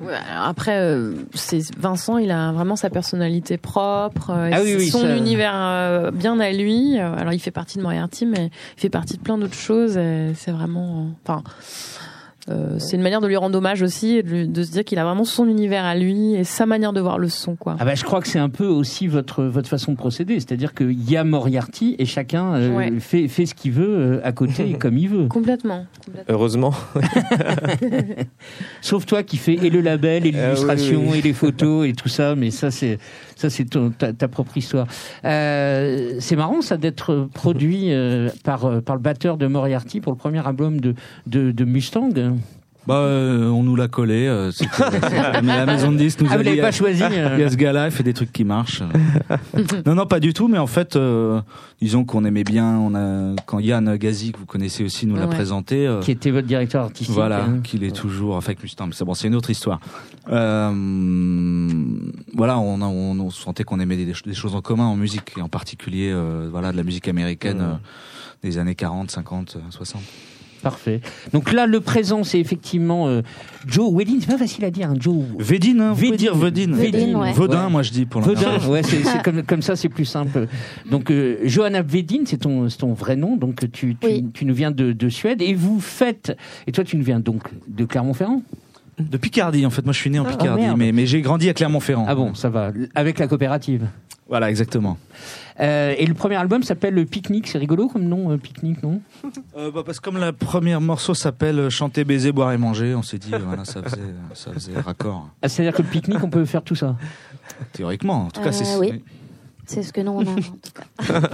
Ouais, 0.00 0.14
alors 0.14 0.46
après, 0.48 0.78
euh, 0.78 1.14
c'est 1.34 1.60
Vincent, 1.76 2.18
il 2.18 2.30
a 2.30 2.50
vraiment 2.52 2.76
sa 2.76 2.90
personnalité 2.90 3.56
propre, 3.58 4.30
euh, 4.30 4.50
Ah 4.52 4.60
oui, 4.62 4.70
c'est 4.70 4.76
oui, 4.76 4.88
son 4.90 5.00
ça- 5.02 5.16
univers 5.16 5.52
euh, 5.54 6.10
bien 6.10 6.40
à 6.40 6.50
lui. 6.50 6.98
Euh, 6.98 7.14
Alors 7.14 7.32
il 7.32 7.38
fait 7.38 7.50
partie 7.50 7.78
de 7.78 7.82
Moriarty, 7.82 8.26
mais 8.26 8.50
il 8.76 8.80
fait 8.80 8.88
partie 8.88 9.16
de 9.18 9.22
plein 9.22 9.38
d'autres 9.38 9.54
choses. 9.54 9.92
C'est 10.34 10.50
vraiment, 10.50 10.98
euh, 11.00 11.10
enfin, 11.26 11.42
euh, 12.50 12.78
c'est 12.78 12.96
une 12.96 13.02
manière 13.02 13.20
de 13.20 13.28
lui 13.28 13.36
rendre 13.36 13.56
hommage 13.56 13.82
aussi, 13.82 14.16
et 14.16 14.22
de, 14.22 14.28
lui- 14.28 14.48
de 14.48 14.62
se 14.64 14.72
dire 14.72 14.84
qu'il 14.84 14.98
a 14.98 15.04
vraiment 15.04 15.24
son 15.24 15.46
univers 15.48 15.84
à 15.84 15.94
lui 15.94 16.34
et 16.34 16.44
sa 16.44 16.66
manière 16.66 16.92
de 16.92 17.00
voir 17.00 17.18
le 17.18 17.28
son, 17.28 17.54
quoi. 17.54 17.76
Ah 17.78 17.84
bah, 17.84 17.94
je 17.94 18.02
crois 18.04 18.20
que 18.20 18.26
c'est 18.28 18.38
un 18.40 18.48
peu 18.48 18.66
aussi 18.66 19.06
votre, 19.06 19.44
votre 19.44 19.68
façon 19.68 19.92
de 19.92 19.96
procéder, 19.96 20.34
c'est-à-dire 20.34 20.74
qu'il 20.74 21.08
y 21.10 21.16
a 21.16 21.24
Moriarty 21.24 21.94
et 21.98 22.04
chacun 22.04 22.54
euh, 22.54 22.70
Ouais. 22.76 22.90
fait, 23.00 23.28
fait 23.28 23.46
ce 23.46 23.54
qu'il 23.54 23.72
veut 23.72 23.86
euh, 23.88 24.20
à 24.24 24.32
côté 24.32 24.70
et 24.70 24.72
comme 24.78 24.98
il 24.98 25.08
veut. 25.08 25.28
Complètement. 25.28 25.86
complètement. 26.04 26.34
Heureusement. 26.34 26.74
Sauf 28.80 29.06
toi 29.06 29.22
qui 29.22 29.36
fais 29.36 29.54
et 29.54 29.70
le 29.70 29.80
label, 29.80 30.26
et 30.26 30.32
Ah 30.34 30.38
oui, 30.38 30.44
l'illustration, 30.44 31.02
oui. 31.10 31.18
et 31.18 31.22
les 31.22 31.32
photos, 31.32 31.86
et 31.86 31.92
tout 31.92 32.08
ça, 32.08 32.34
mais 32.34 32.50
ça 32.50 32.70
c'est 32.70 32.98
ça 33.36 33.50
c'est 33.50 33.66
ta, 33.98 34.12
ta 34.12 34.28
propre 34.28 34.56
histoire. 34.56 34.86
Euh, 35.24 36.16
c'est 36.20 36.36
marrant 36.36 36.60
ça 36.62 36.76
d'être 36.76 37.28
produit 37.34 37.92
euh, 37.92 38.28
par 38.44 38.82
par 38.82 38.96
le 38.96 39.02
batteur 39.02 39.36
de 39.36 39.46
Moriarty 39.46 40.00
pour 40.00 40.12
le 40.12 40.18
premier 40.18 40.44
album 40.46 40.80
de 40.80 40.94
de, 41.26 41.50
de 41.52 41.64
Mustang. 41.64 42.08
Bah, 42.84 42.94
euh, 42.96 43.46
on 43.48 43.62
nous 43.62 43.76
l'a 43.76 43.86
collé. 43.86 44.26
euh, 44.26 44.50
mais 45.42 45.56
la 45.56 45.66
maison 45.66 45.92
de 45.92 45.96
disques 45.98 46.20
nous 46.20 46.26
Ah 46.30 46.34
a 46.34 46.36
vous 46.38 46.42
dit, 46.42 46.48
l'avez 46.48 46.60
pas 46.62 46.72
choisi 46.72 47.00
euh, 47.10 47.34
il 47.36 47.40
y 47.40 47.44
a 47.44 47.48
ce 47.50 47.54
gars-là, 47.56 47.86
il 47.86 47.92
fait 47.92 48.02
des 48.02 48.12
trucs 48.12 48.32
qui 48.32 48.42
marchent. 48.44 48.82
non, 49.86 49.94
non, 49.94 50.06
pas 50.06 50.18
du 50.18 50.32
tout. 50.34 50.48
Mais 50.48 50.58
en 50.58 50.66
fait, 50.66 50.96
euh, 50.96 51.40
disons 51.80 52.04
qu'on 52.04 52.24
aimait 52.24 52.42
bien. 52.42 52.76
On 52.78 52.94
a 52.96 53.36
quand 53.46 53.60
Yann 53.60 53.96
Gazi, 53.96 54.32
que 54.32 54.38
vous 54.38 54.46
connaissez 54.46 54.82
aussi, 54.82 55.06
nous 55.06 55.14
l'a 55.14 55.26
Ouais. 55.26 55.34
présenté. 55.34 55.86
euh, 55.86 56.00
qui 56.00 56.10
était 56.10 56.32
votre 56.32 56.48
directeur 56.48 56.82
artistique. 56.82 57.14
voilà, 57.14 57.44
hein. 57.44 57.60
qu'il 57.62 57.84
est 57.84 57.94
toujours 57.94 58.36
avec 58.36 58.60
Mustang. 58.62 58.88
C'est 58.92 59.04
bon, 59.04 59.14
c'est 59.14 59.28
une 59.28 59.36
autre 59.36 59.50
histoire. 59.50 59.78
Euh, 60.30 60.72
voilà, 62.34 62.58
on, 62.58 62.80
a- 62.82 62.86
on, 62.86 63.18
on 63.20 63.30
sentait 63.30 63.64
qu'on 63.64 63.78
aimait 63.80 63.96
des, 63.96 64.06
des 64.06 64.34
choses 64.34 64.54
en 64.54 64.60
commun 64.60 64.86
en 64.86 64.96
musique, 64.96 65.32
et 65.36 65.42
en 65.42 65.48
particulier, 65.48 66.10
euh, 66.12 66.48
voilà, 66.50 66.72
de 66.72 66.76
la 66.76 66.82
musique 66.82 67.08
américaine 67.08 67.60
euh, 67.60 67.74
des 68.42 68.58
années 68.58 68.74
40, 68.74 69.10
50, 69.10 69.54
euh, 69.56 69.60
60. 69.70 70.02
Parfait. 70.62 71.00
Donc 71.32 71.52
là 71.52 71.66
le 71.66 71.80
présent 71.80 72.22
c'est 72.24 72.38
effectivement 72.38 73.08
euh, 73.08 73.22
Joe 73.66 73.92
Wedin. 73.92 74.18
C'est 74.20 74.30
pas 74.30 74.38
facile 74.38 74.64
à 74.64 74.70
dire, 74.70 74.90
hein, 74.90 74.94
Joe. 74.98 75.24
Védine, 75.38 75.80
hein, 75.80 75.92
vous 75.92 76.04
pouvez 76.06 76.16
dire 76.16 76.32
ouais. 76.34 77.32
Vaudin, 77.32 77.64
Ouais. 77.64 77.70
moi 77.70 77.82
je 77.82 77.90
dis 77.90 78.06
pour 78.06 78.20
l'instant. 78.20 78.34
Vedin, 78.58 78.68
ouais, 78.68 78.82
c'est 78.82 79.22
comme, 79.22 79.42
comme 79.42 79.62
ça, 79.62 79.76
c'est 79.76 79.88
plus 79.88 80.04
simple. 80.04 80.46
Donc, 80.90 81.10
euh, 81.10 81.38
Johanna 81.44 81.82
Vedin, 81.82 82.22
c'est 82.26 82.38
ton, 82.38 82.68
c'est 82.68 82.78
ton 82.78 82.92
vrai 82.92 83.16
nom. 83.16 83.36
Donc, 83.36 83.60
tu, 83.72 83.96
tu, 83.96 84.06
Oui. 84.06 84.24
tu 84.34 84.44
nous 84.44 84.54
viens 84.54 84.70
de, 84.70 84.92
de 84.92 85.08
Suède 85.08 85.42
et 85.42 85.54
vous 85.54 85.80
faites. 85.80 86.36
Et 86.66 86.72
toi, 86.72 86.84
tu 86.84 86.96
nous 86.96 87.04
viens 87.04 87.20
donc 87.20 87.42
de 87.68 87.84
Clermont-Ferrand? 87.84 88.42
De 88.98 89.16
Picardie, 89.16 89.64
en 89.66 89.70
fait. 89.70 89.84
Moi 89.84 89.92
je 89.92 89.98
suis 89.98 90.10
né 90.10 90.18
en 90.18 90.24
Ah, 90.26 90.30
Picardie, 90.30 90.62
merde. 90.64 90.78
mais, 90.78 90.92
mais 90.92 91.06
j'ai 91.06 91.20
grandi 91.22 91.48
à 91.48 91.54
Clermont-Ferrand. 91.54 92.04
Ah 92.08 92.14
bon, 92.14 92.34
ça 92.34 92.48
va. 92.50 92.72
Avec 92.94 93.18
la 93.18 93.26
coopérative. 93.28 93.86
Voilà, 94.28 94.48
exactement. 94.50 94.96
Euh, 95.60 95.94
et 95.98 96.06
le 96.06 96.14
premier 96.14 96.36
album 96.36 96.62
s'appelle 96.62 96.94
Le 96.94 97.04
Pique-Nique. 97.04 97.46
C'est 97.48 97.58
rigolo 97.58 97.88
comme 97.88 98.04
nom, 98.04 98.30
euh, 98.30 98.36
Pique-Nique, 98.38 98.82
non 98.82 99.00
Euh, 99.56 99.70
bah, 99.70 99.82
parce 99.84 100.00
que 100.00 100.04
comme 100.04 100.18
le 100.18 100.32
premier 100.32 100.78
morceau 100.78 101.12
s'appelle 101.14 101.58
euh, 101.58 101.70
Chanter, 101.70 102.04
baiser, 102.04 102.32
boire 102.32 102.52
et 102.52 102.56
manger, 102.58 102.94
on 102.94 103.02
s'est 103.02 103.18
dit, 103.18 103.30
voilà, 103.44 103.64
ça 103.66 103.82
faisait, 103.82 104.00
ça 104.34 104.52
faisait 104.52 104.78
raccord. 104.80 105.28
ah, 105.42 105.48
C'est-à-dire 105.48 105.74
que 105.74 105.82
le 105.82 105.88
pique-nique, 105.88 106.22
on 106.24 106.30
peut 106.30 106.44
faire 106.46 106.62
tout 106.62 106.74
ça. 106.74 106.96
Théoriquement, 107.72 108.26
en 108.26 108.30
tout 108.30 108.40
cas, 108.40 108.48
Euh, 108.48 108.52
c'est. 108.52 108.76
oui. 108.78 109.02
C'est 109.66 109.82
ce 109.82 109.92
que 109.92 110.00
nous 110.00 110.10
on 110.12 110.26
a 110.26 110.30
en 110.30 110.34
tout 110.34 110.42
cas. 110.74 111.20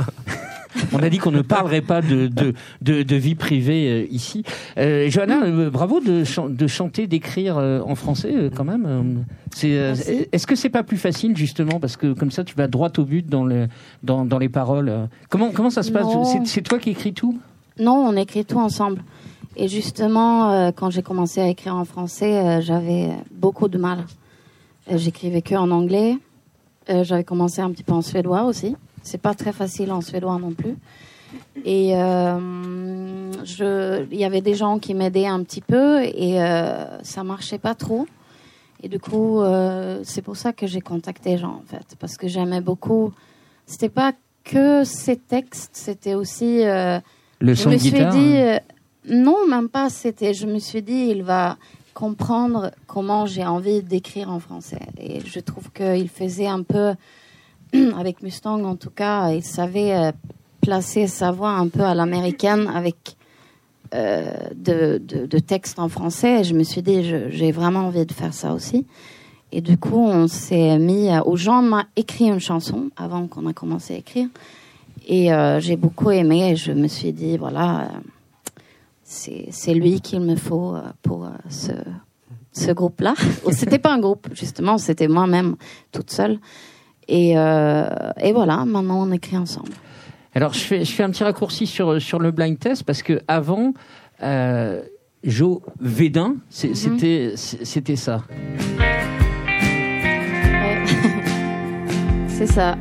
On 0.93 1.03
a 1.03 1.09
dit 1.09 1.19
qu'on 1.19 1.31
ne 1.31 1.43
parlerait 1.43 1.81
pas 1.81 2.03
de, 2.03 2.27
de, 2.27 2.55
de, 2.83 3.03
de 3.03 3.16
vie 3.16 3.35
privée 3.35 3.89
euh, 3.89 4.07
ici. 4.11 4.45
Euh, 4.77 5.09
Johanna, 5.09 5.43
euh, 5.43 5.71
bravo 5.71 6.01
de, 6.01 6.25
de 6.49 6.66
chanter, 6.66 7.07
d'écrire 7.07 7.57
euh, 7.59 7.81
en 7.81 7.95
français 7.95 8.51
quand 8.55 8.64
même. 8.64 9.25
C'est, 9.55 9.71
est-ce 10.33 10.47
que 10.47 10.55
c'est 10.55 10.69
pas 10.69 10.83
plus 10.83 10.99
facile 10.99 11.37
justement 11.37 11.81
parce 11.81 11.97
que 11.97 12.12
comme 12.12 12.31
ça 12.31 12.45
tu 12.45 12.55
vas 12.55 12.69
droit 12.69 12.91
au 12.99 13.05
but 13.05 13.27
dans, 13.27 13.45
le, 13.45 13.69
dans, 14.03 14.25
dans 14.25 14.39
les 14.39 14.49
paroles. 14.49 15.09
Comment, 15.29 15.51
comment 15.51 15.71
ça 15.71 15.83
se 15.83 15.91
passe? 15.91 16.07
C'est, 16.45 16.62
toi 16.62 16.79
qui 16.79 16.91
écris 16.91 17.12
tout? 17.12 17.39
Non, 17.79 18.07
on 18.09 18.16
écrit 18.16 18.45
tout 18.45 18.59
ensemble. 18.59 19.03
Et 19.57 19.69
justement, 19.69 20.71
quand 20.73 20.91
j'ai 20.91 21.03
commencé 21.03 21.41
à 21.41 21.49
écrire 21.49 21.75
en 21.75 21.85
français, 21.85 22.61
j'avais 22.62 23.11
beaucoup 23.33 23.69
de 23.69 23.79
mal. 23.79 24.05
J'écrivais 24.91 25.43
que 25.43 25.55
en 25.55 25.71
anglais. 25.71 26.16
Euh, 26.91 27.05
j'avais 27.05 27.25
commencé 27.25 27.61
un 27.61 27.71
petit 27.71 27.83
peu 27.83 27.93
en 27.93 28.01
suédois 28.01 28.45
aussi. 28.45 28.75
C'est 29.09 29.22
pas 29.28 29.34
très 29.34 29.52
facile 29.52 29.90
en 29.92 30.00
suédois 30.00 30.38
non 30.38 30.52
plus. 30.52 30.76
Et 31.64 31.96
euh, 31.96 33.32
je, 33.44 34.04
il 34.11 34.18
y 34.18 34.24
avait 34.24 34.40
des 34.40 34.54
gens 34.54 34.78
qui 34.78 34.94
m'aidaient 34.94 35.26
un 35.26 35.42
petit 35.42 35.61
peu 35.61 36.02
et 36.02 36.40
euh, 36.42 37.02
ça 37.02 37.22
marchait 37.24 37.59
pas 37.59 37.74
trop. 37.74 38.06
Et 38.82 38.88
du 38.88 39.00
coup, 39.00 39.40
euh, 39.40 40.00
c'est 40.04 40.22
pour 40.22 40.36
ça 40.36 40.52
que 40.52 40.66
j'ai 40.66 40.80
contacté 40.80 41.36
Jean 41.36 41.54
en 41.62 41.64
fait, 41.66 41.96
parce 41.98 42.16
que 42.16 42.28
j'aimais 42.28 42.61
beaucoup. 42.61 43.12
C'était 43.66 43.88
pas 43.88 44.12
que 44.44 44.84
ces 44.84 45.16
textes, 45.16 45.70
c'était 45.74 46.14
aussi. 46.14 46.64
euh, 46.64 47.00
Le 47.40 47.54
je 47.54 47.62
son 47.62 47.70
me 47.70 47.76
suis 47.78 47.90
guitare 47.90 48.12
dit, 48.12 48.36
hein. 48.36 48.61
non, 49.09 49.46
même 49.48 49.68
pas. 49.68 49.90
C'était, 49.90 50.32
je 50.32 50.46
me 50.46 50.59
suis 50.61 50.82
dit, 50.82 51.09
il 51.11 51.22
va 51.22 51.56
comprendre 51.92 52.70
comment 52.86 53.26
j'ai 53.26 53.44
envie 53.44 53.82
d'écrire 53.82 54.30
en 54.30 54.38
français. 54.38 54.80
Et 54.98 55.20
je 55.26 55.40
trouve 55.40 55.70
qu'il 55.72 56.09
faisait 56.09 56.46
un 56.46 56.62
peu, 56.62 56.94
avec 57.97 58.23
Mustang 58.23 58.64
en 58.64 58.77
tout 58.77 58.91
cas, 58.91 59.31
il 59.31 59.43
savait 59.43 59.95
euh, 59.95 60.12
placer 60.61 61.07
sa 61.07 61.31
voix 61.31 61.51
un 61.51 61.69
peu 61.69 61.83
à 61.83 61.95
l'américaine 61.95 62.71
avec 62.75 63.16
euh, 63.95 64.33
de, 64.55 64.99
de, 64.99 65.27
de 65.27 65.39
textes 65.39 65.79
en 65.79 65.89
français. 65.89 66.41
Et 66.41 66.45
je 66.45 66.55
me 66.55 66.62
suis 66.62 66.83
dit, 66.83 67.03
j'ai 67.31 67.53
vraiment 67.53 67.81
envie 67.87 68.05
de 68.07 68.12
faire 68.12 68.35
ça 68.35 68.53
aussi. 68.53 68.87
Et 69.51 69.61
du 69.62 69.79
coup, 69.79 69.97
on 69.99 70.29
s'est 70.29 70.79
mis. 70.79 71.09
à- 71.09 71.25
Jean 71.35 71.62
m'a 71.62 71.87
écrit 71.97 72.27
une 72.27 72.41
chanson 72.41 72.91
avant 72.97 73.27
qu'on 73.29 73.47
a 73.47 73.53
commencé 73.55 73.95
à 73.95 73.97
écrire. 73.99 74.29
Et 75.07 75.33
euh, 75.33 75.59
j'ai 75.59 75.77
beaucoup 75.77 76.11
aimé 76.11 76.51
et 76.51 76.57
je 76.57 76.73
me 76.73 76.87
suis 76.87 77.12
dit, 77.14 77.39
voilà, 77.39 77.89
c'est 79.03 79.73
lui 79.75 80.01
qu'il 80.03 80.21
me 80.21 80.37
faut 80.37 80.75
euh, 80.75 80.83
pour 81.03 81.27
ce, 81.49 81.73
ce 82.53 82.73
groupe-là. 82.73 83.14
C'était 83.53 83.79
pas 83.79 83.95
un 83.95 84.01
groupe, 84.01 84.29
justement, 84.35 84.77
c'était 84.77 85.09
moi-même 85.09 85.57
toute 85.93 86.11
seule. 86.11 86.39
Et, 87.09 87.38
euh, 87.38 87.86
et 88.22 88.32
voilà, 88.32 88.64
maintenant 88.66 89.02
on 89.06 89.12
écrit 89.12 89.36
ensemble. 89.36 89.70
Alors 90.34 90.52
je 90.52 90.61
fais, 90.61 90.84
je 90.84 90.92
fais 90.92 91.02
un 91.02 91.11
petit 91.11 91.24
raccourci 91.24 91.66
sur, 91.66 92.00
sur 92.00 92.18
le 92.18 92.30
blind 92.30 92.59
test 92.59 92.84
parce 92.84 93.02
que 93.02 93.20
avant 93.28 93.72
euh, 94.22 94.82
Joe 95.24 95.59
Védin, 95.80 96.36
Mhm. 96.64 96.74
c'était 97.34 97.96
ça. 97.96 98.22
Ouais. 98.78 98.98
c'est 102.28 102.46
ça. 102.46 102.76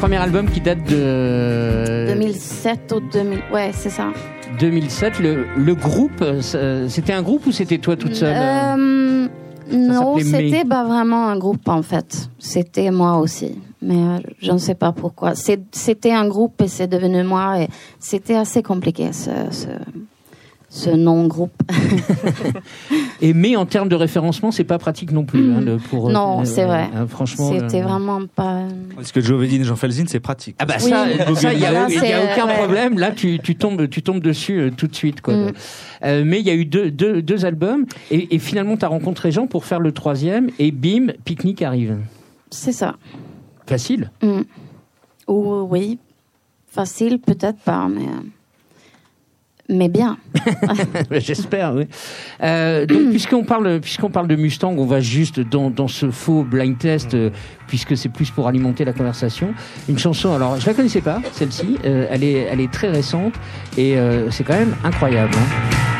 Premier 0.00 0.16
album 0.18 0.48
qui 0.48 0.60
date 0.60 0.84
de 0.84 2.06
2007 2.08 2.92
ou 2.96 3.00
2000. 3.00 3.40
Ouais, 3.52 3.70
c'est 3.72 3.90
ça. 3.90 4.12
2007. 4.58 5.18
Le, 5.20 5.46
le 5.56 5.74
groupe, 5.74 6.22
euh, 6.22 6.88
c'était 6.88 7.12
un 7.12 7.22
groupe 7.22 7.46
ou 7.46 7.52
c'était 7.52 7.78
toi 7.78 7.96
toute 7.96 8.14
seule 8.14 8.34
Euh, 8.36 9.28
non, 9.70 10.16
s'appelait 10.18 10.24
May. 10.24 10.50
c'était 10.50 10.68
pas 10.68 10.84
vraiment 10.84 11.28
un 11.28 11.38
groupe 11.38 11.68
en 11.68 11.82
fait. 11.82 12.30
C'était 12.38 12.90
moi 12.90 13.18
aussi. 13.18 13.58
Mais 13.82 13.96
euh, 13.96 14.18
je 14.40 14.52
ne 14.52 14.58
sais 14.58 14.74
pas 14.74 14.92
pourquoi. 14.92 15.34
C'était 15.34 16.12
un 16.12 16.26
groupe 16.26 16.60
et 16.62 16.68
c'est 16.68 16.88
devenu 16.88 17.22
moi. 17.22 17.60
Et 17.60 17.68
c'était 18.00 18.36
assez 18.36 18.62
compliqué 18.62 19.12
ce, 19.12 19.30
ce, 19.50 19.68
ce 20.70 20.90
non-groupe. 20.90 21.52
Et 23.20 23.32
mais 23.32 23.56
en 23.56 23.66
termes 23.66 23.88
de 23.88 23.94
référencement, 23.96 24.50
c'est 24.50 24.64
pas 24.64 24.78
pratique 24.78 25.12
non 25.12 25.24
plus. 25.24 25.52
hein, 25.52 25.60
le- 25.60 25.76
pour, 25.78 26.10
Non, 26.10 26.44
c'est 26.44 26.64
vrai. 26.64 26.88
euh, 26.94 27.06
franchement, 27.06 27.50
C'était 27.52 27.80
euh, 27.82 27.86
vraiment 27.86 28.20
pas. 28.26 28.62
Parce 28.94 29.10
que 29.12 29.20
Joe 29.20 29.40
Védine 29.40 29.62
et 29.62 29.64
Jean 29.64 29.76
Felzin, 29.76 30.04
c'est 30.06 30.20
pratique. 30.20 30.56
Ah 30.58 30.66
bah 30.66 30.74
Oui. 30.82 30.90
ça, 30.90 31.06
il 31.52 31.58
y 31.60 31.64
a, 31.66 31.86
aucun 31.86 32.44
euh, 32.44 32.46
ouais. 32.46 32.54
problème. 32.58 32.98
Là, 32.98 33.10
tu, 33.12 33.38
tu 33.40 33.56
tombes, 33.56 33.88
tu 33.88 34.02
tombes 34.02 34.20
dessus 34.20 34.60
euh, 34.60 34.70
tout 34.70 34.86
de 34.86 34.94
suite, 34.94 35.20
quoi. 35.20 35.34
Mm. 35.34 35.52
Euh, 36.04 36.22
mais 36.24 36.38
il 36.40 36.46
y 36.46 36.50
a 36.50 36.54
eu 36.54 36.64
deux, 36.64 36.90
deux, 36.90 37.22
deux 37.22 37.44
albums 37.44 37.84
et, 38.10 38.34
et 38.34 38.38
finalement, 38.38 38.76
tu 38.76 38.84
as 38.84 38.88
rencontré 38.88 39.32
Jean 39.32 39.46
pour 39.46 39.64
faire 39.64 39.80
le 39.80 39.92
troisième 39.92 40.50
et 40.58 40.70
bim, 40.70 41.08
Picnic 41.24 41.62
arrive. 41.62 41.96
C'est 42.50 42.72
ça. 42.72 42.96
Facile. 43.66 44.10
Mm. 44.22 44.42
Ou 45.28 45.66
oui, 45.70 45.98
facile 46.70 47.18
peut-être 47.18 47.58
pas, 47.58 47.88
mais 47.88 48.02
euh, 48.02 48.22
Mais 49.70 49.88
bien. 49.88 50.16
J'espère, 51.10 51.74
oui. 51.74 51.86
Euh, 52.42 52.86
donc, 52.86 52.98
puisqu'on 53.10 53.44
parle, 53.44 53.80
puisqu'on 53.80 54.08
parle 54.08 54.26
de 54.26 54.36
Mustang, 54.36 54.74
on 54.78 54.86
va 54.86 55.00
juste 55.00 55.40
dans, 55.40 55.68
dans 55.70 55.88
ce 55.88 56.10
faux 56.10 56.42
blind 56.42 56.78
test, 56.78 57.12
euh, 57.14 57.30
puisque 57.66 57.96
c'est 57.96 58.08
plus 58.08 58.30
pour 58.30 58.48
alimenter 58.48 58.84
la 58.86 58.94
conversation. 58.94 59.52
Une 59.88 59.98
chanson, 59.98 60.32
alors, 60.34 60.58
je 60.58 60.66
la 60.66 60.72
connaissais 60.72 61.02
pas, 61.02 61.20
celle-ci. 61.32 61.76
Euh, 61.84 62.06
elle 62.10 62.24
est, 62.24 62.46
elle 62.50 62.60
est 62.60 62.72
très 62.72 62.88
récente 62.88 63.34
et 63.76 63.98
euh, 63.98 64.30
c'est 64.30 64.44
quand 64.44 64.58
même 64.58 64.74
incroyable. 64.84 65.34
hein. 65.36 65.97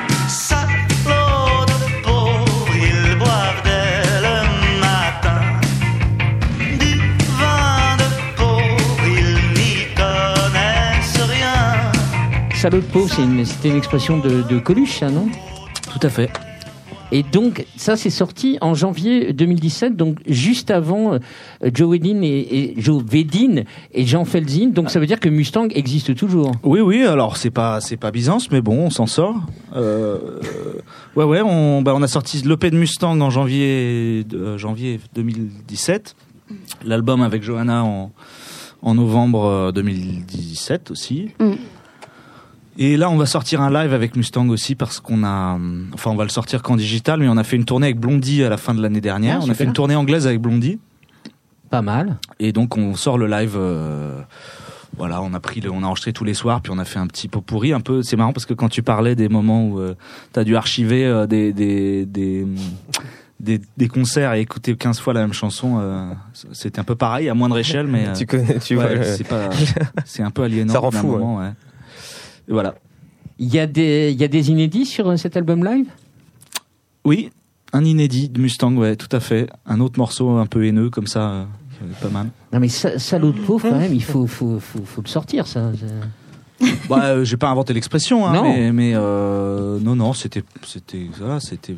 Salaud 12.59 12.79
de 12.81 12.87
pauvre, 12.87 13.09
c'est 13.09 13.23
une- 13.23 13.45
c'était 13.45 13.69
une, 13.69 13.77
expression 13.77 14.19
de, 14.19 14.43
de 14.43 14.59
Coluche, 14.59 14.99
ça, 14.99 15.11
non? 15.11 15.29
Tout 15.93 16.05
à 16.05 16.11
fait. 16.11 16.29
Et 17.13 17.23
donc, 17.23 17.65
ça, 17.77 17.97
c'est 17.97 18.11
sorti 18.11 18.59
en 18.61 18.75
janvier 18.75 19.33
2017, 19.33 19.97
donc 19.97 20.19
juste 20.27 20.73
avant 20.73 21.13
euh, 21.15 21.19
Joe 21.73 21.89
Vedin 21.97 22.21
et, 22.23 22.27
et 22.51 22.75
Joe 22.77 23.01
Vedin 23.05 23.63
et 23.93 24.05
Jean 24.05 24.25
Felzin. 24.25 24.71
Donc, 24.71 24.91
ça 24.91 24.99
veut 24.99 25.07
dire 25.07 25.21
que 25.21 25.29
Mustang 25.29 25.69
existe 25.71 26.17
toujours. 26.17 26.51
Oui, 26.65 26.81
oui. 26.81 27.05
Alors 27.05 27.37
c'est 27.37 27.51
pas 27.51 27.81
c'est 27.81 27.97
pas 27.97 28.11
Byzance, 28.11 28.51
mais 28.51 28.61
bon, 28.61 28.77
on 28.87 28.91
s'en 28.91 29.07
sort. 29.07 29.37
Euh, 29.77 30.19
ouais, 31.15 31.25
ouais. 31.25 31.41
On 31.41 31.81
bah, 31.83 31.93
on 31.95 32.03
a 32.03 32.09
sorti 32.09 32.43
l'EP 32.43 32.71
de 32.73 32.77
Mustang 32.77 33.21
en 33.21 33.31
janvier 33.31 34.27
euh, 34.35 34.59
janvier 34.59 34.99
2017. 35.15 36.17
L'album 36.85 37.23
avec 37.23 37.45
Johanna 37.45 37.85
en 37.85 38.11
en 38.83 38.95
novembre 38.95 39.45
euh, 39.45 39.73
2017 39.73 40.91
aussi. 40.91 41.31
Mm. 41.41 41.53
Et 42.81 42.97
là, 42.97 43.11
on 43.11 43.17
va 43.17 43.27
sortir 43.27 43.61
un 43.61 43.71
live 43.71 43.93
avec 43.93 44.15
Mustang 44.15 44.49
aussi 44.51 44.77
parce 44.77 45.01
qu'on 45.01 45.25
a, 45.25 45.55
hum, 45.55 45.89
enfin, 45.95 46.11
on 46.11 46.15
va 46.17 46.23
le 46.23 46.31
sortir 46.31 46.63
qu'en 46.63 46.77
digital, 46.77 47.19
mais 47.19 47.29
on 47.29 47.37
a 47.37 47.43
fait 47.45 47.57
une 47.57 47.65
tournée 47.65 47.89
avec 47.89 47.99
Blondie 47.99 48.45
à 48.45 48.49
la 48.49 48.57
fin 48.57 48.73
de 48.73 48.81
l'année 48.81 49.01
dernière. 49.01 49.41
Ah, 49.41 49.45
on 49.47 49.51
a 49.51 49.55
fait 49.55 49.65
une 49.65 49.73
tournée 49.73 49.97
anglaise 49.97 50.27
avec 50.29 50.41
Blondie. 50.41 50.79
Pas 51.71 51.83
mal. 51.83 52.19
Et 52.39 52.53
donc 52.53 52.77
on 52.77 52.95
sort 52.95 53.19
le 53.19 53.27
live. 53.27 53.55
euh, 53.57 54.21
voilà, 54.97 55.21
on 55.23 55.35
a 55.35 55.41
pris, 55.41 55.61
le, 55.61 55.71
on 55.71 55.83
a 55.83 55.87
enregistré 55.87 56.13
tous 56.13 56.25
les 56.25 56.35
soirs, 56.35 56.61
puis 56.61 56.73
on 56.75 56.79
a 56.79 56.85
fait 56.85 56.99
un 56.99 57.07
petit 57.09 57.29
pot 57.29 57.41
pourri 57.41 57.73
un 57.73 57.81
peu. 57.81 58.03
C'est 58.03 58.17
marrant 58.17 58.33
parce 58.33 58.47
que 58.47 58.55
quand 58.55 58.69
tu 58.69 58.83
parlais 58.83 59.15
des 59.17 59.29
moments 59.29 59.67
où 59.67 59.81
tu 59.81 59.95
t'as 60.33 60.45
dû 60.45 60.57
archiver 60.57 61.05
euh, 61.05 61.27
des, 61.27 61.53
des, 61.53 62.07
des, 62.07 62.47
des, 63.41 63.61
des 63.77 63.89
concerts 63.89 64.35
et 64.35 64.41
écouter 64.41 64.75
15 64.77 64.99
fois 65.01 65.13
la 65.15 65.21
même 65.21 65.33
chanson, 65.33 65.79
euh, 65.81 66.11
c'était 66.53 66.79
un 66.81 66.85
peu 66.85 66.95
pareil 66.95 67.29
à 67.29 67.35
moindre 67.35 67.59
échelle, 67.59 67.87
mais 67.87 68.07
euh, 68.09 68.13
Tu 68.15 68.25
connais, 68.27 68.59
tu 68.61 68.77
ouais, 68.77 68.97
vois. 68.97 69.05
c'est 69.05 69.25
pas, 69.25 69.51
c'est 70.05 70.23
un 70.23 70.31
peu 70.31 70.43
aliénant. 70.45 70.73
Ça 70.73 70.79
rend 70.79 70.91
fou, 70.91 71.09
moment, 71.09 71.39
ouais. 71.39 71.51
Et 72.49 72.53
voilà. 72.53 72.75
Il 73.39 73.53
y, 73.55 73.59
a 73.61 73.67
des, 73.67 74.11
il 74.13 74.21
y 74.21 74.25
a 74.25 74.29
des 74.29 74.51
inédits 74.51 74.87
sur 74.87 75.09
euh, 75.09 75.17
cet 75.17 75.37
album 75.37 75.65
live? 75.65 75.87
Oui, 77.05 77.31
un 77.73 77.85
inédit 77.85 78.29
de 78.29 78.41
Mustang, 78.41 78.75
ouais, 78.77 78.97
tout 78.97 79.15
à 79.15 79.21
fait. 79.21 79.49
Un 79.67 79.81
autre 79.81 79.99
morceau 79.99 80.31
un 80.31 80.47
peu 80.47 80.65
haineux 80.67 80.91
comme 80.91 81.07
ça, 81.07 81.31
euh, 81.31 81.45
pas 82.03 82.09
mal. 82.09 82.29
Non, 82.53 82.59
mais 82.61 82.69
sa- 82.69 82.99
salaud 82.99 83.31
de 83.33 83.39
pauvre, 83.41 83.69
quand 83.71 83.79
même, 83.79 83.95
il 83.95 84.03
faut, 84.03 84.27
faut, 84.27 84.59
faut, 84.59 84.81
faut 84.85 85.03
le 85.03 85.09
sortir, 85.09 85.47
ça. 85.47 85.71
bah, 86.89 87.05
euh, 87.05 87.25
j'ai 87.25 87.37
pas 87.37 87.49
inventé 87.49 87.73
l'expression, 87.75 88.27
hein, 88.27 88.33
Non. 88.33 88.43
mais, 88.43 88.73
mais 88.73 88.93
euh, 88.97 89.79
non, 89.81 89.95
non, 89.95 90.13
c'était, 90.15 90.43
c'était, 90.67 91.07
voilà, 91.21 91.39
c'était 91.39 91.77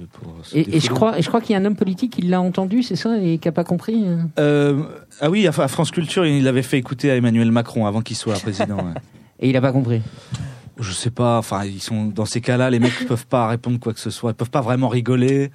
Et, 0.55 0.77
et 0.77 0.81
je 0.81 0.89
crois, 0.89 1.19
et 1.19 1.23
je 1.23 1.29
crois 1.29 1.43
qu'il 1.43 1.53
y 1.53 1.57
a 1.57 1.61
un 1.61 1.65
homme 1.67 1.77
politique 1.77 2.13
qui 2.13 2.23
l'a 2.23 2.41
entendu, 2.41 2.83
c'est 2.83 2.97
ça, 2.97 3.19
et 3.19 3.37
qui 3.37 3.47
n'a 3.49 3.53
pas 3.53 3.65
compris. 3.65 4.05
euh? 4.39 4.83
Ah 5.21 5.29
oui, 5.29 5.47
à 5.47 5.53
France 5.53 5.91
Culture, 5.91 6.25
il 6.25 6.43
l'avait 6.45 6.63
fait 6.63 6.79
écouter 6.79 7.11
à 7.11 7.17
Emmanuel 7.17 7.51
Macron 7.53 7.85
avant 7.87 8.01
qu'il 8.01 8.17
soit 8.17 8.41
président. 8.41 8.77
ouais. 8.79 8.95
Et 9.43 9.49
il 9.49 9.53
n'a 9.55 9.61
pas 9.63 9.73
compris. 9.73 10.03
Je 10.81 10.93
sais 10.93 11.11
pas, 11.11 11.39
enfin, 11.39 11.65
ils 11.65 11.81
sont 11.81 12.07
dans 12.07 12.25
ces 12.25 12.41
cas-là, 12.41 12.71
les 12.71 12.79
mecs 12.81 13.07
peuvent 13.09 13.27
pas 13.27 13.47
répondre 13.49 13.79
quoi 13.79 13.93
que 13.93 14.01
ce 14.01 14.11
soit, 14.11 14.31
ils 14.33 14.35
peuvent 14.35 14.51
pas 14.51 14.61
vraiment 14.63 14.89
rigoler. 14.89 15.51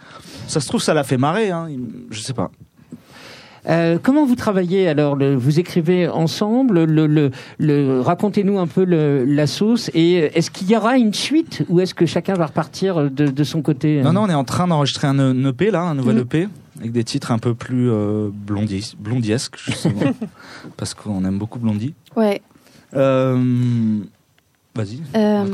Ça 0.48 0.60
se 0.60 0.68
trouve, 0.68 0.82
ça 0.82 0.94
l'a 0.94 1.04
fait 1.04 1.18
marrer, 1.18 1.52
hein. 1.52 1.68
Je 2.12 2.20
sais 2.22 2.34
pas. 2.34 2.52
Euh, 3.68 3.98
comment 4.02 4.28
vous 4.28 4.36
travaillez 4.36 4.88
alors 4.88 5.16
le- 5.16 5.36
Vous 5.36 5.60
écrivez 5.60 6.08
ensemble 6.08 6.84
le, 6.84 7.08
le, 7.08 7.32
le- 7.58 8.00
Racontez-nous 8.02 8.60
un 8.60 8.68
peu 8.68 8.84
le- 8.84 9.26
la 9.26 9.48
sauce. 9.48 9.90
Et 9.96 10.22
euh, 10.22 10.30
est-ce 10.36 10.52
qu'il 10.52 10.70
y 10.70 10.78
aura 10.78 10.98
une 10.98 11.16
suite 11.16 11.64
ou 11.70 11.80
est-ce 11.80 11.96
que 11.96 12.06
chacun 12.06 12.36
va 12.36 12.46
repartir 12.46 13.10
de, 13.10 13.26
de 13.26 13.44
son 13.44 13.64
côté 13.64 14.00
euh? 14.00 14.04
Non, 14.04 14.14
non, 14.14 14.22
on 14.26 14.30
est 14.30 14.36
en 14.36 14.44
train 14.44 14.68
d'enregistrer 14.68 15.08
un, 15.08 15.18
un 15.18 15.46
EP 15.50 15.72
là, 15.72 15.82
un 15.82 15.96
nouvel 15.96 16.18
Mm. 16.18 16.20
EP 16.20 16.48
avec 16.80 16.92
des 16.92 17.04
titres 17.04 17.32
un 17.32 17.40
peu 17.40 17.56
plus 17.56 17.90
euh, 17.90 18.30
blondis, 18.32 18.96
blondiesques, 19.00 19.56
justement, 19.58 20.14
parce 20.78 20.94
qu'on 20.94 21.26
aime 21.26 21.40
beaucoup 21.40 21.58
Blondie. 21.58 21.96
Ouais. 22.16 22.42
Euh, 22.94 23.98
Vas-y. 24.76 25.02
Euh. 25.16 25.46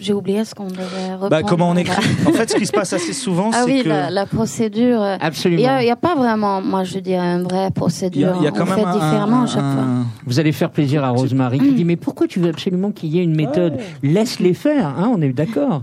J'ai 0.00 0.12
oublié 0.12 0.44
ce 0.44 0.54
qu'on 0.54 0.68
devait 0.68 1.12
reprendre. 1.14 1.28
Bah, 1.30 1.42
comment 1.42 1.70
on 1.70 1.76
écrit? 1.76 1.96
En 2.26 2.32
fait, 2.32 2.50
ce 2.50 2.56
qui 2.56 2.66
se 2.66 2.72
passe 2.72 2.92
assez 2.92 3.12
souvent, 3.12 3.50
Ah 3.54 3.62
c'est 3.64 3.72
oui, 3.72 3.82
que 3.82 3.88
la, 3.88 4.10
la 4.10 4.26
procédure. 4.26 5.02
euh, 5.02 5.16
Il 5.20 5.24
Absolument. 5.26 5.60
n'y 5.60 5.66
a, 5.66 5.82
il 5.82 5.86
y 5.88 5.90
a 5.90 5.96
pas 5.96 6.14
vraiment, 6.14 6.62
moi 6.62 6.84
je 6.84 7.00
dirais, 7.00 7.26
une 7.26 7.42
vraie 7.42 7.70
procédure. 7.72 8.34
il 8.36 8.44
y 8.44 8.46
a 8.46 8.52
quand 8.52 8.62
on 8.62 8.66
même 8.66 8.74
fait 8.76 8.84
un- 8.84 8.92
différemment 8.92 9.40
un- 9.40 9.44
à 9.44 9.46
chaque 9.46 9.72
fois. 9.72 9.84
Vous 10.24 10.38
allez 10.38 10.52
faire 10.52 10.70
plaisir 10.70 11.02
à 11.04 11.10
Rosemary 11.10 11.58
qui 11.58 11.72
dit 11.72 11.84
Mais 11.84 11.96
pourquoi 11.96 12.28
tu 12.28 12.38
veux 12.38 12.48
absolument 12.50 12.92
qu'il 12.92 13.08
y 13.10 13.18
ait 13.18 13.24
une 13.24 13.34
méthode? 13.34 13.78
Laisse-les 14.04 14.54
faire, 14.54 14.86
hein, 14.86 15.10
on 15.12 15.20
est 15.20 15.32
d'accord. 15.32 15.82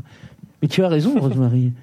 Mais 0.62 0.70
tu 0.70 0.82
as 0.84 0.88
raison, 0.88 1.14
Rosemary. 1.20 1.74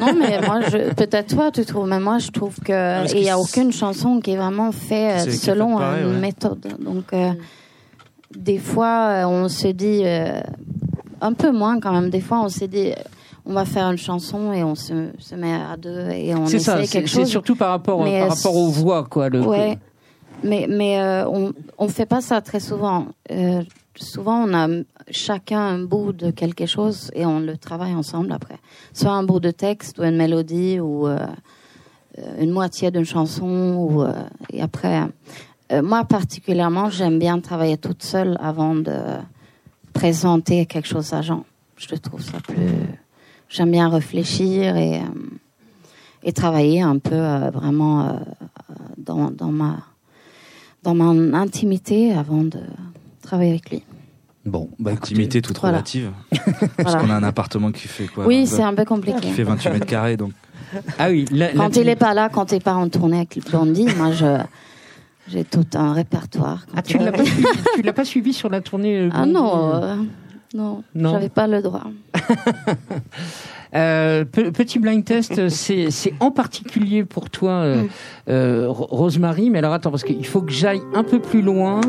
Non, 0.00 0.14
mais 0.18 0.40
moi, 0.46 0.60
je- 0.70 0.92
peut-être 0.92 1.34
toi, 1.34 1.50
tu 1.52 1.64
trouves, 1.64 1.88
mais 1.88 2.00
moi, 2.00 2.18
je 2.18 2.30
trouve 2.30 2.56
que 2.60 3.00
parce 3.00 3.12
il 3.14 3.22
n'y 3.22 3.30
a 3.30 3.38
aucune 3.38 3.72
chanson 3.72 4.20
qui 4.20 4.32
est 4.32 4.36
vraiment 4.36 4.70
faite 4.72 5.28
euh, 5.28 5.30
selon 5.30 5.78
une 5.80 6.14
ouais. 6.14 6.20
méthode. 6.20 6.66
Donc, 6.80 7.04
euh, 7.14 7.32
des 8.36 8.58
fois, 8.58 9.08
euh, 9.08 9.24
on 9.26 9.48
se 9.48 9.68
dit, 9.68 10.02
euh, 10.04 10.40
un 11.20 11.32
peu 11.32 11.50
moins 11.52 11.80
quand 11.80 11.92
même, 11.92 12.10
des 12.10 12.20
fois, 12.20 12.40
on 12.42 12.48
s'est 12.48 12.68
dit, 12.68 12.90
euh, 12.90 12.94
on 13.46 13.54
va 13.54 13.64
faire 13.64 13.90
une 13.90 13.98
chanson 13.98 14.52
et 14.52 14.62
on 14.62 14.74
se, 14.74 15.10
se 15.18 15.34
met 15.34 15.52
à 15.54 15.76
deux 15.76 16.10
et 16.10 16.34
on 16.34 16.44
essaie 16.46 16.58
ça, 16.58 16.76
quelque 16.76 16.90
c'est 16.90 17.00
c'est 17.00 17.20
chose. 17.22 17.28
surtout 17.28 17.56
par 17.56 17.70
rapport, 17.70 18.02
Mais, 18.04 18.20
par 18.20 18.36
rapport 18.36 18.56
aux 18.56 18.68
voix. 18.68 19.04
Quoi, 19.04 19.28
le, 19.28 19.40
Ouais. 19.40 19.78
Mais, 20.44 20.66
mais 20.68 21.00
euh, 21.00 21.28
on 21.28 21.52
on 21.78 21.88
fait 21.88 22.06
pas 22.06 22.20
ça 22.20 22.40
très 22.40 22.60
souvent. 22.60 23.06
Euh, 23.30 23.62
souvent, 23.94 24.44
on 24.48 24.54
a 24.54 24.68
chacun 25.10 25.60
un 25.60 25.78
bout 25.78 26.12
de 26.12 26.30
quelque 26.30 26.66
chose 26.66 27.10
et 27.14 27.24
on 27.26 27.38
le 27.40 27.56
travaille 27.56 27.94
ensemble 27.94 28.32
après. 28.32 28.56
Soit 28.92 29.12
un 29.12 29.22
bout 29.22 29.38
de 29.40 29.50
texte 29.52 29.98
ou 29.98 30.02
une 30.02 30.16
mélodie 30.16 30.80
ou 30.80 31.06
une 32.40 32.50
moitié 32.50 32.90
d'une 32.90 33.04
chanson. 33.04 33.76
Ou, 33.76 34.04
et 34.52 34.62
après, 34.62 35.02
euh, 35.72 35.82
moi 35.82 36.04
particulièrement, 36.04 36.90
j'aime 36.90 37.18
bien 37.18 37.40
travailler 37.40 37.76
toute 37.76 38.02
seule 38.02 38.36
avant 38.40 38.74
de 38.74 38.94
présenter 39.92 40.66
quelque 40.66 40.88
chose 40.88 41.12
à 41.12 41.22
Jean. 41.22 41.44
Je 41.76 41.94
trouve 41.96 42.20
ça 42.22 42.38
plus. 42.46 42.56
J'aime 43.48 43.70
bien 43.70 43.88
réfléchir 43.88 44.76
et, 44.76 44.96
euh, 45.00 45.04
et 46.22 46.32
travailler 46.32 46.80
un 46.80 46.98
peu 46.98 47.14
euh, 47.14 47.50
vraiment 47.50 48.08
euh, 48.08 48.12
dans, 48.98 49.30
dans 49.30 49.50
ma 49.52 49.78
dans 50.82 50.94
mon 50.96 51.32
intimité 51.34 52.12
avant 52.12 52.42
de 52.42 52.58
travailler 53.22 53.50
avec 53.50 53.70
lui. 53.70 53.82
Bon, 54.44 54.68
bah 54.80 54.90
Intimité 54.90 55.40
toute 55.40 55.60
Voilà. 55.60 55.76
relative. 55.78 56.10
Parce 56.30 56.68
Voilà. 56.78 56.98
qu'on 57.00 57.10
a 57.10 57.14
un 57.14 57.22
appartement 57.22 57.70
qui 57.70 57.86
fait 57.86 58.08
quoi 58.08 58.26
Oui, 58.26 58.48
c'est 58.48 58.62
un 58.62 58.74
peu 58.74 58.82
Qui 58.82 58.88
compliqué. 58.88 59.30
fait 59.30 59.44
28 59.44 59.70
mètres 59.70 59.86
carrés, 59.86 60.16
donc. 60.16 60.32
Ah 60.98 61.10
oui, 61.10 61.26
la- 61.30 61.52
Quand 61.52 61.76
il 61.76 61.88
est 61.88 61.94
pas 61.94 62.14
là, 62.14 62.28
quand 62.30 62.50
il 62.50 62.60
part 62.60 62.78
en 62.78 62.88
tournée 62.88 63.18
avec 63.18 63.38
Blondie, 63.48 63.86
moi 63.96 64.10
je 64.10 64.38
j'ai 65.28 65.44
tout 65.44 65.64
un 65.74 65.92
répertoire. 65.92 66.66
Ah, 66.76 66.82
tu 66.82 66.96
il 66.98 67.04
l'as 67.04 67.12
pas, 67.12 67.24
suivi- 67.24 67.46
tu 67.76 67.82
l'as 67.82 67.92
pas 67.92 68.04
suivi 68.04 68.32
sur 68.32 68.48
la 68.50 68.60
tournée 68.60 68.98
euh, 68.98 69.08
Ah 69.12 69.26
non, 69.26 69.74
euh 69.74 69.80
euh, 69.82 69.96
non, 70.54 70.82
Non. 70.94 71.10
j'avais 71.12 71.28
pas 71.28 71.46
le 71.46 71.62
droit. 71.62 71.84
Euh, 73.74 74.26
pe- 74.26 74.50
petit 74.50 74.78
blind 74.78 75.02
test, 75.02 75.48
c'est 75.48 75.90
c'est 75.90 76.12
en 76.20 76.30
particulier 76.30 77.06
pour 77.06 77.30
toi, 77.30 77.52
euh, 77.52 77.84
euh, 78.28 78.66
Ro- 78.68 78.86
Rosemary. 78.90 79.48
Mais 79.48 79.60
alors 79.60 79.72
attends, 79.72 79.90
parce 79.90 80.04
qu'il 80.04 80.26
faut 80.26 80.42
que 80.42 80.52
j'aille 80.52 80.82
un 80.92 81.02
peu 81.04 81.18
plus 81.20 81.40
loin. 81.40 81.80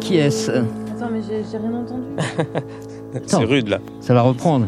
Qui 0.00 0.16
est-ce? 0.16 0.50
Attends, 0.50 1.08
mais 1.12 1.20
j'ai 1.22 1.44
j'ai 1.48 1.58
rien 1.58 1.72
entendu. 1.72 2.02
C'est 3.26 3.44
rude 3.44 3.68
là. 3.68 3.78
Ça 4.00 4.12
va 4.12 4.22
reprendre. 4.22 4.66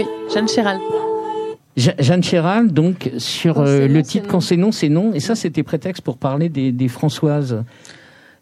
Oui, 0.00 0.06
Jeanne 0.32 0.48
Chéral. 0.48 0.78
Je- 1.76 1.90
Jeanne 1.98 2.22
Chéral, 2.22 2.72
donc 2.72 3.10
sur 3.18 3.58
euh, 3.60 3.64
c'est 3.82 3.88
le 3.88 4.02
titre 4.02 4.24
c'est 4.24 4.30
Quand 4.30 4.40
c'est 4.40 4.56
non, 4.56 4.72
c'est 4.72 4.88
non. 4.88 5.12
Et 5.14 5.20
ça, 5.20 5.34
c'était 5.34 5.62
prétexte 5.62 6.02
pour 6.02 6.16
parler 6.18 6.48
des, 6.48 6.72
des 6.72 6.88
Françoises. 6.88 7.62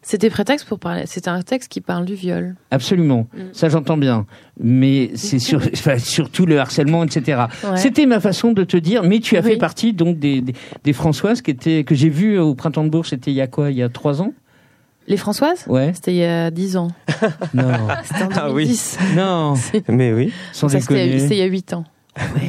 C'était 0.01 0.29
prétexte 0.29 0.65
pour 0.67 0.79
parler. 0.79 1.03
C'était 1.05 1.29
un 1.29 1.41
texte 1.41 1.69
qui 1.69 1.81
parle 1.81 2.05
du 2.05 2.15
viol. 2.15 2.55
Absolument. 2.71 3.27
Mm. 3.33 3.39
Ça, 3.53 3.69
j'entends 3.69 3.97
bien. 3.97 4.25
Mais 4.59 5.11
c'est 5.15 5.39
sur, 5.39 5.59
enfin, 5.73 5.97
surtout 5.99 6.45
le 6.45 6.59
harcèlement, 6.59 7.03
etc. 7.03 7.43
Ouais. 7.63 7.77
C'était 7.77 8.05
ma 8.05 8.19
façon 8.19 8.53
de 8.53 8.63
te 8.63 8.77
dire. 8.77 9.03
Mais 9.03 9.19
tu 9.19 9.35
as 9.37 9.41
Oui. 9.41 9.51
fait 9.51 9.57
partie 9.57 9.93
donc 9.93 10.17
des, 10.17 10.41
des, 10.41 10.53
des 10.83 10.93
Françoises 10.93 11.41
qui 11.41 11.51
étaient 11.51 11.83
que 11.83 11.95
j'ai 11.95 12.09
vu 12.09 12.39
au 12.39 12.55
printemps 12.55 12.83
de 12.85 12.89
Bourges. 12.89 13.09
C'était 13.09 13.31
il 13.31 13.35
y 13.35 13.41
a 13.41 13.47
quoi? 13.47 13.71
Il 13.71 13.77
y 13.77 13.83
a 13.83 13.89
trois 13.89 14.21
ans? 14.21 14.33
Les 15.09 15.17
Françoises 15.17 15.65
Ouais. 15.67 15.91
C'était 15.93 16.13
il 16.13 16.17
y 16.17 16.23
a 16.25 16.49
10 16.51 16.77
ans. 16.77 16.87
Non. 17.53 17.65
C'était 18.05 18.23
en 18.23 18.29
Ah 18.35 18.51
oui. 18.51 18.63
2010. 18.65 18.97
non. 19.17 19.53
Mais 19.89 20.13
oui. 20.13 20.31
Sans 20.53 20.69
Ça, 20.69 20.79
c'était 20.79 20.93
déconner. 21.05 21.19
c'était 21.19 21.35
il 21.35 21.39
y 21.39 21.41
a 21.41 21.45
8 21.45 21.73
ans. 21.73 21.83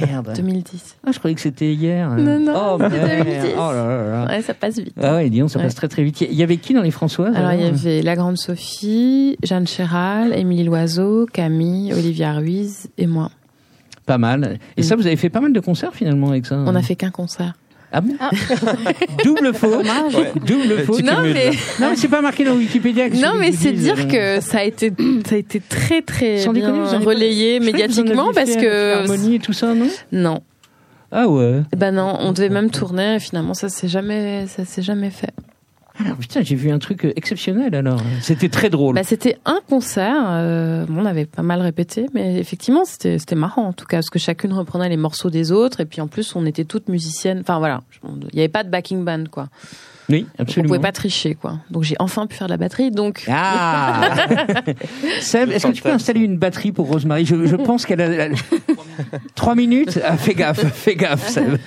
Merde. 0.01 0.33
2010. 0.37 0.97
Ah, 1.07 1.11
je 1.13 1.19
croyais 1.19 1.35
que 1.35 1.41
c'était 1.41 1.73
hier. 1.73 2.11
Non, 2.11 2.39
non, 2.41 2.53
oh, 2.57 2.77
c'était 2.83 2.99
merde. 3.07 3.25
2010. 3.27 3.49
Oh 3.57 3.59
là 3.73 3.73
là 3.73 4.11
là. 4.11 4.27
Ouais, 4.27 4.43
ça 4.43 4.53
passe 4.55 4.79
vite. 4.79 4.95
Ah 5.01 5.15
ouais, 5.17 5.31
dis 5.31 5.39
donc, 5.41 5.51
ça 5.51 5.59
Ouais. 5.59 5.65
passe 5.65 5.75
très 5.75 5.87
très 5.89 6.03
vite. 6.03 6.21
Il 6.23 6.35
y 6.35 6.43
avait 6.43 6.57
qui 6.57 6.75
dans 6.75 6.83
les 6.83 6.91
Françoises 6.91 7.35
Alors, 7.37 7.53
il 7.53 7.61
y 7.61 7.65
avait 7.65 8.03
la 8.03 8.17
grande 8.17 8.37
Sophie, 8.37 9.37
Jeanne 9.43 9.67
Chéral, 9.69 10.33
Émilie 10.37 10.65
Loiseau, 10.65 11.27
Camille, 11.33 11.93
Olivia 11.95 12.33
Ruiz 12.35 12.89
et 12.99 13.07
moi. 13.07 13.31
Pas 14.07 14.19
mal. 14.19 14.59
Et 14.77 14.83
ça, 14.83 14.97
vous 14.97 15.07
avez 15.07 15.17
fait 15.17 15.31
pas 15.31 15.41
mal 15.41 15.53
de 15.53 15.61
concerts 15.61 15.95
finalement 15.95 16.29
avec 16.31 16.47
ça 16.47 16.57
On 16.67 16.75
a 16.75 16.83
fait 16.83 16.97
qu'un 16.97 17.11
concert. 17.11 17.55
Ah 17.93 18.01
bon 18.01 18.15
Double 19.25 19.53
faux. 19.55 19.83
Double 20.47 20.85
faux. 20.85 21.01
Non, 21.01 21.23
mais- 21.23 21.51
non, 21.81 21.91
mais 21.91 21.97
c'est 21.97 22.09
pas 22.09 22.21
marqué 22.21 22.45
dans 22.45 22.55
Wikipédia. 22.55 23.11
que 23.11 23.17
Non, 23.17 23.35
mais 23.39 23.53
c'est 23.53 23.73
dire 23.73 24.07
que 24.09 24.41
ça 24.41 24.59
a 24.59 24.65
été, 24.65 24.93
ça 25.29 25.35
a 25.35 25.39
été 25.39 25.61
très 25.61 26.03
très 26.03 26.47
bien 26.53 26.99
relayé 26.99 27.59
pas- 27.59 27.65
médiatiquement 27.67 28.31
parce 28.33 28.55
que 28.57 28.93
avec 28.95 29.09
l'harmonie 29.09 29.35
et 29.37 29.39
tout 29.41 29.53
ça, 29.53 29.75
non? 29.75 29.89
Non. 30.13 30.41
Ah 31.13 31.27
ouais. 31.27 31.63
Ben 31.77 31.91
non, 31.93 32.17
on 32.21 32.31
devait 32.33 32.49
même 32.51 32.71
tourner. 32.71 33.17
Et 33.17 33.19
finalement, 33.19 33.55
ça 33.55 33.69
s'est 33.69 33.89
jamais, 33.89 34.47
ça 34.47 34.65
s'est 34.65 34.83
jamais 34.83 35.11
fait. 35.11 35.33
Alors, 36.05 36.17
putain, 36.17 36.41
j'ai 36.43 36.55
vu 36.55 36.71
un 36.71 36.79
truc 36.79 37.05
euh, 37.05 37.13
exceptionnel 37.17 37.75
alors. 37.75 38.01
C'était 38.23 38.49
très 38.49 38.71
drôle. 38.71 38.95
Bah, 38.95 39.03
c'était 39.05 39.37
un 39.45 39.61
concert. 39.69 40.15
euh, 40.29 40.87
on 40.89 41.05
avait 41.05 41.27
pas 41.27 41.43
mal 41.43 41.61
répété, 41.61 42.07
mais 42.15 42.39
effectivement, 42.39 42.85
c'était 42.85 43.19
c'était 43.19 43.35
marrant 43.35 43.67
en 43.67 43.73
tout 43.73 43.85
cas 43.87 43.99
parce 43.99 44.11
que 44.11 44.19
chacune 44.19 44.53
reprenait 44.53 44.89
les 44.89 44.97
morceaux 44.97 45.31
des 45.31 45.53
autres 45.53 45.81
et 45.81 45.85
puis 45.87 46.01
en 46.01 46.07
plus, 46.09 46.35
on 46.37 46.47
était 46.47 46.65
toutes 46.65 46.89
musiciennes. 46.89 47.41
Enfin 47.41 47.59
voilà, 47.59 47.83
il 48.05 48.35
n'y 48.35 48.41
avait 48.41 48.49
pas 48.49 48.65
de 48.65 48.71
backing 48.71 49.05
band 49.05 49.25
quoi. 49.31 49.49
oui, 50.09 50.27
On 50.39 50.43
absolument. 50.43 50.69
pouvait 50.75 50.81
pas 50.87 50.93
tricher 50.93 51.35
quoi. 51.35 51.59
Donc 51.71 51.83
j'ai 51.83 51.97
enfin 51.99 52.27
pu 52.27 52.37
faire 52.37 52.47
de 52.47 52.53
la 52.53 52.57
batterie. 52.59 52.91
Donc 52.91 53.25
Ah 53.29 54.11
Seb, 55.21 55.51
est-ce 55.51 55.67
que 55.67 55.73
tu 55.73 55.83
peux 55.83 55.91
installer 55.91 56.21
une 56.21 56.39
batterie 56.39 56.73
pour 56.73 56.87
Rosemary? 56.89 57.27
Je, 57.27 57.45
je 57.47 57.57
pense 57.57 57.85
qu'elle 57.85 58.01
a... 58.01 58.29
Trois 59.35 59.55
minutes? 59.55 59.99
Ah, 60.05 60.17
Fais 60.17 60.35
gaffe, 60.35 60.65
fais 60.73 60.95
gaffe, 60.97 61.29
Seb. 61.29 61.59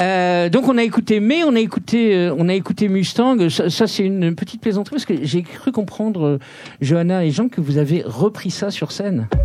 Euh, 0.00 0.48
donc 0.48 0.68
on 0.68 0.78
a 0.78 0.82
écouté, 0.82 1.20
mais 1.20 1.44
on 1.44 1.54
a 1.54 1.60
écouté, 1.60 2.14
euh, 2.14 2.34
on 2.38 2.48
a 2.48 2.54
écouté 2.54 2.88
Mustang. 2.88 3.48
Ça, 3.50 3.68
ça, 3.68 3.86
c'est 3.86 4.04
une 4.04 4.34
petite 4.34 4.60
plaisanterie 4.60 4.96
parce 4.96 5.04
que 5.04 5.14
j'ai 5.22 5.42
cru 5.42 5.72
comprendre, 5.72 6.24
euh, 6.24 6.38
Johanna 6.80 7.24
et 7.24 7.30
Jean, 7.30 7.48
que 7.48 7.60
vous 7.60 7.78
avez 7.78 8.02
repris 8.04 8.50
ça 8.50 8.70
sur 8.70 8.92
scène. 8.92 9.28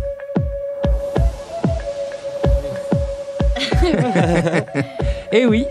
Eh 5.30 5.44
oui, 5.44 5.66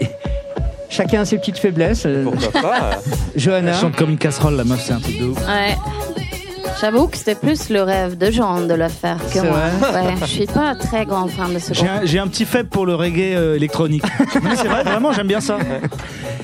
chacun 0.88 1.21
a 1.21 1.25
ses 1.25 1.39
petites 1.39 1.57
faiblesses. 1.57 2.05
Pourquoi 2.23 2.61
pas 2.61 3.01
Johanna. 3.36 3.71
Elle 3.71 3.78
chante 3.78 3.95
comme 3.95 4.11
une 4.11 4.19
casserole, 4.19 4.55
la 4.55 4.63
meuf, 4.63 4.84
c'est 4.86 4.93
un 4.93 4.99
truc 4.99 5.19
de 5.19 5.25
ouf. 5.25 5.39
Ouais. 5.47 5.75
J'avoue 6.80 7.07
que 7.07 7.17
c'était 7.17 7.34
plus 7.36 7.69
le 7.69 7.82
rêve 7.82 8.17
de 8.17 8.30
Jean 8.30 8.61
de 8.67 8.73
le 8.73 8.88
faire 8.88 9.17
que 9.34 9.39
moi. 9.39 9.57
Ouais, 9.93 10.15
je 10.21 10.25
suis 10.25 10.45
pas 10.45 10.75
très 10.75 11.05
grand 11.05 11.28
fan 11.28 11.51
de 11.53 11.59
ce 11.59 11.73
J'ai 11.73 11.86
groupe. 11.86 12.01
un, 12.03 12.05
j'ai 12.05 12.19
un 12.19 12.28
petit 12.28 12.45
faible 12.45 12.69
pour 12.69 12.86
le 12.86 12.93
reggae 12.93 13.36
euh, 13.36 13.55
électronique. 13.55 14.03
Mais 14.43 14.55
c'est 14.55 14.67
vrai, 14.67 14.84
vraiment, 14.84 15.11
j'aime 15.11 15.28
bien 15.28 15.41
ça. 15.41 15.57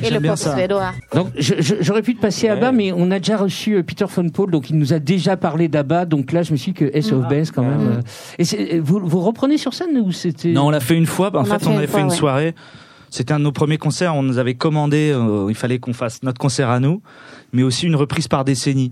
Et 0.02 0.06
J'aime 0.06 0.14
le 0.16 0.20
bien 0.22 0.32
pop 0.32 0.40
ça. 0.40 0.56
suédois. 0.56 0.92
Donc 1.14 1.28
je- 1.38 1.54
je- 1.60 1.76
j'aurais 1.82 2.02
pu 2.02 2.16
te 2.16 2.22
passer 2.22 2.50
à 2.50 2.56
bas, 2.56 2.72
mais 2.72 2.92
on 2.92 3.12
a 3.12 3.20
déjà 3.20 3.38
reçu 3.38 3.76
euh, 3.76 3.84
Peter 3.84 4.06
von 4.14 4.28
Paul, 4.30 4.50
donc 4.52 4.70
il 4.70 4.78
nous 4.78 4.92
a 4.92 5.00
déjà 5.00 5.38
parlé 5.38 5.68
d'Abba, 5.68 6.06
donc 6.06 6.32
là 6.32 6.42
je 6.44 6.52
me 6.52 6.58
suis 6.58 6.72
dit 6.74 6.80
que 6.80 6.90
S 6.94 7.12
of 7.12 7.28
Base 7.30 7.52
quand 7.52 7.62
même. 7.64 7.98
euh, 7.98 8.02
Et 8.40 8.44
c'est- 8.44 8.80
vous, 8.80 9.00
vous 9.04 9.22
reprenez 9.22 9.58
sur 9.58 9.74
scène 9.74 9.98
ou 10.04 10.12
c'était 10.12 10.50
Non, 10.50 10.66
on 10.68 10.70
l'a 10.72 10.80
fait 10.80 10.96
une 10.98 11.06
fois. 11.06 11.30
En 11.36 11.42
On 11.42 11.46
fait, 11.46 11.60
fait 11.60 11.68
on 11.68 11.72
une 11.72 11.78
avait 11.78 11.88
fois, 11.88 12.00
fait 12.00 12.06
une 12.06 12.12
ouais. 12.12 12.18
soirée. 12.18 12.56
C'était 13.12 13.34
un 13.34 13.40
de 13.40 13.44
nos 13.44 13.52
premiers 13.52 13.78
concerts. 13.78 14.16
On 14.16 14.24
nous 14.24 14.40
avait 14.40 14.56
commandé. 14.56 15.12
euh, 15.14 15.46
il 15.50 15.56
fallait 15.56 15.78
qu'on 15.78 15.94
fasse 15.94 16.24
notre 16.24 16.40
concert 16.40 16.70
à 16.70 16.80
nous, 16.80 17.02
mais 17.54 17.62
aussi 17.64 17.86
une 17.86 17.96
reprise 17.96 18.28
par 18.28 18.44
décennie. 18.44 18.92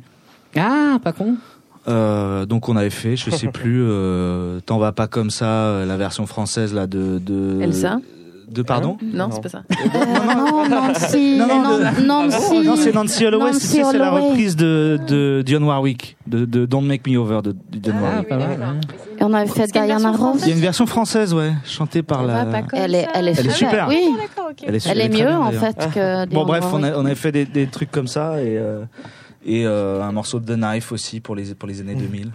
Ah, 0.58 0.98
pas 1.04 1.12
con. 1.14 1.36
Euh, 1.88 2.46
donc 2.46 2.70
on 2.70 2.76
avait 2.76 2.90
fait, 2.92 3.16
je 3.16 3.30
sais 3.32 3.48
plus, 3.54 3.84
euh, 3.84 4.60
t'en 4.66 4.78
vas 4.78 4.92
pas 4.92 5.08
comme 5.08 5.32
ça, 5.32 5.46
euh, 5.46 5.86
la 5.86 5.98
version 5.98 6.28
française 6.28 6.74
là 6.74 6.86
de 6.86 7.18
de 7.20 7.60
Elsa 7.62 8.00
de 8.50 8.62
pardon. 8.64 8.98
non, 9.02 9.30
c'est 9.32 9.42
pas 9.42 9.48
ça. 9.50 9.64
non, 9.96 10.68
Nancy. 10.70 11.38
Non, 11.40 11.48
non, 11.48 11.64
non, 11.64 11.78
de- 11.78 12.06
Nancy. 12.06 12.60
non, 12.66 12.76
c'est 12.76 12.94
Nancy 12.94 13.26
Holloway. 13.26 13.52
Nancy 13.54 13.68
c'est- 13.82 13.98
la 13.98 14.12
reprise 14.12 14.58
de 14.58 15.00
de 15.08 15.42
Dionne 15.44 15.64
Warwick, 15.64 16.18
de, 16.28 16.44
de 16.44 16.66
Don't 16.66 16.86
Make 16.86 17.08
Me 17.08 17.18
Over 17.18 17.40
de, 17.44 17.54
de 17.54 17.80
Dionne 17.80 17.96
Ah, 18.00 18.04
Warwick. 18.04 18.28
pas 18.28 18.38
mal. 18.38 18.62
hein. 18.62 18.76
Et 19.20 19.24
on 19.24 19.34
avait 19.34 19.50
fait 19.50 19.72
Diana 19.72 20.12
Ross. 20.12 20.42
Il 20.42 20.50
y 20.50 20.52
a 20.52 20.56
une 20.56 20.62
version 20.62 20.86
française, 20.86 21.34
ouais, 21.34 21.54
chantée 21.66 22.04
par 22.04 22.24
la. 22.24 22.46
Elle 22.74 22.94
est, 22.94 23.08
elle 23.16 23.30
est 23.30 23.40
Elle 23.40 23.48
est 23.48 23.52
super. 23.52 23.88
Oui. 23.88 24.04
Elle 24.68 24.76
est, 24.76 24.86
Elle 24.88 25.00
est 25.00 25.10
très 25.10 25.18
mieux 25.18 25.26
bien, 25.28 25.40
en 25.40 25.52
fait 25.52 25.78
que. 25.94 26.26
Bon 26.28 26.44
bref, 26.46 26.66
on, 26.74 26.84
avait 26.84 27.16
fait 27.16 27.32
des, 27.32 27.46
des 27.46 27.68
trucs 27.68 27.90
comme 27.90 28.08
ça 28.08 28.42
et 28.44 28.58
euh, 28.58 28.84
et 29.46 29.66
euh, 29.66 30.02
un 30.02 30.12
morceau 30.12 30.40
de 30.40 30.54
The 30.54 30.58
Knife 30.58 30.92
aussi 30.92 31.20
pour 31.20 31.36
les 31.36 31.54
pour 31.56 31.68
les 31.68 31.82
années 31.82 31.96
2000. 31.96 32.32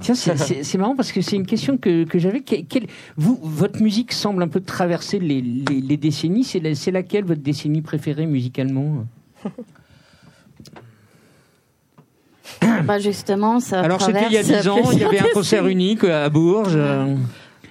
Tiens, 0.00 0.14
c'est- 0.14 0.36
c'est 0.36 0.62
c'est 0.64 0.76
marrant 0.78 0.94
parce 0.94 1.12
que 1.12 1.22
c'est 1.22 1.36
une 1.36 1.46
question 1.46 1.78
que, 1.78 2.04
que 2.04 2.18
j'avais. 2.18 2.40
Que- 2.42 2.56
vous, 3.16 3.38
votre 3.42 3.80
musique 3.82 4.12
semble 4.12 4.42
un 4.42 4.48
peu 4.48 4.60
traverser 4.60 5.18
les, 5.18 5.40
les, 5.40 5.80
les 5.80 5.96
décennies. 5.96 6.44
C'est 6.44 6.60
la- 6.60 6.74
c'est 6.74 6.90
laquelle 6.90 7.24
votre 7.24 7.40
décennie 7.40 7.80
préférée 7.82 8.26
musicalement? 8.26 9.06
Bah 12.84 12.98
justement, 12.98 13.60
ça 13.60 13.80
Alors 13.80 14.00
c'était 14.00 14.26
il 14.26 14.32
y 14.32 14.36
a 14.38 14.42
traverse 14.42 14.62
10 14.64 14.68
ans, 14.68 14.90
il 14.92 14.98
y 14.98 15.04
avait 15.04 15.18
un 15.20 15.26
concert 15.34 15.66
unique 15.66 16.04
à 16.04 16.28
Bourges. 16.28 16.78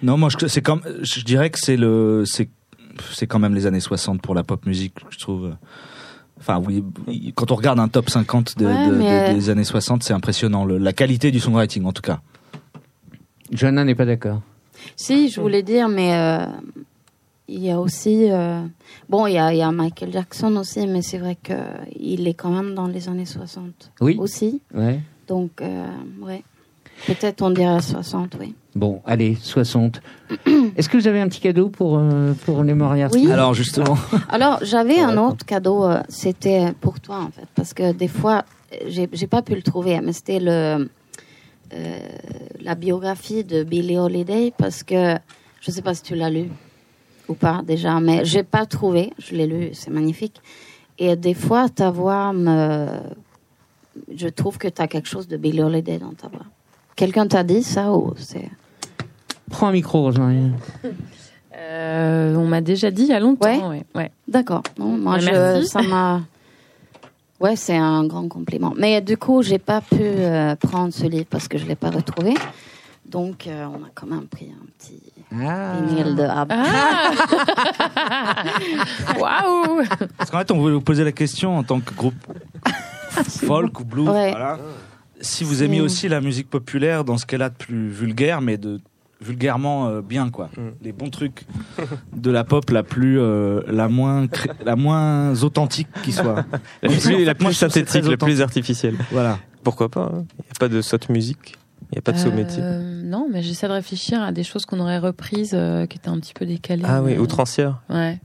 Non, 0.03 0.17
moi 0.17 0.29
je 0.29 0.47
c'est 0.47 0.61
comme 0.61 0.81
je 1.01 1.21
dirais 1.23 1.49
que 1.49 1.57
c'est 1.59 1.77
le 1.77 2.23
c'est 2.25 2.49
c'est 3.13 3.25
quand 3.27 3.39
même 3.39 3.55
les 3.55 3.65
années 3.65 3.79
60 3.79 4.21
pour 4.21 4.35
la 4.35 4.43
pop 4.43 4.65
musique, 4.65 4.93
je 5.09 5.17
trouve. 5.17 5.55
Enfin 6.39 6.61
oui, 6.65 6.83
quand 7.35 7.51
on 7.51 7.55
regarde 7.55 7.79
un 7.79 7.88
top 7.88 8.09
50 8.09 8.57
de, 8.57 8.65
Ouais, 8.65 8.88
de- 8.88 8.91
de- 8.93 8.97
mais- 8.99 9.33
des 9.33 9.49
années 9.49 9.63
60, 9.63 10.03
c'est 10.03 10.13
impressionnant 10.13 10.65
le- 10.65 10.77
la 10.77 10.93
qualité 10.93 11.31
du 11.31 11.39
songwriting 11.39 11.83
en 11.85 11.91
tout 11.93 12.01
cas. 12.03 12.19
Johanna 13.51 13.83
n'est 13.83 13.95
pas 13.95 14.05
d'accord. 14.05 14.41
Si, 14.95 15.29
je 15.29 15.41
voulais 15.41 15.63
dire, 15.63 15.89
mais 15.89 16.13
euh, 16.15 16.45
il 17.47 17.63
y 17.63 17.71
a 17.71 17.79
aussi. 17.79 18.29
euh, 18.29 18.61
bon, 19.09 19.25
il 19.27 19.33
y 19.33 19.38
a, 19.38 19.53
il 19.53 19.57
y 19.57 19.61
a 19.61 19.71
Michael 19.71 20.11
Jackson 20.13 20.55
aussi, 20.57 20.85
mais 20.85 21.01
c'est 21.01 21.17
vrai 21.17 21.35
qu'il 21.41 22.27
est 22.27 22.33
quand 22.33 22.51
même 22.51 22.75
dans 22.75 22.88
les 22.88 23.09
années 23.09 23.25
60 23.25 23.91
Oui. 24.01 24.15
aussi. 24.19 24.61
Ouais. 24.73 24.99
Donc, 25.27 25.61
euh, 25.61 25.88
ouais. 26.21 26.43
Peut-être 27.06 27.41
on 27.41 27.52
dirait 27.52 27.82
60, 27.82 28.38
oui. 28.39 28.56
Bon, 28.76 29.02
allez, 29.06 29.38
60. 29.41 30.02
Est-ce 30.76 30.89
que 30.89 30.98
vous 30.98 31.08
avez 31.08 31.22
un 31.22 31.28
petit 31.28 31.39
cadeau 31.39 31.70
pour, 31.70 31.98
euh, 31.98 32.34
pour 32.45 32.64
les 32.64 32.74
Moriarty 32.74 33.26
Oui. 33.26 33.32
Alors 33.32 33.54
justement, 33.54 33.98
Alors, 34.30 34.60
j'avais 34.64 35.00
un 35.00 35.18
autre 35.18 35.45
cadeau, 35.45 35.86
euh, 35.86 36.02
c'était 36.10 36.74
pour 36.80 37.00
toi 37.00 37.20
en 37.20 37.32
fait, 37.32 37.48
parce 37.56 37.74
que 37.74 37.91
des 37.91 38.08
fois, 38.08 38.45
j'ai 38.88 39.08
j'ai 39.14 39.28
pas 39.28 39.41
pu 39.41 39.56
le 39.56 39.62
trouver, 39.62 40.00
mais 40.02 40.14
c'était 40.14 40.39
le 40.39 40.89
euh, 41.74 42.00
la 42.62 42.76
biographie 42.76 43.43
de 43.43 43.64
Billie 43.64 43.98
Holiday, 43.98 44.54
parce 44.58 44.84
que 44.84 45.18
je 45.62 45.72
sais 45.72 45.82
pas 45.82 45.93
si 45.93 46.04
tu 46.04 46.16
l'as 46.16 46.30
lu 46.30 46.50
ou 47.28 47.34
pas 47.34 47.62
déjà, 47.66 48.00
mais 48.00 48.26
j'ai 48.26 48.43
pas 48.43 48.66
trouvé, 48.66 49.12
je 49.18 49.36
l'ai 49.36 49.48
lu, 49.48 49.70
c'est 49.74 49.91
magnifique. 49.91 50.41
Et 50.98 51.16
des 51.16 51.34
fois, 51.34 51.70
ta 51.70 51.91
voix 51.91 52.34
me, 52.34 52.88
je 54.16 54.28
trouve 54.28 54.58
que 54.58 54.68
tu 54.68 54.82
as 54.82 54.88
quelque 54.88 55.08
chose 55.08 55.28
de 55.28 55.38
Billie 55.38 55.62
Holiday 55.62 55.98
dans 55.98 56.14
ta 56.14 56.28
voix. 56.28 56.45
Quelqu'un 56.98 57.28
t'a 57.28 57.43
dit 57.43 57.64
ça 57.64 57.93
ou 57.93 58.14
c'est 58.18 58.50
Prends 59.50 59.68
un 59.68 59.72
micro, 59.72 60.02
Rosemary. 60.02 60.52
Euh, 61.56 62.36
on 62.36 62.45
m'a 62.45 62.60
déjà 62.60 62.91
dit 62.91 63.04
il 63.04 63.08
y 63.10 63.14
a 63.14 63.20
longtemps. 63.20 63.48
Ouais. 63.48 63.64
ouais, 63.66 63.86
ouais. 63.95 64.12
D'accord. 64.28 64.64
Non, 64.78 64.98
moi, 64.98 65.18
Bah, 65.20 65.62
je, 65.62 65.66
ça 65.66 65.82
m'a. 65.84 66.22
Ouais, 67.39 67.56
c'est 67.56 67.78
un 67.78 68.04
grand 68.06 68.28
compliment. 68.28 68.74
Mais 68.78 69.00
du 69.00 69.16
coup, 69.16 69.41
j'ai 69.43 69.60
pas 69.60 69.80
pu 69.82 69.95
euh, 70.02 70.56
prendre 70.56 70.91
ce 70.91 71.06
livre 71.06 71.28
parce 71.30 71.48
que 71.48 71.58
je 71.58 71.66
l'ai 71.66 71.76
pas 71.76 71.91
retrouvé. 71.91 72.34
Donc, 73.06 73.48
euh, 73.48 73.66
on 73.68 73.84
a 73.86 73.89
quand 73.93 74.08
même 74.08 74.26
pris 74.28 74.52
un 74.52 74.66
petit 74.78 75.02
vinyle 75.32 76.16
de 76.16 76.24
ABBA. 76.24 76.56
Waouh 79.20 79.84
parce 80.18 80.32
qu'en 80.32 80.39
fait, 80.39 80.52
on 80.52 80.58
voulait 80.58 80.74
vous 80.74 80.82
poser 80.82 81.04
la 81.04 81.12
question 81.12 81.58
en 81.58 81.64
tant 81.64 81.80
que 81.80 81.93
groupe 81.93 82.16
folk 83.45 83.80
ou 83.80 83.84
blues. 83.86 84.10
Ouais. 84.10 84.32
voilà. 84.32 84.58
Si 85.22 85.43
vous 85.43 85.63
aimiez 85.63 85.82
aussi 85.82 86.07
la 86.09 86.22
musique 86.22 86.49
populaire 86.49 87.03
dans 87.03 87.18
ce 87.18 87.26
qu'elle 87.26 87.41
a 87.41 87.49
de 87.49 87.55
plus 87.55 87.89
vulgaire, 87.89 88.41
mais 88.41 88.57
de 88.57 88.80
vulgairement 89.20 89.88
euh, 89.88 90.01
bien 90.01 90.30
quoi. 90.30 90.49
Les 90.84 90.91
bons 90.91 91.09
trucs 91.09 91.45
de 92.15 92.30
la 92.30 92.43
pop 92.43 92.70
la 92.70 92.84
plus 92.84 93.20
euh, 93.20 93.61
la 93.68 93.88
moins 93.89 94.28
cré- 94.28 94.51
la 94.63 94.76
moins 94.76 95.34
authentique 95.41 95.88
qui 96.03 96.11
soit. 96.11 96.45
La 96.84 96.89
plus, 96.89 97.26
la 97.26 97.34
plus 97.36 97.53
synthétique, 97.53 98.05
la 98.05 98.18
plus 98.18 98.41
artificielle. 98.41 98.95
Voilà. 99.11 99.39
Pourquoi 99.63 99.89
pas 99.89 100.11
Il 100.13 100.43
n'y 100.43 100.51
a 100.51 100.59
pas 100.59 100.68
de 100.70 100.82
sotte 100.82 101.09
musique, 101.09 101.55
il 101.91 101.95
n'y 101.95 101.97
a 101.97 102.01
pas 102.01 102.11
de 102.11 102.20
saut 102.20 102.32
métier. 102.32 102.61
Euh, 102.61 103.01
non, 103.03 103.28
mais 103.32 103.41
j'essaie 103.41 103.68
de 103.68 103.74
réfléchir 103.74 104.22
à 104.22 104.32
des 104.32 104.43
choses 104.43 104.65
qu'on 104.68 104.80
aurait 104.80 104.99
reprises 104.99 105.51
euh, 105.55 105.88
qui 105.88 105.97
étaient 105.97 106.09
un 106.09 106.20
petit 106.20 106.34
peu 106.36 106.45
décalées. 106.45 106.84
Ah 106.86 107.01
oui, 107.01 107.13
mais- 107.13 107.18
outrancière. 107.18 107.82
Ouais. 107.89 108.20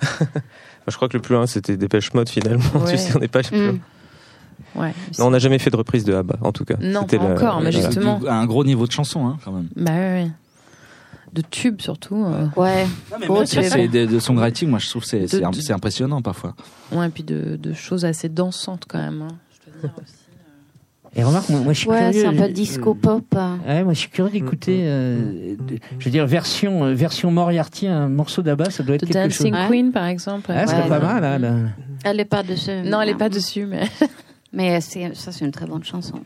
Je 0.88 0.96
crois 0.96 1.08
que 1.08 1.16
le 1.16 1.22
plus 1.22 1.36
loin, 1.36 1.46
c'était 1.46 1.76
Dépêche 1.76 2.12
Mode 2.14 2.28
finalement. 2.28 2.64
Ouais. 2.74 2.90
tu 2.90 2.98
sais, 2.98 3.16
on 3.16 3.20
n'est 3.20 3.28
pas. 3.28 3.42
Mm. 3.42 3.78
Ouais. 4.74 4.92
Non, 5.18 5.26
on 5.26 5.30
n'a 5.30 5.38
jamais 5.38 5.58
fait 5.58 5.70
de 5.70 5.76
reprise 5.76 6.04
de 6.04 6.14
ABBA, 6.14 6.36
en 6.42 6.52
tout 6.52 6.64
cas. 6.64 6.76
Non, 6.80 7.04
pas 7.04 7.16
la- 7.16 7.24
encore, 7.24 7.60
mais 7.60 7.72
justement. 7.72 8.20
À 8.28 8.34
un 8.34 8.46
gros 8.46 8.64
niveau 8.64 8.86
de 8.86 8.92
chanson 8.92 9.26
hein, 9.26 9.38
quand 9.44 9.52
même. 9.52 9.68
Bah 9.76 9.92
ouais, 9.92 9.98
ouais. 10.24 10.30
De 11.32 11.40
tubes 11.40 11.80
surtout. 11.80 12.24
euh. 12.26 12.46
Ouais. 12.56 12.86
C'est 13.46 13.88
de, 13.88 14.04
de 14.04 14.18
songwriting, 14.18 14.68
moi 14.68 14.78
je 14.78 14.88
trouve 14.90 15.02
que 15.02 15.08
c'est 15.08 15.26
c'est 15.26 15.42
c'est 15.60 15.72
impressionnant 15.72 16.20
parfois. 16.20 16.54
Ouais, 16.92 17.06
et 17.06 17.10
puis 17.10 17.22
de, 17.22 17.56
de 17.56 17.72
choses 17.72 18.04
assez 18.04 18.28
dansantes 18.28 18.84
quand 18.86 18.98
même. 18.98 19.22
hein, 19.22 19.28
je 19.50 19.70
dois 19.80 19.80
dire 19.90 20.02
aussi. 20.02 20.14
Et 21.14 21.22
remarque, 21.24 21.50
moi, 21.50 21.60
moi, 21.60 21.72
je 21.74 21.78
suis 21.80 21.88
Ouais, 21.90 21.98
curieux. 22.10 22.20
c'est 22.22 22.26
un 22.26 22.32
peu 22.34 22.42
euh, 22.44 22.48
disco 22.48 22.94
pop. 22.94 23.24
Ouais, 23.66 23.84
moi 23.84 23.92
je 23.92 23.98
suis 23.98 24.08
curieux 24.08 24.30
d'écouter, 24.32 24.80
euh, 24.84 25.54
de- 25.56 25.78
je 25.98 26.04
veux 26.06 26.10
dire 26.10 26.26
version 26.26 26.84
euh, 26.84 26.94
version 26.94 27.30
Moriarty, 27.30 27.86
un 27.86 28.08
morceau 28.08 28.40
d'Abba, 28.42 28.70
ça 28.70 28.82
doit 28.82 28.94
être 28.96 29.02
The 29.06 29.12
quelque 29.12 29.28
Dancing 29.28 29.54
chose. 29.54 29.66
Queen, 29.68 29.92
par 29.92 30.06
exemple. 30.06 30.50
Ah, 30.54 30.66
c'est 30.66 30.74
Ouais, 30.76 30.88
pas 30.88 30.98
non. 31.00 31.06
mal, 31.06 31.22
là, 31.22 31.38
là. 31.38 31.54
Elle 32.04 32.20
est 32.20 32.24
pas 32.24 32.42
dessus. 32.42 32.70
Non, 32.86 33.00
elle 33.02 33.10
est 33.10 33.14
pas 33.14 33.28
dessus, 33.28 33.66
mais. 33.66 33.82
Mais 34.52 34.80
c'est, 34.80 35.14
ça, 35.14 35.32
c'est 35.32 35.44
une 35.44 35.50
très 35.52 35.66
bonne 35.66 35.84
chanson. 35.84 36.20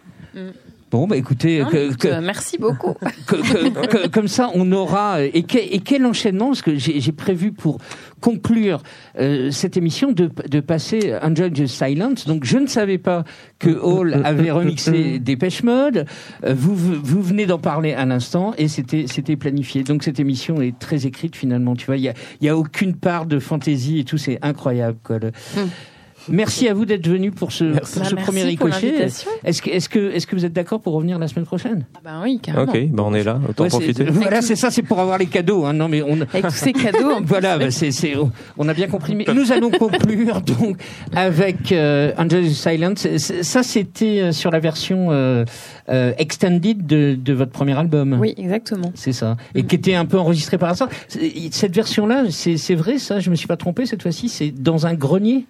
Bon, 0.91 1.09
bah 1.09 1.17
écoutez, 1.17 1.61
Non, 1.63 1.69
que- 1.69 1.87
écoute, 1.87 1.97
que- 1.97 2.09
euh, 2.09 2.21
merci 2.23 2.59
beaucoup. 2.59 2.95
que- 3.27 3.37
que- 3.37 3.87
que- 3.87 4.07
comme 4.09 4.29
ça, 4.29 4.51
on 4.55 4.71
aura 4.71 5.23
et, 5.25 5.43
que- 5.43 5.59
et 5.59 5.81
quel 5.81 6.07
enchaînement 6.07 6.47
Parce 6.49 6.63
que 6.63 6.77
j'ai 6.77 7.01
j'ai 7.01 7.11
prévu 7.13 7.51
pour 7.51 7.79
conclure 8.21 8.83
euh, 9.19 9.51
cette 9.51 9.77
émission 9.77 10.13
de, 10.13 10.31
de 10.49 10.61
passer 10.61 11.13
Enjoy 11.23 11.51
the 11.53 11.67
Silence. 11.67 12.27
Donc, 12.27 12.45
je 12.45 12.59
ne 12.59 12.67
savais 12.69 12.99
pas 12.99 13.25
que 13.59 13.71
Hall 13.71 14.21
avait 14.25 14.53
remixé 14.53 15.19
Dépêche 15.21 15.65
Mode. 15.65 16.07
Euh, 16.45 16.55
vous, 16.57 16.77
vous 16.77 17.21
venez 17.23 17.47
d'en 17.47 17.59
parler 17.59 17.93
à 17.95 18.05
l'instant 18.07 18.55
et 18.57 18.69
c'était 18.69 19.07
c'était 19.09 19.37
planifié. 19.37 19.83
Donc, 19.83 20.05
cette 20.05 20.21
émission 20.21 20.61
est 20.63 20.79
très 20.79 21.05
écrite 21.05 21.35
finalement. 21.35 21.75
Tu 21.75 21.87
vois, 21.87 21.97
il 21.97 22.05
y 22.05 22.09
a, 22.09 22.15
il 22.41 22.47
y 22.47 22.49
a 22.49 22.57
aucune 22.57 22.95
part 22.95 23.27
de 23.27 23.41
fantaisie 23.41 23.99
et 23.99 24.05
tout. 24.05 24.19
C'est 24.19 24.39
incroyable. 24.43 24.99
Quoi. 25.03 25.19
Le- 25.19 25.33
Merci 26.29 26.69
à 26.69 26.75
vous 26.75 26.85
d'être 26.87 27.07
venu 27.07 27.31
pour 27.31 27.53
ce, 27.53 27.65
pour 27.65 27.75
Bah, 27.75 27.81
ce 28.05 28.15
premier 28.17 28.43
merci 28.45 28.57
pour 28.57 28.67
ricochet. 28.67 29.09
Est-ce 29.45 29.63
que, 29.63 29.71
est-ce 29.71 29.89
que, 29.89 30.11
est-ce 30.13 30.27
que 30.27 30.35
vous 30.37 30.45
êtes 30.45 30.53
d'accord 30.53 30.81
pour 30.81 30.95
revenir 30.95 31.19
la 31.19 31.29
semaine 31.29 31.45
prochaine? 31.47 31.87
Ah 31.97 32.01
bah 32.05 32.21
oui, 32.23 32.41
carrément. 32.43 32.71
Ok, 32.73 32.89
bah 32.91 33.03
on 33.07 33.15
est 33.15 33.23
là, 33.25 33.39
autant 33.49 33.65
Ouais, 33.65 33.71
c'est- 33.71 33.77
profiter. 33.77 34.05
Voilà, 34.05 34.43
c'est 34.43 34.57
ça, 34.57 34.71
c'est 34.71 34.83
pour 34.83 34.99
avoir 35.01 35.19
les 35.19 35.27
cadeaux. 35.27 35.65
Hein. 35.65 35.73
Non, 35.75 35.89
mais 35.89 36.03
on, 36.03 36.21
Avec 36.21 36.43
tous 36.43 36.51
ces 36.51 36.73
cadeaux. 36.73 37.11
en 37.13 37.17
plus. 37.19 37.27
voilà, 37.27 37.59
bah, 37.59 37.71
c'est, 37.71 37.91
c'est, 37.91 38.15
on 38.59 38.69
a 38.69 38.75
bien 38.75 38.89
compris. 38.89 39.15
Mais 39.15 39.25
nous 39.35 39.53
allons 39.53 39.71
conclure 39.71 40.41
donc 40.61 40.79
avec 41.15 41.71
euh, 41.73 42.13
the 42.29 42.49
Silence. 42.49 43.07
Ça, 43.43 43.63
c'était 43.63 44.21
euh, 44.21 44.33
sur 44.33 44.51
la 44.51 44.59
version 44.59 45.09
euh, 45.11 45.45
euh, 45.89 46.13
extended 46.19 46.87
de, 46.87 47.17
de 47.23 47.33
votre 47.33 47.53
premier 47.53 47.79
album. 47.79 48.17
Oui, 48.21 48.35
exactement. 48.37 48.91
C'est 48.95 49.13
ça. 49.13 49.37
Et 49.55 49.65
qui 49.65 49.77
était 49.77 49.95
un 49.95 50.07
peu 50.07 50.19
enregistré 50.19 50.59
par 50.59 50.71
hasard. 50.71 50.89
Cette 51.51 51.75
version-là, 51.75 52.25
c'est, 52.31 52.57
c'est 52.57 52.75
vrai, 52.75 52.99
ça, 52.99 53.21
je 53.21 53.31
me 53.31 53.37
suis 53.37 53.47
pas 53.47 53.57
trompé 53.57 53.87
cette 53.87 54.03
fois-ci, 54.03 54.29
c'est 54.29 54.51
dans 54.51 54.87
un 54.87 54.95
grenier? 54.95 55.45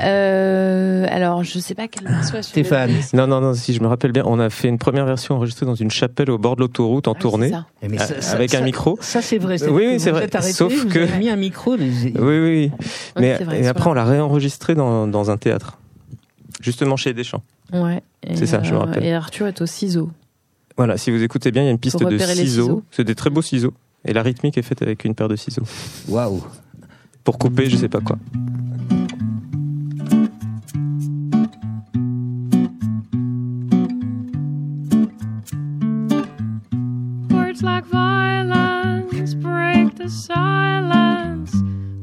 Euh, 0.00 1.06
alors, 1.08 1.44
je 1.44 1.58
sais 1.60 1.74
pas 1.74 1.86
quelle 1.88 2.08
version 2.08 2.42
Stéphane. 2.42 2.90
le- 2.90 3.16
Non, 3.16 3.26
non, 3.26 3.40
non, 3.40 3.54
si 3.54 3.72
je 3.72 3.80
me 3.80 3.86
rappelle 3.86 4.12
bien, 4.12 4.24
on 4.26 4.38
a 4.40 4.50
fait 4.50 4.68
une 4.68 4.78
première 4.78 5.06
version 5.06 5.36
enregistrée 5.36 5.64
dans 5.64 5.74
une 5.76 5.90
chapelle 5.90 6.30
au 6.30 6.38
bord 6.38 6.56
de 6.56 6.62
l'autoroute 6.62 7.06
en 7.08 7.12
Ah 7.12 7.18
tournée, 7.20 7.46
c'est 7.48 7.54
ça. 7.54 7.66
Eh, 7.82 7.88
Mais 7.88 8.00
a- 8.00 8.06
ça- 8.06 8.20
ça- 8.20 8.34
avec 8.34 8.50
ça- 8.50 8.58
un 8.58 8.62
micro. 8.62 8.98
Ça, 9.00 9.22
c'est 9.22 9.38
vrai. 9.38 9.62
Oui, 9.70 9.84
oui, 9.92 10.00
c'est 10.00 10.10
vrai. 10.10 10.28
arrêté, 10.34 10.52
Sauf 10.52 10.72
vous 10.74 10.88
que- 10.88 10.98
avez 10.98 11.18
mis 11.18 11.28
un 11.30 11.36
micro. 11.36 11.76
les- 11.76 11.86
Oui, 11.86 12.12
oui, 12.18 12.38
oui. 12.40 12.70
Mais 13.18 13.36
c'est 13.38 13.44
vrai, 13.44 13.62
et 13.62 13.66
après, 13.68 13.88
on 13.88 13.94
l'a 13.94 14.04
réenregistré 14.04 14.74
dans, 14.74 15.06
dans 15.06 15.30
un 15.30 15.36
théâtre, 15.36 15.78
justement 16.60 16.96
chez 16.96 17.14
Deschamps. 17.14 17.42
Ouais. 17.72 18.02
C'est 18.34 18.46
ça, 18.46 18.62
je 18.64 18.72
me 18.72 18.76
euh, 18.76 18.80
rappelle. 18.80 19.04
Et 19.04 19.12
Arthur 19.14 19.46
est 19.46 19.60
au 19.60 19.66
ciseau. 19.66 20.10
Voilà, 20.76 20.98
si 20.98 21.10
vous 21.12 21.22
écoutez 21.22 21.52
bien, 21.52 21.62
il 21.62 21.66
y 21.66 21.68
a 21.68 21.72
une 21.72 21.78
piste 21.78 21.98
de 21.98 22.04
repérer 22.04 22.34
les 22.34 22.42
ciseaux. 22.42 22.62
ciseaux. 22.64 22.82
C'est 22.90 23.04
des 23.04 23.14
très 23.14 23.30
beaux 23.30 23.40
ciseaux. 23.42 23.72
Et 24.04 24.12
la 24.12 24.22
rythmique 24.22 24.58
est 24.58 24.62
faite 24.62 24.82
avec 24.82 25.04
une 25.04 25.14
paire 25.14 25.28
de 25.28 25.36
ciseaux. 25.36 25.62
Waouh. 26.08 26.44
Pour 27.24 27.38
couper, 27.38 27.68
je 27.70 27.76
sais 27.76 27.88
pas 27.88 28.00
quoi. 28.00 28.18
Like 37.66 37.84
violence 37.86 39.34
break 39.34 39.96
the 39.96 40.08
silence, 40.08 41.52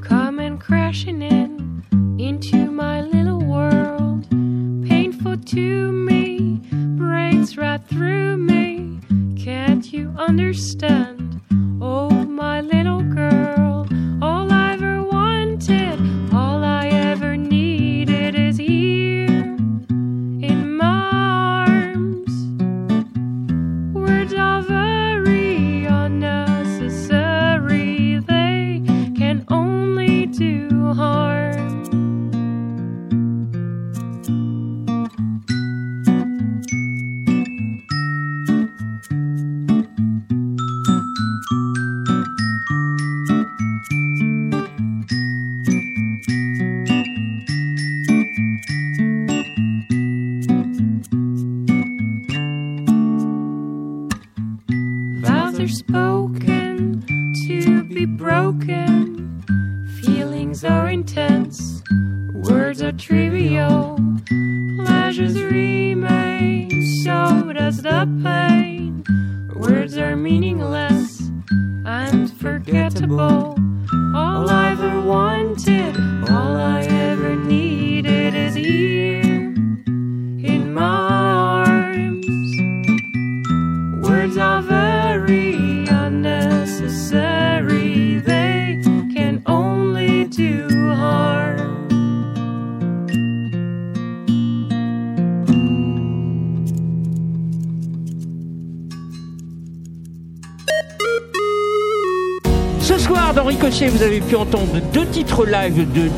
coming 0.01 0.57
crashing 0.57 1.21
in 1.21 1.81
into 2.19 2.69
my 2.69 2.99
little 2.99 3.39
world. 3.39 4.29
Painful 4.85 5.37
to 5.37 5.91
me, 5.93 6.59
breaks 6.97 7.55
right 7.55 7.81
through 7.87 8.35
me. 8.35 8.99
Can't 9.41 9.85
you 9.93 10.13
understand? 10.17 11.41
Oh, 11.81 12.09
my 12.09 12.59
little 12.59 13.01
girl, 13.01 13.42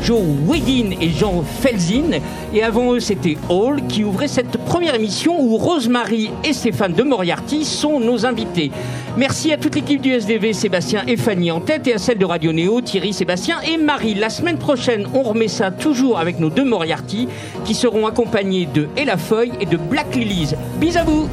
Joe 0.06 0.22
Wedin 0.46 0.92
et 1.00 1.10
Jean 1.10 1.42
Felzin. 1.42 2.20
Et 2.54 2.62
avant 2.62 2.92
eux, 2.92 3.00
c'était 3.00 3.36
Hall 3.48 3.82
qui 3.88 4.04
ouvrait 4.04 4.28
cette 4.28 4.56
première 4.58 4.94
émission 4.94 5.40
où 5.40 5.56
Rosemary 5.56 6.30
et 6.44 6.52
Stéphane 6.52 6.92
de 6.92 7.02
Moriarty 7.02 7.64
sont 7.64 7.98
nos 7.98 8.24
invités. 8.24 8.70
Merci 9.16 9.52
à 9.52 9.56
toute 9.56 9.74
l'équipe 9.74 10.00
du 10.00 10.12
SDV, 10.12 10.52
Sébastien 10.52 11.02
et 11.08 11.16
Fanny 11.16 11.50
en 11.50 11.58
tête, 11.58 11.88
et 11.88 11.94
à 11.94 11.98
celle 11.98 12.18
de 12.18 12.24
Radio 12.24 12.52
Néo, 12.52 12.80
Thierry, 12.82 13.12
Sébastien 13.12 13.60
et 13.62 13.78
Marie. 13.78 14.14
La 14.14 14.30
semaine 14.30 14.58
prochaine, 14.58 15.08
on 15.12 15.24
remet 15.24 15.48
ça 15.48 15.72
toujours 15.72 16.20
avec 16.20 16.38
nos 16.38 16.50
deux 16.50 16.64
Moriarty 16.64 17.26
qui 17.64 17.74
seront 17.74 18.06
accompagnés 18.06 18.68
de 18.72 18.86
Ella 18.96 19.16
Foy 19.16 19.50
et 19.60 19.66
de 19.66 19.76
Black 19.76 20.14
Lilies. 20.14 20.52
Bis 20.78 20.96
à 20.96 21.02
vous! 21.02 21.28